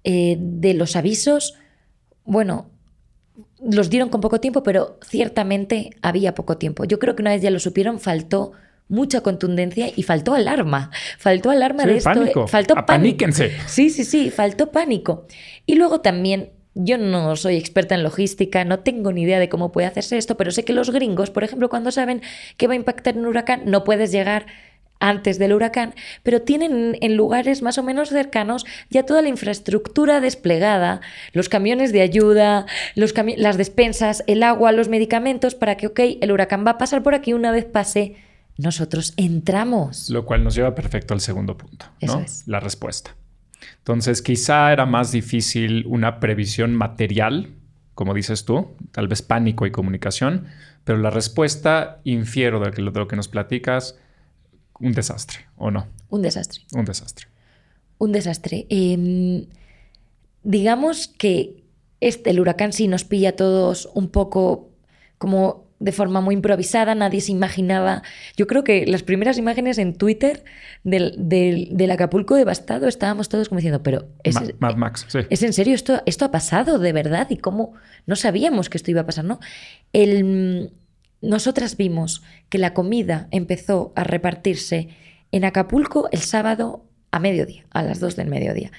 eh, 0.05 0.37
de 0.39 0.75
los 0.75 0.95
avisos, 0.95 1.55
bueno, 2.25 2.71
los 3.61 3.89
dieron 3.89 4.11
con 4.11 4.21
poco 4.21 4.39
tiempo, 4.41 4.63
pero 4.63 4.99
ciertamente 5.03 5.91
había 6.03 6.35
poco 6.35 6.59
tiempo. 6.59 6.85
Yo 6.85 6.99
creo 6.99 7.17
que 7.17 7.23
una 7.23 7.31
vez 7.31 7.43
ya 7.43 7.51
lo 7.51 7.59
supieron, 7.59 7.99
faltó 7.99 8.53
mucha 8.89 9.23
contundencia 9.23 9.91
y 9.95 10.03
faltó 10.03 10.35
alarma. 10.35 10.91
Faltó 11.19 11.51
alarma 11.51 11.85
Sí, 11.85 11.89
de 11.89 11.97
esto. 11.97 12.11
eh, 12.11 12.15
pánico. 12.15 12.47
Faltó 12.49 12.75
pánico. 12.87 13.25
Sí, 13.67 13.89
sí, 13.89 14.05
sí, 14.05 14.31
faltó 14.31 14.71
pánico. 14.71 15.27
Y 15.65 15.77
luego 15.77 16.03
también, 16.03 16.51
yo 16.75 16.99
no 16.99 17.37
soy 17.37 17.57
experta 17.57 17.95
en 17.95 18.03
logística, 18.03 18.65
no 18.65 18.81
tengo 18.81 19.13
ni 19.13 19.23
idea 19.23 19.39
de 19.39 19.49
cómo 19.49 19.73
puede 19.73 19.87
hacerse 19.87 20.17
esto, 20.19 20.37
pero 20.37 20.51
sé 20.51 20.65
que 20.65 20.73
los 20.73 20.91
gringos, 20.91 21.31
por 21.31 21.45
ejemplo, 21.45 21.69
cuando 21.69 21.91
saben 21.91 22.23
que 22.57 22.67
va 22.67 22.73
a 22.73 22.77
impactar 22.77 23.17
un 23.17 23.27
huracán, 23.27 23.63
no 23.67 23.85
puedes 23.85 24.11
llegar 24.13 24.47
antes 25.05 25.39
del 25.41 25.53
huracán, 25.53 25.95
pero 26.23 26.43
tienen 26.43 26.97
en 27.01 27.17
lugares 27.17 27.61
más 27.61 27.77
o 27.77 27.83
menos 27.83 28.09
cercanos 28.11 28.65
ya 28.89 29.03
toda 29.05 29.21
la 29.21 29.29
infraestructura 29.29 30.21
desplegada, 30.21 31.01
los 31.33 31.49
camiones 31.49 31.93
de 31.93 32.03
ayuda, 32.03 32.67
los 32.95 33.13
cami- 33.13 33.37
las 33.37 33.57
despensas, 33.57 34.23
el 34.29 34.45
agua, 34.45 34.71
los 34.71 34.89
medicamentos, 34.89 35.57
para 35.57 35.77
que, 35.77 35.89
ok, 35.89 36.01
el 36.21 36.31
huracán 36.31 36.65
va 36.65 36.71
a 36.73 36.79
pasar 36.79 37.03
por 37.03 37.15
aquí, 37.17 37.33
una 37.33 37.51
vez 37.51 37.65
pase, 37.65 38.15
nosotros 38.59 39.13
entramos. 39.17 40.09
Lo 40.09 40.25
cual 40.25 40.45
nos 40.45 40.55
lleva 40.55 40.75
perfecto 40.77 41.15
al 41.15 41.21
segundo 41.21 41.59
punto, 41.59 41.87
¿no? 42.01 42.07
Eso 42.07 42.21
es. 42.21 42.45
La 42.47 42.61
respuesta. 42.61 43.17
Entonces, 43.79 44.23
quizá 44.23 44.73
era 44.73 44.87
más 44.87 45.13
difícil 45.13 45.85
una 45.87 46.21
previsión 46.21 46.75
material, 46.75 47.51
como 47.95 48.15
dices 48.15 48.45
tú, 48.45 48.71
tal 48.91 49.09
vez 49.09 49.23
pánico 49.23 49.67
y 49.67 49.71
comunicación, 49.71 50.47
pero 50.85 50.99
la 50.99 51.11
respuesta, 51.11 52.01
infiero 52.05 52.61
de, 52.61 52.81
lo 52.81 53.09
que 53.09 53.17
nos 53.17 53.29
platicas, 53.29 53.99
un 54.81 54.93
desastre, 54.93 55.47
¿o 55.57 55.71
no? 55.71 55.87
Un 56.09 56.23
desastre. 56.23 56.63
Un 56.73 56.85
desastre. 56.85 57.27
Un 57.99 58.13
desastre. 58.13 58.67
Eh, 58.69 59.47
digamos 60.43 61.09
que 61.09 61.63
este, 62.01 62.31
el 62.31 62.41
huracán 62.41 62.73
sí 62.73 62.89
nos 62.89 63.05
pilla 63.05 63.31
a 63.31 63.37
todos 63.37 63.89
un 63.95 64.09
poco 64.09 64.71
como 65.19 65.62
de 65.83 65.93
forma 65.93 66.21
muy 66.21 66.35
improvisada, 66.35 66.95
nadie 66.95 67.21
se 67.21 67.33
imaginaba. 67.33 68.03
Yo 68.37 68.47
creo 68.47 68.63
que 68.65 68.87
las 68.87 69.03
primeras 69.03 69.37
imágenes 69.39 69.79
en 69.79 69.95
Twitter 69.95 70.45
del, 70.85 71.15
del- 71.19 71.69
del 71.73 71.91
Acapulco 71.91 72.35
devastado 72.37 72.87
estábamos 72.89 73.29
todos 73.29 73.49
como 73.49 73.59
diciendo, 73.59 73.83
pero 73.83 74.07
es, 74.23 74.35
Ma- 74.35 74.47
Mad 74.61 74.77
Max, 74.77 75.07
sí. 75.09 75.19
¿Es 75.29 75.43
en 75.43 75.53
serio? 75.53 75.75
¿Esto, 75.75 76.03
¿Esto 76.07 76.25
ha 76.25 76.31
pasado 76.31 76.79
de 76.79 76.93
verdad? 76.93 77.29
¿Y 77.31 77.37
cómo? 77.37 77.75
No 78.07 78.17
sabíamos 78.17 78.69
que 78.71 78.79
esto 78.79 78.91
iba 78.91 79.01
a 79.03 79.07
pasar, 79.07 79.25
¿no? 79.25 79.41
El, 79.93 80.73
nosotras 81.21 81.77
vimos 81.77 82.23
que 82.49 82.59
la 82.59 82.75
comida 82.75 83.29
empezó 83.31 83.93
a 83.97 84.05
repartirse 84.05 84.89
en 85.31 85.45
Acapulco 85.45 86.09
el 86.13 86.21
sábado 86.21 86.85
a 87.11 87.19
mediodía, 87.19 87.65
a 87.71 87.83
las 87.83 88.01
2 88.01 88.17
del 88.17 88.29
mediodía. 88.29 88.71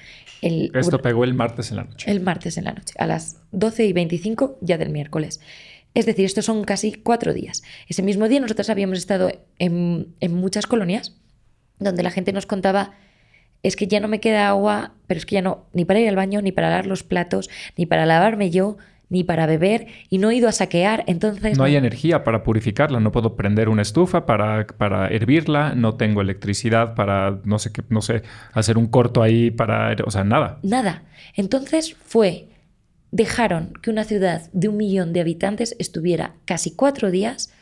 El, 0.42 0.70
Esto 0.74 1.00
pegó 1.00 1.24
el 1.24 1.32
martes 1.34 1.70
en 1.70 1.76
la 1.78 1.84
noche. 1.84 2.10
el 2.10 2.20
martes 2.20 2.58
en 2.58 2.64
la 2.64 2.72
noche, 2.72 2.94
a 2.98 3.06
las 3.06 3.38
12 3.52 3.86
y 3.86 3.92
25 3.94 4.58
ya 4.60 4.76
del 4.76 4.90
miércoles. 4.90 5.40
Es 5.94 6.06
decir, 6.06 6.24
estos 6.24 6.44
son 6.44 6.64
casi 6.64 6.92
cuatro 6.92 7.32
días. 7.32 7.62
Ese 7.88 8.02
mismo 8.02 8.28
día 8.28 8.40
nosotros 8.40 8.68
habíamos 8.68 8.98
estado 8.98 9.30
en, 9.58 10.14
en 10.20 10.34
muchas 10.34 10.66
colonias 10.66 11.16
donde 11.78 12.02
la 12.02 12.10
gente 12.10 12.32
nos 12.32 12.46
contaba, 12.46 12.92
es 13.62 13.76
que 13.76 13.86
ya 13.86 14.00
no 14.00 14.08
me 14.08 14.20
queda 14.20 14.48
agua, 14.48 14.92
pero 15.06 15.18
es 15.18 15.26
que 15.26 15.34
ya 15.36 15.42
no, 15.42 15.66
ni 15.72 15.84
para 15.84 16.00
ir 16.00 16.08
al 16.08 16.16
baño, 16.16 16.42
ni 16.42 16.52
para 16.52 16.70
lavar 16.70 16.86
los 16.86 17.02
platos, 17.02 17.50
ni 17.76 17.86
para 17.86 18.06
lavarme 18.06 18.50
yo, 18.50 18.76
ni 19.08 19.22
para 19.22 19.46
beber, 19.46 19.86
y 20.08 20.18
no 20.18 20.30
he 20.30 20.36
ido 20.36 20.48
a 20.48 20.52
saquear, 20.52 21.04
entonces... 21.06 21.56
No 21.56 21.64
hay 21.64 21.76
energía 21.76 22.24
para 22.24 22.42
purificarla, 22.42 23.00
no 23.00 23.12
puedo 23.12 23.36
prender 23.36 23.68
una 23.68 23.82
estufa 23.82 24.26
para, 24.26 24.66
para 24.66 25.08
hervirla, 25.08 25.74
no 25.74 25.94
tengo 25.94 26.20
electricidad 26.20 26.94
para, 26.94 27.38
no 27.44 27.58
sé 27.58 27.70
qué, 27.72 27.82
no 27.90 28.02
sé, 28.02 28.22
hacer 28.52 28.78
un 28.78 28.86
corto 28.86 29.22
ahí 29.22 29.50
para, 29.50 29.94
o 30.04 30.10
sea, 30.10 30.24
nada. 30.24 30.58
Nada. 30.62 31.02
Entonces 31.34 31.94
fue, 31.94 32.48
dejaron 33.14 33.72
que 33.80 33.90
una 33.90 34.02
ciudad 34.02 34.50
de 34.52 34.66
un 34.68 34.76
millón 34.76 35.12
de 35.12 35.20
habitantes 35.20 35.76
estuviera 35.78 36.34
casi 36.46 36.72
cuatro 36.72 37.12
días 37.12 37.52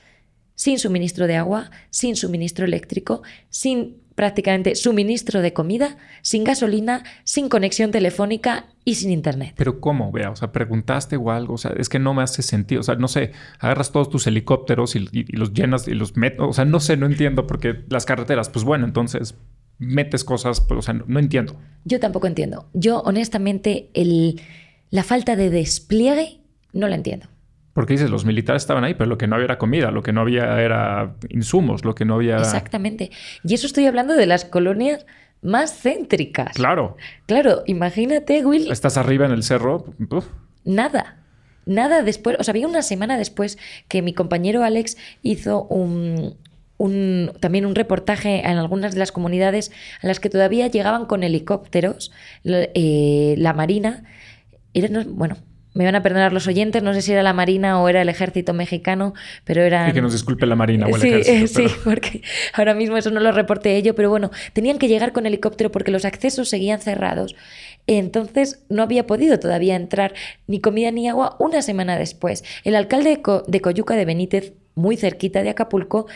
sin 0.55 0.79
suministro 0.79 1.27
de 1.27 1.37
agua, 1.37 1.71
sin 1.91 2.17
suministro 2.17 2.65
eléctrico, 2.65 3.23
sin 3.51 3.99
prácticamente 4.15 4.75
suministro 4.77 5.43
de 5.43 5.53
comida, 5.53 5.99
sin 6.23 6.45
gasolina, 6.45 7.03
sin 7.25 7.49
conexión 7.51 7.91
telefónica 7.91 8.65
y 8.85 8.95
sin 8.95 9.11
internet. 9.11 9.53
Pero 9.57 9.79
¿cómo? 9.81 10.11
Vea, 10.11 10.31
o 10.31 10.37
sea, 10.37 10.53
preguntaste 10.53 11.17
o 11.17 11.31
algo, 11.31 11.55
o 11.55 11.59
sea, 11.59 11.73
es 11.79 11.89
que 11.91 11.99
no 11.99 12.15
me 12.15 12.23
hace 12.23 12.43
sentido, 12.43 12.81
o 12.81 12.85
sea, 12.85 12.95
no 12.95 13.09
sé, 13.09 13.33
agarras 13.59 13.93
todos 13.93 14.09
tus 14.09 14.27
helicópteros 14.27 14.97
y, 14.97 15.01
y- 15.13 15.21
y 15.29 15.37
los 15.37 15.53
llenas 15.53 15.87
y 15.87 15.93
los 15.95 16.17
metes, 16.17 16.41
o 16.41 16.53
sea, 16.55 16.65
no 16.65 16.81
sé, 16.81 16.97
no 16.97 17.05
entiendo, 17.07 17.47
porque 17.47 17.85
las 17.91 18.05
carreteras, 18.07 18.49
pues 18.49 18.65
bueno, 18.65 18.87
entonces 18.87 19.35
metes 19.79 20.25
cosas, 20.25 20.61
pues, 20.61 20.79
o 20.79 20.83
sea, 20.83 20.95
no, 20.95 21.05
no 21.09 21.19
entiendo. 21.19 21.59
Yo 21.85 21.99
tampoco 21.99 22.27
entiendo. 22.27 22.69
Yo 22.75 23.01
honestamente 23.01 23.91
el, 23.95 24.41
la 24.93 25.03
falta 25.03 25.35
de 25.35 25.51
despliegue 25.51 26.39
no 26.73 26.87
la 26.87 26.95
entiendo. 26.95 27.27
Porque 27.73 27.95
dices, 27.95 28.11
los 28.11 28.25
militares 28.25 28.63
estaban 28.63 28.85
ahí, 28.85 28.95
pero 28.95 29.09
lo 29.09 29.17
que 29.19 29.27
no 29.27 29.35
había 29.35 29.47
era 29.47 29.59
comida, 29.59 29.91
lo 29.91 30.03
que 30.03 30.13
no 30.13 30.21
había 30.21 30.61
era 30.61 31.15
insumos, 31.31 31.85
lo 31.85 31.95
que 31.95 32.05
no 32.05 32.15
había... 32.17 32.37
Exactamente. 32.37 33.11
Y 33.43 33.55
eso 33.55 33.67
estoy 33.67 33.87
hablando 33.87 34.15
de 34.15 34.27
las 34.27 34.45
colonias 34.45 35.05
más 35.41 35.73
céntricas. 35.83 36.55
Claro, 36.55 36.97
Claro, 37.27 37.63
imagínate, 37.67 38.45
Will, 38.45 38.71
estás 38.71 38.97
arriba 38.99 39.25
en 39.27 39.33
el 39.33 39.43
cerro, 39.43 39.87
uf, 40.11 40.27
Nada. 40.65 41.17
Nada 41.65 42.03
después. 42.03 42.37
O 42.39 42.45
sea, 42.45 42.53
había 42.53 42.69
una 42.69 42.83
semana 42.83 43.17
después 43.17 43.57
que 43.89 44.03
mi 44.03 44.13
compañero 44.13 44.63
Alex 44.65 44.97
hizo 45.23 45.65
un, 45.65 46.37
un- 46.77 47.33
también 47.41 47.65
un 47.67 47.75
reportaje 47.75 48.41
en 48.41 48.59
algunas 48.59 48.93
de 48.93 48.99
las 48.99 49.13
comunidades 49.13 49.73
a 50.03 50.07
las 50.09 50.21
que 50.21 50.29
todavía 50.29 50.67
llegaban 50.67 51.07
con 51.07 51.23
helicópteros, 51.23 52.13
eh, 52.45 53.35
la 53.39 53.53
Marina. 53.55 54.05
Era, 54.75 54.89
no- 54.89 55.05
bueno, 55.05 55.37
me 55.75 55.85
van 55.87 55.95
a 55.95 56.03
perdonar 56.03 56.33
los 56.35 56.47
oyentes, 56.47 56.83
no 56.83 56.93
sé 56.93 57.01
si 57.01 57.13
era 57.13 57.23
la 57.23 57.33
Marina 57.33 57.81
o 57.81 57.89
era 57.89 58.03
el 58.03 58.09
ejército 58.11 58.53
mexicano, 58.53 59.15
pero 59.45 59.63
era... 59.63 59.89
y 59.89 59.93
que 59.93 60.03
nos 60.03 60.13
disculpe 60.13 60.45
la 60.47 60.55
Marina 60.55 60.87
o 60.87 60.95
el 60.97 61.01
Sí, 61.01 61.09
ejército. 61.09 61.33
eh, 61.33 61.49
sí, 61.49 61.55
pero- 61.75 61.85
porque 61.85 62.23
ahora 62.53 62.75
mismo 62.75 62.97
eso 62.99 63.11
no 63.11 63.21
lo 63.21 63.33
reporté 63.33 63.77
ello, 63.77 63.95
pero 63.95 64.11
bueno, 64.11 64.31
tenían 64.53 64.79
que 64.79 64.89
llegar 64.89 65.13
con 65.13 65.25
helicóptero 65.27 65.73
porque 65.73 65.91
los 65.91 66.05
accesos 66.05 66.49
seguían 66.51 66.81
cerrados. 66.81 67.35
Entonces 67.87 68.63
no 68.69 68.83
había 68.83 69.07
podido 69.07 69.39
todavía 69.41 69.75
entrar 69.77 70.15
ni 70.47 70.61
comida 70.61 70.91
ni 70.91 71.09
agua 71.09 71.37
una 71.39 71.63
semana 71.63 71.99
después. 71.99 72.45
El 72.65 72.75
alcalde 72.77 73.11
de, 73.11 73.23
Co- 73.23 73.43
de 73.49 73.61
Coyuca 73.61 73.95
de 73.97 74.05
Benítez, 74.05 74.53
muy 74.75 74.97
cerquita 74.97 75.43
de 75.43 75.51
Acapulco, 75.51 76.07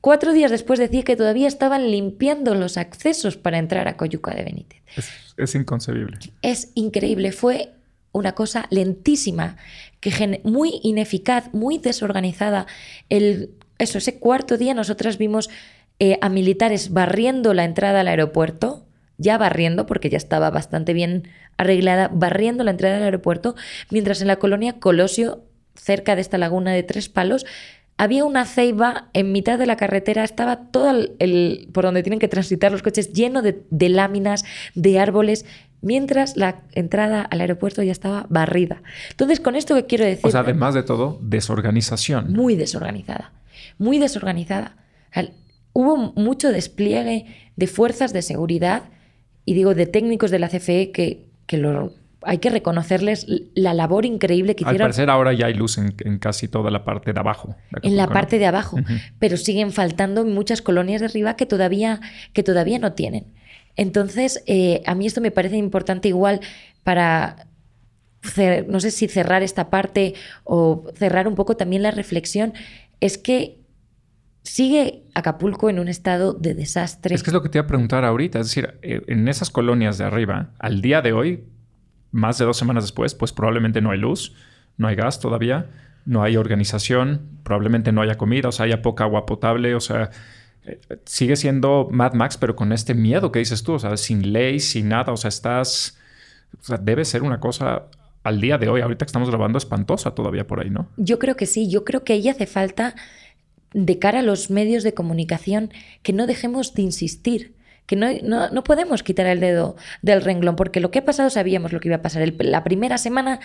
cuatro 0.00 0.32
días 0.32 0.50
después 0.50 0.78
decía 0.78 1.02
que 1.02 1.16
todavía 1.16 1.48
estaban 1.48 1.90
limpiando 1.90 2.54
los 2.54 2.76
accesos 2.76 3.36
para 3.36 3.58
entrar 3.58 3.88
a 3.88 3.96
Coyuca 3.96 4.32
de 4.34 4.44
Benítez. 4.44 4.80
Es, 4.96 5.10
es 5.36 5.54
inconcebible. 5.54 6.18
Es 6.42 6.70
increíble, 6.74 7.32
fue 7.32 7.70
una 8.12 8.32
cosa 8.32 8.66
lentísima, 8.70 9.56
que 10.00 10.40
muy 10.44 10.80
ineficaz, 10.82 11.52
muy 11.52 11.78
desorganizada. 11.78 12.66
El, 13.08 13.50
eso, 13.78 13.98
ese 13.98 14.18
cuarto 14.18 14.58
día 14.58 14.74
nosotras 14.74 15.18
vimos 15.18 15.50
eh, 15.98 16.18
a 16.20 16.28
militares 16.28 16.92
barriendo 16.92 17.54
la 17.54 17.64
entrada 17.64 18.00
al 18.00 18.08
aeropuerto, 18.08 18.86
ya 19.18 19.38
barriendo, 19.38 19.86
porque 19.86 20.10
ya 20.10 20.16
estaba 20.16 20.50
bastante 20.50 20.92
bien 20.92 21.28
arreglada, 21.56 22.08
barriendo 22.12 22.64
la 22.64 22.72
entrada 22.72 22.96
al 22.96 23.04
aeropuerto, 23.04 23.54
mientras 23.90 24.20
en 24.20 24.28
la 24.28 24.36
colonia 24.36 24.78
Colosio, 24.80 25.44
cerca 25.74 26.14
de 26.14 26.20
esta 26.20 26.38
laguna 26.38 26.72
de 26.72 26.82
Tres 26.82 27.08
Palos, 27.08 27.46
había 27.98 28.24
una 28.24 28.46
ceiba 28.46 29.10
en 29.12 29.32
mitad 29.32 29.58
de 29.58 29.66
la 29.66 29.76
carretera, 29.76 30.24
estaba 30.24 30.70
todo 30.70 30.90
el, 31.18 31.68
por 31.72 31.84
donde 31.84 32.02
tienen 32.02 32.18
que 32.18 32.26
transitar 32.26 32.72
los 32.72 32.82
coches 32.82 33.12
lleno 33.12 33.42
de 33.42 33.88
láminas, 33.88 34.44
de 34.74 34.98
árboles, 34.98 35.44
mientras 35.82 36.36
la 36.36 36.62
entrada 36.72 37.20
al 37.22 37.40
aeropuerto 37.40 37.82
ya 37.82 37.92
estaba 37.92 38.26
barrida. 38.30 38.82
Entonces, 39.10 39.40
con 39.40 39.54
esto 39.56 39.74
que 39.74 39.84
quiero 39.86 40.04
decir, 40.04 40.26
O 40.26 40.30
sea, 40.30 40.40
además 40.40 40.74
de 40.74 40.82
todo, 40.82 41.18
desorganización. 41.22 42.32
muy 42.32 42.56
desorganizada, 42.56 43.32
muy 43.78 43.98
desorganizada. 43.98 44.76
O 45.10 45.14
sea, 45.14 45.28
hubo 45.74 45.96
mucho 46.16 46.50
despliegue 46.52 47.26
de 47.56 47.66
fuerzas 47.66 48.12
de 48.12 48.22
seguridad 48.22 48.84
y 49.44 49.54
digo 49.54 49.74
de 49.74 49.86
técnicos 49.86 50.30
de 50.30 50.38
la 50.38 50.48
CFE 50.48 50.90
que, 50.92 51.26
que 51.46 51.58
lo, 51.58 51.92
hay 52.22 52.38
que 52.38 52.50
reconocerles 52.50 53.26
la 53.54 53.74
labor 53.74 54.06
increíble 54.06 54.54
que 54.54 54.64
Al 54.64 54.70
hicieron 54.70 54.84
parecer 54.86 55.10
ahora 55.10 55.32
ya 55.32 55.46
hay 55.46 55.54
luz 55.54 55.78
en, 55.78 55.94
en 56.04 56.18
casi 56.18 56.46
toda 56.48 56.70
la 56.70 56.84
parte 56.84 57.12
de 57.12 57.18
abajo. 57.20 57.56
de 57.72 57.88
en 57.88 57.96
la 57.96 58.06
parte 58.06 58.38
de 58.38 58.46
abajo, 58.46 58.76
Ujú. 58.76 58.92
pero 59.18 59.36
siguen 59.36 59.72
faltando 59.72 60.24
muchas 60.24 60.62
colonias 60.62 61.00
de 61.00 61.06
arriba 61.08 61.34
que 61.36 61.46
todavía, 61.46 62.00
que 62.32 62.42
todavía 62.42 62.78
no 62.78 62.92
tienen. 62.92 63.26
Entonces, 63.76 64.42
eh, 64.46 64.82
a 64.86 64.94
mí 64.94 65.06
esto 65.06 65.20
me 65.20 65.30
parece 65.30 65.56
importante 65.56 66.08
igual 66.08 66.40
para, 66.84 67.46
no 68.68 68.80
sé 68.80 68.90
si 68.90 69.08
cerrar 69.08 69.42
esta 69.42 69.70
parte 69.70 70.14
o 70.44 70.90
cerrar 70.96 71.26
un 71.26 71.34
poco 71.34 71.56
también 71.56 71.82
la 71.82 71.90
reflexión, 71.90 72.52
es 73.00 73.18
que 73.18 73.62
sigue 74.42 75.04
Acapulco 75.14 75.70
en 75.70 75.78
un 75.78 75.88
estado 75.88 76.32
de 76.32 76.54
desastre. 76.54 77.14
Es 77.14 77.22
que 77.22 77.30
es 77.30 77.34
lo 77.34 77.42
que 77.42 77.48
te 77.48 77.58
iba 77.58 77.64
a 77.64 77.68
preguntar 77.68 78.04
ahorita. 78.04 78.40
Es 78.40 78.48
decir, 78.48 78.78
eh, 78.82 79.02
en 79.06 79.28
esas 79.28 79.50
colonias 79.50 79.98
de 79.98 80.04
arriba, 80.04 80.50
al 80.58 80.80
día 80.80 81.02
de 81.02 81.12
hoy, 81.12 81.44
más 82.10 82.38
de 82.38 82.44
dos 82.44 82.56
semanas 82.56 82.84
después, 82.84 83.14
pues 83.14 83.32
probablemente 83.32 83.80
no 83.80 83.90
hay 83.90 83.98
luz, 83.98 84.34
no 84.76 84.88
hay 84.88 84.96
gas 84.96 85.20
todavía, 85.20 85.70
no 86.04 86.22
hay 86.22 86.36
organización, 86.36 87.38
probablemente 87.42 87.92
no 87.92 88.02
haya 88.02 88.16
comida, 88.16 88.48
o 88.48 88.52
sea, 88.52 88.66
haya 88.66 88.82
poca 88.82 89.04
agua 89.04 89.26
potable, 89.26 89.74
o 89.74 89.80
sea, 89.80 90.10
sigue 91.04 91.36
siendo 91.36 91.88
Mad 91.90 92.14
Max, 92.14 92.36
pero 92.36 92.56
con 92.56 92.72
este 92.72 92.94
miedo 92.94 93.32
que 93.32 93.38
dices 93.38 93.62
tú, 93.62 93.74
o 93.74 93.78
sea, 93.78 93.96
sin 93.96 94.32
ley, 94.32 94.60
sin 94.60 94.88
nada, 94.88 95.12
o 95.12 95.16
sea, 95.16 95.28
estás, 95.28 95.98
debe 96.80 97.04
ser 97.04 97.22
una 97.22 97.40
cosa 97.40 97.84
al 98.22 98.40
día 98.40 98.58
de 98.58 98.68
hoy, 98.68 98.80
ahorita 98.80 99.04
que 99.04 99.08
estamos 99.08 99.28
grabando, 99.28 99.58
espantosa 99.58 100.14
todavía 100.14 100.46
por 100.46 100.60
ahí, 100.60 100.70
¿no? 100.70 100.88
Yo 100.96 101.18
creo 101.18 101.36
que 101.36 101.46
sí, 101.46 101.68
yo 101.68 101.84
creo 101.84 102.04
que 102.04 102.12
ahí 102.12 102.28
hace 102.28 102.46
falta, 102.46 102.94
de 103.74 103.98
cara 103.98 104.20
a 104.20 104.22
los 104.22 104.50
medios 104.50 104.84
de 104.84 104.94
comunicación, 104.94 105.72
que 106.02 106.12
no 106.12 106.26
dejemos 106.26 106.74
de 106.74 106.82
insistir 106.82 107.54
que 107.86 107.96
no, 107.96 108.06
no, 108.50 108.64
podemos 108.64 109.02
quitar 109.02 109.26
el 109.26 109.40
dedo 109.40 109.76
del 110.02 110.22
renglón, 110.22 110.56
porque 110.56 110.80
lo 110.80 110.90
que 110.90 111.00
ha 111.00 111.04
pasado 111.04 111.30
sabíamos 111.30 111.72
lo 111.72 111.80
que 111.80 111.88
iba 111.88 111.96
a 111.96 112.02
pasar. 112.02 112.26
la 112.38 112.64
primera 112.64 112.96
semana 112.96 113.40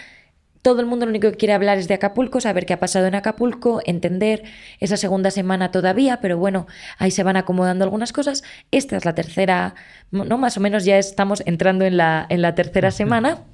todo 0.68 0.82
el 0.82 0.86
mundo 0.86 1.06
lo 1.06 1.12
único 1.12 1.32
que 1.32 1.38
quiere 1.38 1.54
hablar 1.54 1.78
es 1.78 1.88
de 1.88 1.94
Acapulco, 1.94 2.42
saber 2.42 2.66
qué 2.66 2.74
ha 2.74 2.80
pasado 2.82 3.06
en 3.06 3.16
Acapulco, 3.16 3.80
entender 3.86 4.44
esa 4.82 4.98
segunda 4.98 5.32
semana 5.32 5.72
todavía, 5.72 6.20
pero 6.20 6.38
bueno, 6.38 6.68
ahí 6.98 7.10
se 7.10 7.24
van 7.24 7.38
acomodando 7.38 7.86
algunas 7.86 8.12
cosas. 8.12 8.44
Esta 8.70 8.98
es 8.98 9.06
la 9.06 9.16
tercera, 9.16 9.76
no 10.12 10.38
más 10.38 10.58
o 10.58 10.60
menos 10.60 10.84
ya 10.84 10.98
estamos 10.98 11.42
entrando 11.46 11.86
en 11.86 11.96
la, 11.96 12.26
en 12.28 12.42
la 12.42 12.54
tercera 12.54 12.92
semana. 12.92 13.46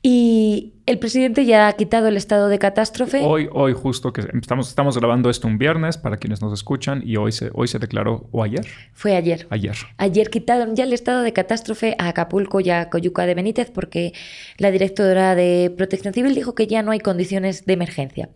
Y 0.00 0.74
el 0.86 0.98
presidente 1.00 1.44
ya 1.44 1.66
ha 1.66 1.72
quitado 1.72 2.06
el 2.06 2.16
estado 2.16 2.48
de 2.48 2.58
catástrofe. 2.58 3.20
Hoy, 3.24 3.48
hoy 3.52 3.72
justo 3.72 4.12
que 4.12 4.22
estamos, 4.40 4.68
estamos 4.68 4.96
grabando 4.96 5.28
esto 5.28 5.48
un 5.48 5.58
viernes 5.58 5.98
para 5.98 6.18
quienes 6.18 6.40
nos 6.40 6.52
escuchan 6.52 7.02
y 7.04 7.16
hoy 7.16 7.32
se, 7.32 7.50
hoy 7.52 7.66
se 7.66 7.80
declaró, 7.80 8.28
o 8.30 8.44
ayer. 8.44 8.64
Fue 8.92 9.16
ayer. 9.16 9.48
Ayer. 9.50 9.76
Ayer 9.96 10.30
quitaron 10.30 10.76
ya 10.76 10.84
el 10.84 10.92
estado 10.92 11.22
de 11.22 11.32
catástrofe 11.32 11.96
a 11.98 12.08
Acapulco 12.08 12.60
y 12.60 12.70
a 12.70 12.90
Coyuca 12.90 13.26
de 13.26 13.34
Benítez 13.34 13.70
porque 13.70 14.14
la 14.56 14.70
directora 14.70 15.34
de 15.34 15.74
Protección 15.76 16.14
Civil 16.14 16.34
dijo 16.34 16.54
que 16.54 16.68
ya 16.68 16.82
no 16.82 16.92
hay 16.92 17.00
condiciones 17.00 17.66
de 17.66 17.72
emergencia. 17.72 18.30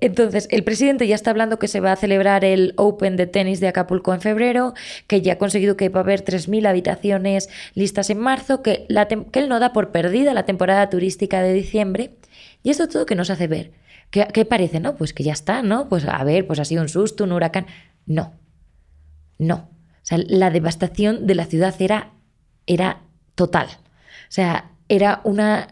Entonces, 0.00 0.48
el 0.50 0.64
presidente 0.64 1.06
ya 1.06 1.14
está 1.14 1.30
hablando 1.30 1.58
que 1.58 1.68
se 1.68 1.80
va 1.80 1.92
a 1.92 1.96
celebrar 1.96 2.44
el 2.44 2.74
Open 2.76 3.16
de 3.16 3.26
tenis 3.26 3.60
de 3.60 3.68
Acapulco 3.68 4.12
en 4.14 4.20
febrero, 4.20 4.74
que 5.06 5.22
ya 5.22 5.34
ha 5.34 5.38
conseguido 5.38 5.76
que 5.76 5.88
va 5.88 6.00
a 6.00 6.02
haber 6.02 6.24
3.000 6.24 6.66
habitaciones 6.66 7.48
listas 7.74 8.10
en 8.10 8.18
marzo, 8.18 8.62
que, 8.62 8.86
él 8.88 9.48
no 9.48 9.60
da 9.60 9.72
por 9.72 9.92
perdida 9.92 10.34
la 10.34 10.44
temporada 10.44 10.90
turística 10.90 11.42
de 11.42 11.52
diciembre. 11.52 12.16
Y 12.62 12.70
esto 12.70 12.88
todo 12.88 13.06
que 13.06 13.14
nos 13.14 13.30
hace 13.30 13.46
ver. 13.46 13.72
¿Qué, 14.10 14.26
¿Qué, 14.32 14.44
parece? 14.44 14.80
No, 14.80 14.96
pues 14.96 15.12
que 15.12 15.24
ya 15.24 15.32
está, 15.32 15.62
¿no? 15.62 15.88
Pues 15.88 16.06
a 16.06 16.22
ver, 16.24 16.46
pues 16.46 16.58
ha 16.58 16.64
sido 16.64 16.82
un 16.82 16.88
susto, 16.88 17.24
un 17.24 17.32
huracán. 17.32 17.66
No, 18.06 18.34
no. 19.38 19.68
O 20.04 20.06
sea, 20.06 20.18
la 20.18 20.50
devastación 20.50 21.26
de 21.26 21.34
la 21.34 21.46
ciudad 21.46 21.74
era, 21.78 22.12
era 22.66 23.00
total. 23.34 23.68
O 23.68 24.32
sea, 24.34 24.70
era 24.88 25.20
una... 25.24 25.68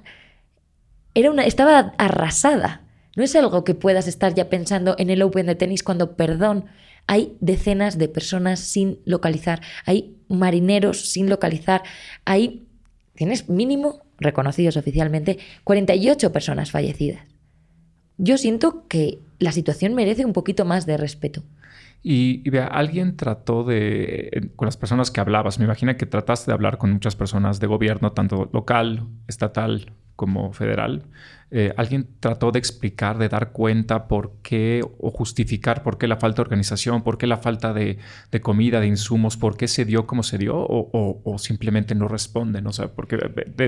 Era 1.15 1.31
una, 1.31 1.45
estaba 1.45 1.93
arrasada. 1.99 2.82
No 3.17 3.23
es 3.23 3.37
algo 3.37 3.65
que 3.65 3.75
puedas 3.75 4.09
estar 4.09 4.35
ya 4.35 4.49
pensando 4.49 4.95
en 4.99 5.11
el 5.11 5.23
Open 5.23 5.47
de 5.47 5.55
tenis 5.55 5.83
cuando, 5.83 6.17
perdón, 6.17 6.65
hay 7.07 7.37
decenas 7.41 7.99
de 7.99 8.09
personas 8.09 8.61
sin 8.61 8.99
localizar, 9.05 9.61
hay 9.85 10.17
marineros 10.29 11.11
sin 11.11 11.29
localizar, 11.29 11.83
hay, 12.25 12.67
tienes 13.15 13.49
mínimo, 13.49 14.03
reconocidos 14.19 14.77
oficialmente, 14.77 15.39
48 15.65 16.33
personas 16.33 16.71
fallecidas. 16.71 17.27
Yo 18.19 18.39
siento 18.39 18.87
que 18.89 19.19
la 19.39 19.53
situación 19.53 19.95
merece 19.95 20.25
un 20.25 20.33
poquito 20.33 20.65
más 20.65 20.87
de 20.87 20.97
respeto. 20.97 21.43
Y, 22.05 22.49
vea, 22.51 22.67
alguien 22.67 23.17
trató 23.17 23.63
de, 23.63 24.51
con 24.57 24.67
las 24.67 24.77
personas 24.77 25.11
que 25.11 25.21
hablabas, 25.21 25.59
me 25.59 25.67
imagino 25.67 25.97
que 25.97 26.07
trataste 26.07 26.51
de 26.51 26.55
hablar 26.55 26.79
con 26.79 26.93
muchas 26.93 27.15
personas 27.15 27.61
de 27.61 27.67
gobierno, 27.67 28.13
tanto 28.13 28.49
local, 28.53 29.07
estatal 29.29 29.93
como 30.17 30.53
federal, 30.53 31.05
eh, 31.55 31.75
alguien 31.77 32.09
trató 32.19 32.51
de 32.51 32.59
explicar, 32.59 33.19
de 33.19 33.29
dar 33.29 33.53
cuenta 33.53 34.09
por 34.09 34.33
qué 34.43 34.83
o 34.99 35.11
justificar 35.11 35.83
por 35.83 35.99
qué 35.99 36.09
la 36.09 36.17
falta 36.17 36.37
de 36.37 36.43
organización, 36.45 37.03
por 37.03 37.19
qué 37.19 37.27
la 37.27 37.37
falta 37.37 37.75
de, 37.75 37.99
comida, 38.41 38.81
de 38.81 38.87
insumos, 38.87 39.37
por 39.37 39.59
qué 39.59 39.69
se 39.69 39.85
dio 39.85 40.07
como 40.07 40.23
se 40.23 40.39
dio 40.39 40.55
o, 40.57 41.37
simplemente 41.39 41.95
no 41.95 42.09
responden. 42.09 42.67
O 42.67 42.73
sea, 42.73 42.89
porque 42.89 43.19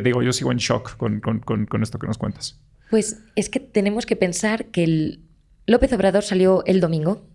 digo, 0.03 0.23
yo 0.23 0.33
sigo 0.33 0.51
en 0.51 0.57
shock 0.57 0.97
con, 0.97 1.83
esto 1.83 1.99
que 1.99 2.07
nos 2.07 2.17
cuentas. 2.17 2.59
Pues 2.89 3.21
es 3.37 3.51
que 3.51 3.61
tenemos 3.61 4.07
que 4.07 4.17
pensar 4.17 4.67
que 4.67 4.85
el 4.85 5.21
López 5.67 5.93
Obrador 5.93 6.23
salió 6.23 6.65
el 6.65 6.81
domingo, 6.81 7.27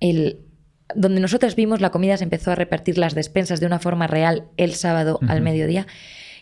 el, 0.00 0.40
donde 0.94 1.22
nosotras 1.22 1.56
vimos 1.56 1.80
la 1.80 1.88
comida 1.88 2.18
se 2.18 2.24
empezó 2.24 2.50
a 2.50 2.56
repartir 2.56 2.98
las 2.98 3.14
despensas 3.14 3.58
de 3.58 3.64
una 3.64 3.78
forma 3.78 4.06
real 4.06 4.48
el 4.58 4.74
sábado 4.74 5.18
al 5.26 5.40
mediodía, 5.40 5.86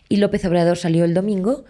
y 0.09 0.17
López 0.17 0.43
Obrador 0.43 0.77
salió 0.77 1.05
el 1.05 1.13
domingo 1.13 1.63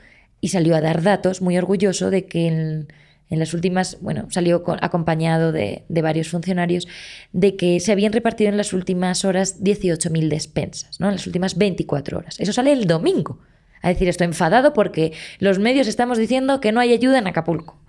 y 0.43 0.49
salió 0.49 0.75
a 0.75 0.81
dar 0.81 1.01
datos, 1.01 1.41
muy 1.41 1.57
orgulloso 1.57 2.09
de 2.09 2.25
que 2.25 2.47
en, 2.47 2.87
las 3.29 3.53
últimas, 3.53 3.97
bueno, 4.01 4.27
salió 4.29 4.61
acompañado 4.81 5.53
de, 5.53 5.85
varios 5.87 6.27
funcionarios, 6.27 6.85
de 7.31 7.55
que 7.55 7.79
se 7.79 7.93
habían 7.93 8.11
repartido 8.11 8.49
en 8.49 8.57
las 8.57 8.73
últimas 8.73 9.23
horas 9.23 9.63
18.000 9.63 10.27
despensas, 10.27 10.99
¿no? 10.99 11.07
En 11.07 11.13
las 11.13 11.25
últimas 11.27 11.57
24 11.57 12.17
horas. 12.17 12.41
Eso 12.41 12.51
sale 12.51 12.73
el 12.73 12.87
domingo. 12.87 13.39
A 13.81 13.87
decir, 13.87 14.09
estoy 14.09 14.25
enfadado 14.25 14.73
porque 14.73 15.13
los 15.39 15.59
medios 15.59 15.87
estamos 15.87 16.17
diciendo 16.17 16.59
que 16.59 16.73
no 16.73 16.81
hay 16.81 16.91
ayuda 16.91 17.19
en 17.19 17.27
Acapulco. 17.27 17.79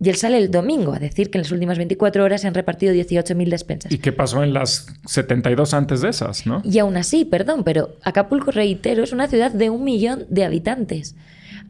Y 0.00 0.08
él 0.08 0.16
sale 0.16 0.38
el 0.38 0.50
domingo 0.50 0.94
a 0.94 0.98
decir 0.98 1.30
que 1.30 1.38
en 1.38 1.42
las 1.42 1.52
últimas 1.52 1.78
24 1.78 2.24
horas 2.24 2.40
se 2.40 2.48
han 2.48 2.54
repartido 2.54 2.92
18.000 2.92 3.48
despensas. 3.48 3.92
¿Y 3.92 3.98
qué 3.98 4.10
pasó 4.10 4.42
en 4.42 4.52
las 4.52 4.88
72 5.06 5.72
antes 5.72 6.00
de 6.00 6.08
esas, 6.08 6.46
no? 6.48 6.62
Y 6.64 6.80
aún 6.80 6.96
así, 6.96 7.24
perdón, 7.24 7.62
pero 7.62 7.94
Acapulco, 8.02 8.50
reitero, 8.50 9.04
es 9.04 9.12
una 9.12 9.28
ciudad 9.28 9.52
de 9.52 9.70
un 9.70 9.84
millón 9.84 10.26
de 10.28 10.44
habitantes. 10.44 11.14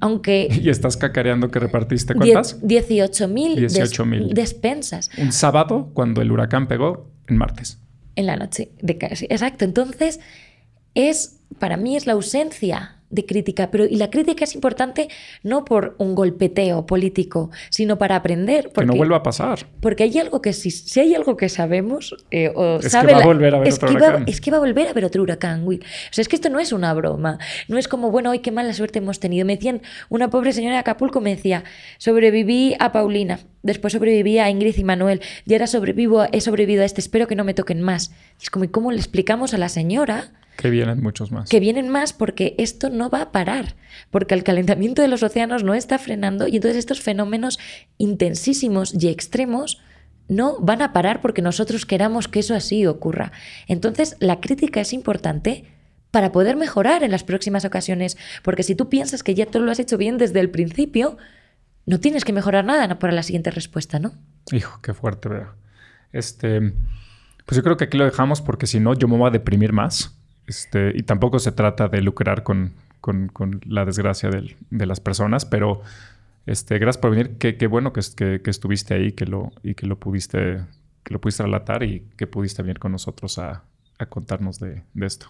Aunque... 0.03 0.49
¿Y 0.63 0.69
estás 0.69 0.97
cacareando 0.97 1.51
que 1.53 1.61
repartiste 1.61 2.15
cuántas? 2.15 2.61
18.000 2.61 4.33
despensas. 4.33 5.11
Un 5.17 5.33
sábado 5.33 5.93
cuando 5.95 6.21
el 6.21 6.33
huracán 6.33 6.67
pegó 6.67 7.09
en 7.29 7.37
martes. 7.37 7.79
En 8.17 8.27
la 8.27 8.37
noche. 8.37 8.73
De, 8.83 8.99
exacto. 9.01 9.65
Entonces, 9.65 10.19
es, 10.95 11.39
para 11.61 11.77
mí 11.77 11.97
es 11.97 12.07
la 12.07 12.15
ausencia 12.15 12.97
de 13.13 13.27
crítica, 13.27 13.71
pero 13.71 13.85
y 13.85 13.97
la 13.97 14.11
crítica 14.11 14.45
es 14.45 14.55
importante 14.55 15.09
no 15.43 15.65
por 15.65 15.95
un 15.99 16.15
golpeteo 16.15 16.87
político, 16.87 17.51
sino 17.71 17.99
para 17.99 18.17
aprender. 18.17 18.71
Porque, 18.75 18.81
que 18.81 18.87
no 18.87 18.97
vuelva 18.97 19.19
a 19.19 19.23
pasar. 19.23 19.67
Porque 19.81 20.03
hay 20.03 20.19
algo 20.19 20.43
que 20.43 20.53
si, 20.53 20.71
si 20.71 20.99
hay 20.99 21.15
algo 21.15 21.37
que 21.37 21.49
sabemos 21.49 22.17
eh, 22.31 22.51
o 22.55 22.79
es 22.79 22.91
que 22.91 23.13
va 23.13 23.19
a 23.19 23.25
volver 23.25 23.55
a 23.55 23.59
haber 23.59 23.73
otro 23.73 23.91
huracán. 23.91 24.25
es 24.27 24.41
que 24.41 24.51
va 24.51 24.57
a 24.57 24.61
volver 24.61 24.89
a 24.89 24.91
haber 24.91 25.05
otro 25.05 25.23
huracán, 25.23 25.67
Will. 25.67 25.81
O 25.81 26.13
sea, 26.13 26.23
es 26.23 26.29
que 26.29 26.37
esto 26.37 26.49
no 26.49 26.59
es 26.59 26.73
una 26.73 26.93
broma. 26.95 27.39
No 27.69 27.79
es 27.79 27.87
como, 27.87 28.11
bueno, 28.11 28.31
hoy 28.31 28.39
qué 28.39 28.51
mala 28.51 28.73
suerte 28.73 28.99
hemos 28.99 29.21
tenido. 29.21 29.45
Me 29.45 29.57
decían, 29.57 29.83
una 30.09 30.31
pobre 30.31 30.53
señora 30.53 30.77
de 30.77 30.81
Acapulco 30.81 31.21
me 31.21 31.31
decía, 31.37 31.65
sobreviví 31.99 32.75
a 32.79 32.93
Paulina, 32.93 33.41
después 33.63 33.93
sobreviví 33.93 34.39
a 34.39 34.49
Ingrid 34.49 34.77
y 34.79 34.85
Manuel, 34.85 35.21
y 35.47 35.53
ahora 35.53 35.67
sobrevivo, 35.67 36.25
he 36.33 36.41
sobrevivido 36.41 36.83
a 36.83 36.87
este, 36.87 37.03
espero 37.03 37.27
que 37.27 37.37
no 37.37 37.45
me 37.45 37.53
toquen 37.53 37.83
más. 37.83 38.11
Y 38.41 38.45
es 38.45 38.51
como, 38.51 38.65
¿y 38.65 38.69
cómo 38.69 38.91
le 38.91 38.99
explicamos 38.99 39.53
a 39.53 39.59
la 39.59 39.69
señora? 39.69 40.33
Que 40.57 40.71
vienen 40.71 41.03
muchos 41.03 41.33
más. 41.33 41.49
Que 41.49 41.61
vienen 41.61 41.89
más 41.89 42.13
porque 42.13 42.55
esto 42.59 42.91
no 42.91 43.09
va 43.11 43.23
a 43.23 43.33
parar, 43.33 43.75
porque 44.11 44.35
el 44.35 44.45
calentamiento 44.45 45.03
de 45.03 45.09
los 45.09 45.23
océanos 45.23 45.65
no 45.65 45.75
está 45.75 45.99
frenando 45.99 46.47
y 46.47 46.57
entonces 46.57 46.79
estos 46.79 47.01
fenómenos 47.01 47.59
intensísimos 47.99 48.95
y 48.95 49.09
extremos 49.09 49.81
no 50.29 50.59
van 50.61 50.83
a 50.83 50.93
parar 50.93 51.21
porque 51.21 51.43
nosotros 51.43 51.87
queramos 51.87 52.29
que 52.29 52.41
eso 52.41 52.55
así 52.55 52.87
ocurra. 52.87 53.33
Entonces 53.67 54.17
la 54.21 54.41
crítica 54.41 54.81
es 54.81 54.93
importante 54.93 55.65
para 56.11 56.31
poder 56.31 56.57
mejorar 56.57 57.03
en 57.03 57.11
las 57.11 57.25
próximas 57.25 57.65
ocasiones, 57.65 58.19
porque 58.43 58.63
si 58.63 58.75
tú 58.75 58.89
piensas 58.89 59.23
que 59.23 59.35
ya 59.35 59.47
todo 59.47 59.63
lo 59.63 59.73
has 59.73 59.79
hecho 59.79 59.97
bien 59.97 60.19
desde 60.19 60.41
el 60.41 60.51
principio, 60.51 61.17
no 61.87 62.01
tienes 62.01 62.25
que 62.25 62.33
mejorar 62.33 62.65
nada 62.65 62.99
para 62.99 63.13
la 63.13 63.23
siguiente 63.23 63.51
respuesta, 63.51 63.99
¿no? 63.99 64.13
Hijo, 64.53 64.81
qué 64.83 64.93
fuerte, 64.95 65.29
¿verdad? 65.29 65.53
Este, 66.13 66.61
pues 67.47 67.57
yo 67.57 67.63
creo 67.63 67.77
que 67.77 67.85
aquí 67.85 67.97
lo 67.97 68.05
dejamos 68.05 68.43
porque 68.43 68.67
si 68.67 68.79
no 68.79 68.95
yo 68.95 69.09
me 69.09 69.17
voy 69.17 69.29
a 69.29 69.31
deprimir 69.31 69.73
más. 69.73 70.19
Este, 70.47 70.93
y 70.95 71.03
tampoco 71.03 71.39
se 71.39 71.53
trata 71.53 71.89
de 71.89 72.01
lucrar 72.01 72.43
con, 72.43 72.75
la 73.65 73.85
desgracia 73.85 74.31
de 74.31 74.87
las 74.87 75.01
personas, 75.01 75.45
pero 75.45 75.83
este, 76.47 76.79
gracias 76.79 77.01
por 77.01 77.11
venir. 77.11 77.37
Qué, 77.39 77.67
bueno 77.67 77.93
que, 77.93 78.03
que, 78.43 78.51
estuviste 78.51 78.95
ahí 78.95 79.13
que 79.13 79.27
lo, 79.27 79.53
y 79.63 79.75
que 79.75 79.87
lo, 79.87 79.99
pudiste, 79.99 80.61
que 81.05 81.15
lo 81.15 81.21
pudiste 81.21 81.43
relatar 81.45 81.83
y 81.83 82.05
que 82.17 82.27
pudiste 82.27 82.63
venir 82.63 82.79
con 82.79 82.93
nosotros 82.93 83.39
a, 83.39 83.65
contarnos 84.09 84.59
de, 84.59 84.83
esto. 85.01 85.27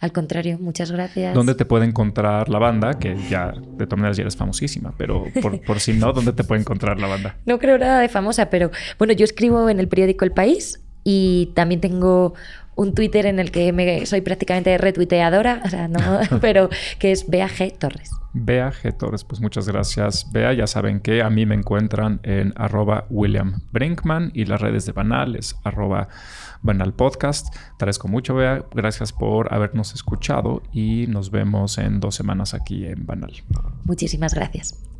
Al 0.00 0.10
contrario, 0.10 0.58
muchas 0.58 0.90
gracias. 0.90 1.32
¿Dónde 1.32 1.54
te 1.54 1.64
puede 1.64 1.86
encontrar 1.86 2.48
la 2.48 2.58
banda? 2.58 2.98
Que 2.98 3.16
ya, 3.30 3.52
de 3.52 3.86
todas 3.86 3.98
maneras, 3.98 4.16
ya 4.16 4.22
eres 4.22 4.36
famosísima, 4.36 4.92
pero 4.98 5.26
por, 5.40 5.60
por 5.64 5.78
si 5.78 5.92
no, 5.92 6.12
¿dónde 6.12 6.32
te 6.32 6.42
puede 6.42 6.60
encontrar 6.60 6.98
la 6.98 7.06
banda? 7.06 7.36
No 7.46 7.60
creo 7.60 7.78
nada 7.78 8.00
de 8.00 8.08
famosa, 8.08 8.50
pero 8.50 8.72
bueno, 8.98 9.12
yo 9.12 9.24
escribo 9.24 9.70
en 9.70 9.78
el 9.78 9.86
periódico 9.86 10.24
El 10.24 10.32
País 10.32 10.82
y 11.04 11.52
también 11.54 11.80
tengo 11.80 12.34
un 12.76 12.94
Twitter 12.94 13.26
en 13.26 13.40
el 13.40 13.50
que 13.50 13.72
me, 13.72 14.06
soy 14.06 14.20
prácticamente 14.20 14.78
retuiteadora, 14.78 15.62
o 15.64 15.68
sea, 15.68 15.88
no, 15.88 15.98
pero 16.40 16.68
que 16.98 17.10
es 17.10 17.28
Bea 17.28 17.48
G. 17.48 17.76
Torres. 17.76 18.12
Bea 18.34 18.70
G. 18.70 18.96
Torres, 18.96 19.24
pues 19.24 19.40
muchas 19.40 19.66
gracias. 19.66 20.30
Bea, 20.30 20.52
ya 20.52 20.66
saben 20.66 21.00
que 21.00 21.22
a 21.22 21.30
mí 21.30 21.46
me 21.46 21.54
encuentran 21.54 22.20
en 22.22 22.52
arroba 22.56 23.06
William 23.08 23.62
Brinkman 23.72 24.30
y 24.34 24.44
las 24.44 24.60
redes 24.60 24.84
de 24.84 24.92
Banal 24.92 25.36
es 25.36 25.56
arroba 25.64 26.08
Banal 26.60 26.92
Podcast. 26.92 27.52
Te 27.52 27.84
agradezco 27.84 28.08
mucho, 28.08 28.34
Bea. 28.34 28.64
Gracias 28.74 29.12
por 29.12 29.52
habernos 29.54 29.94
escuchado 29.94 30.62
y 30.72 31.06
nos 31.08 31.30
vemos 31.30 31.78
en 31.78 31.98
dos 31.98 32.14
semanas 32.14 32.52
aquí 32.52 32.84
en 32.84 33.06
Banal. 33.06 33.32
Muchísimas 33.84 34.34
gracias. 34.34 34.95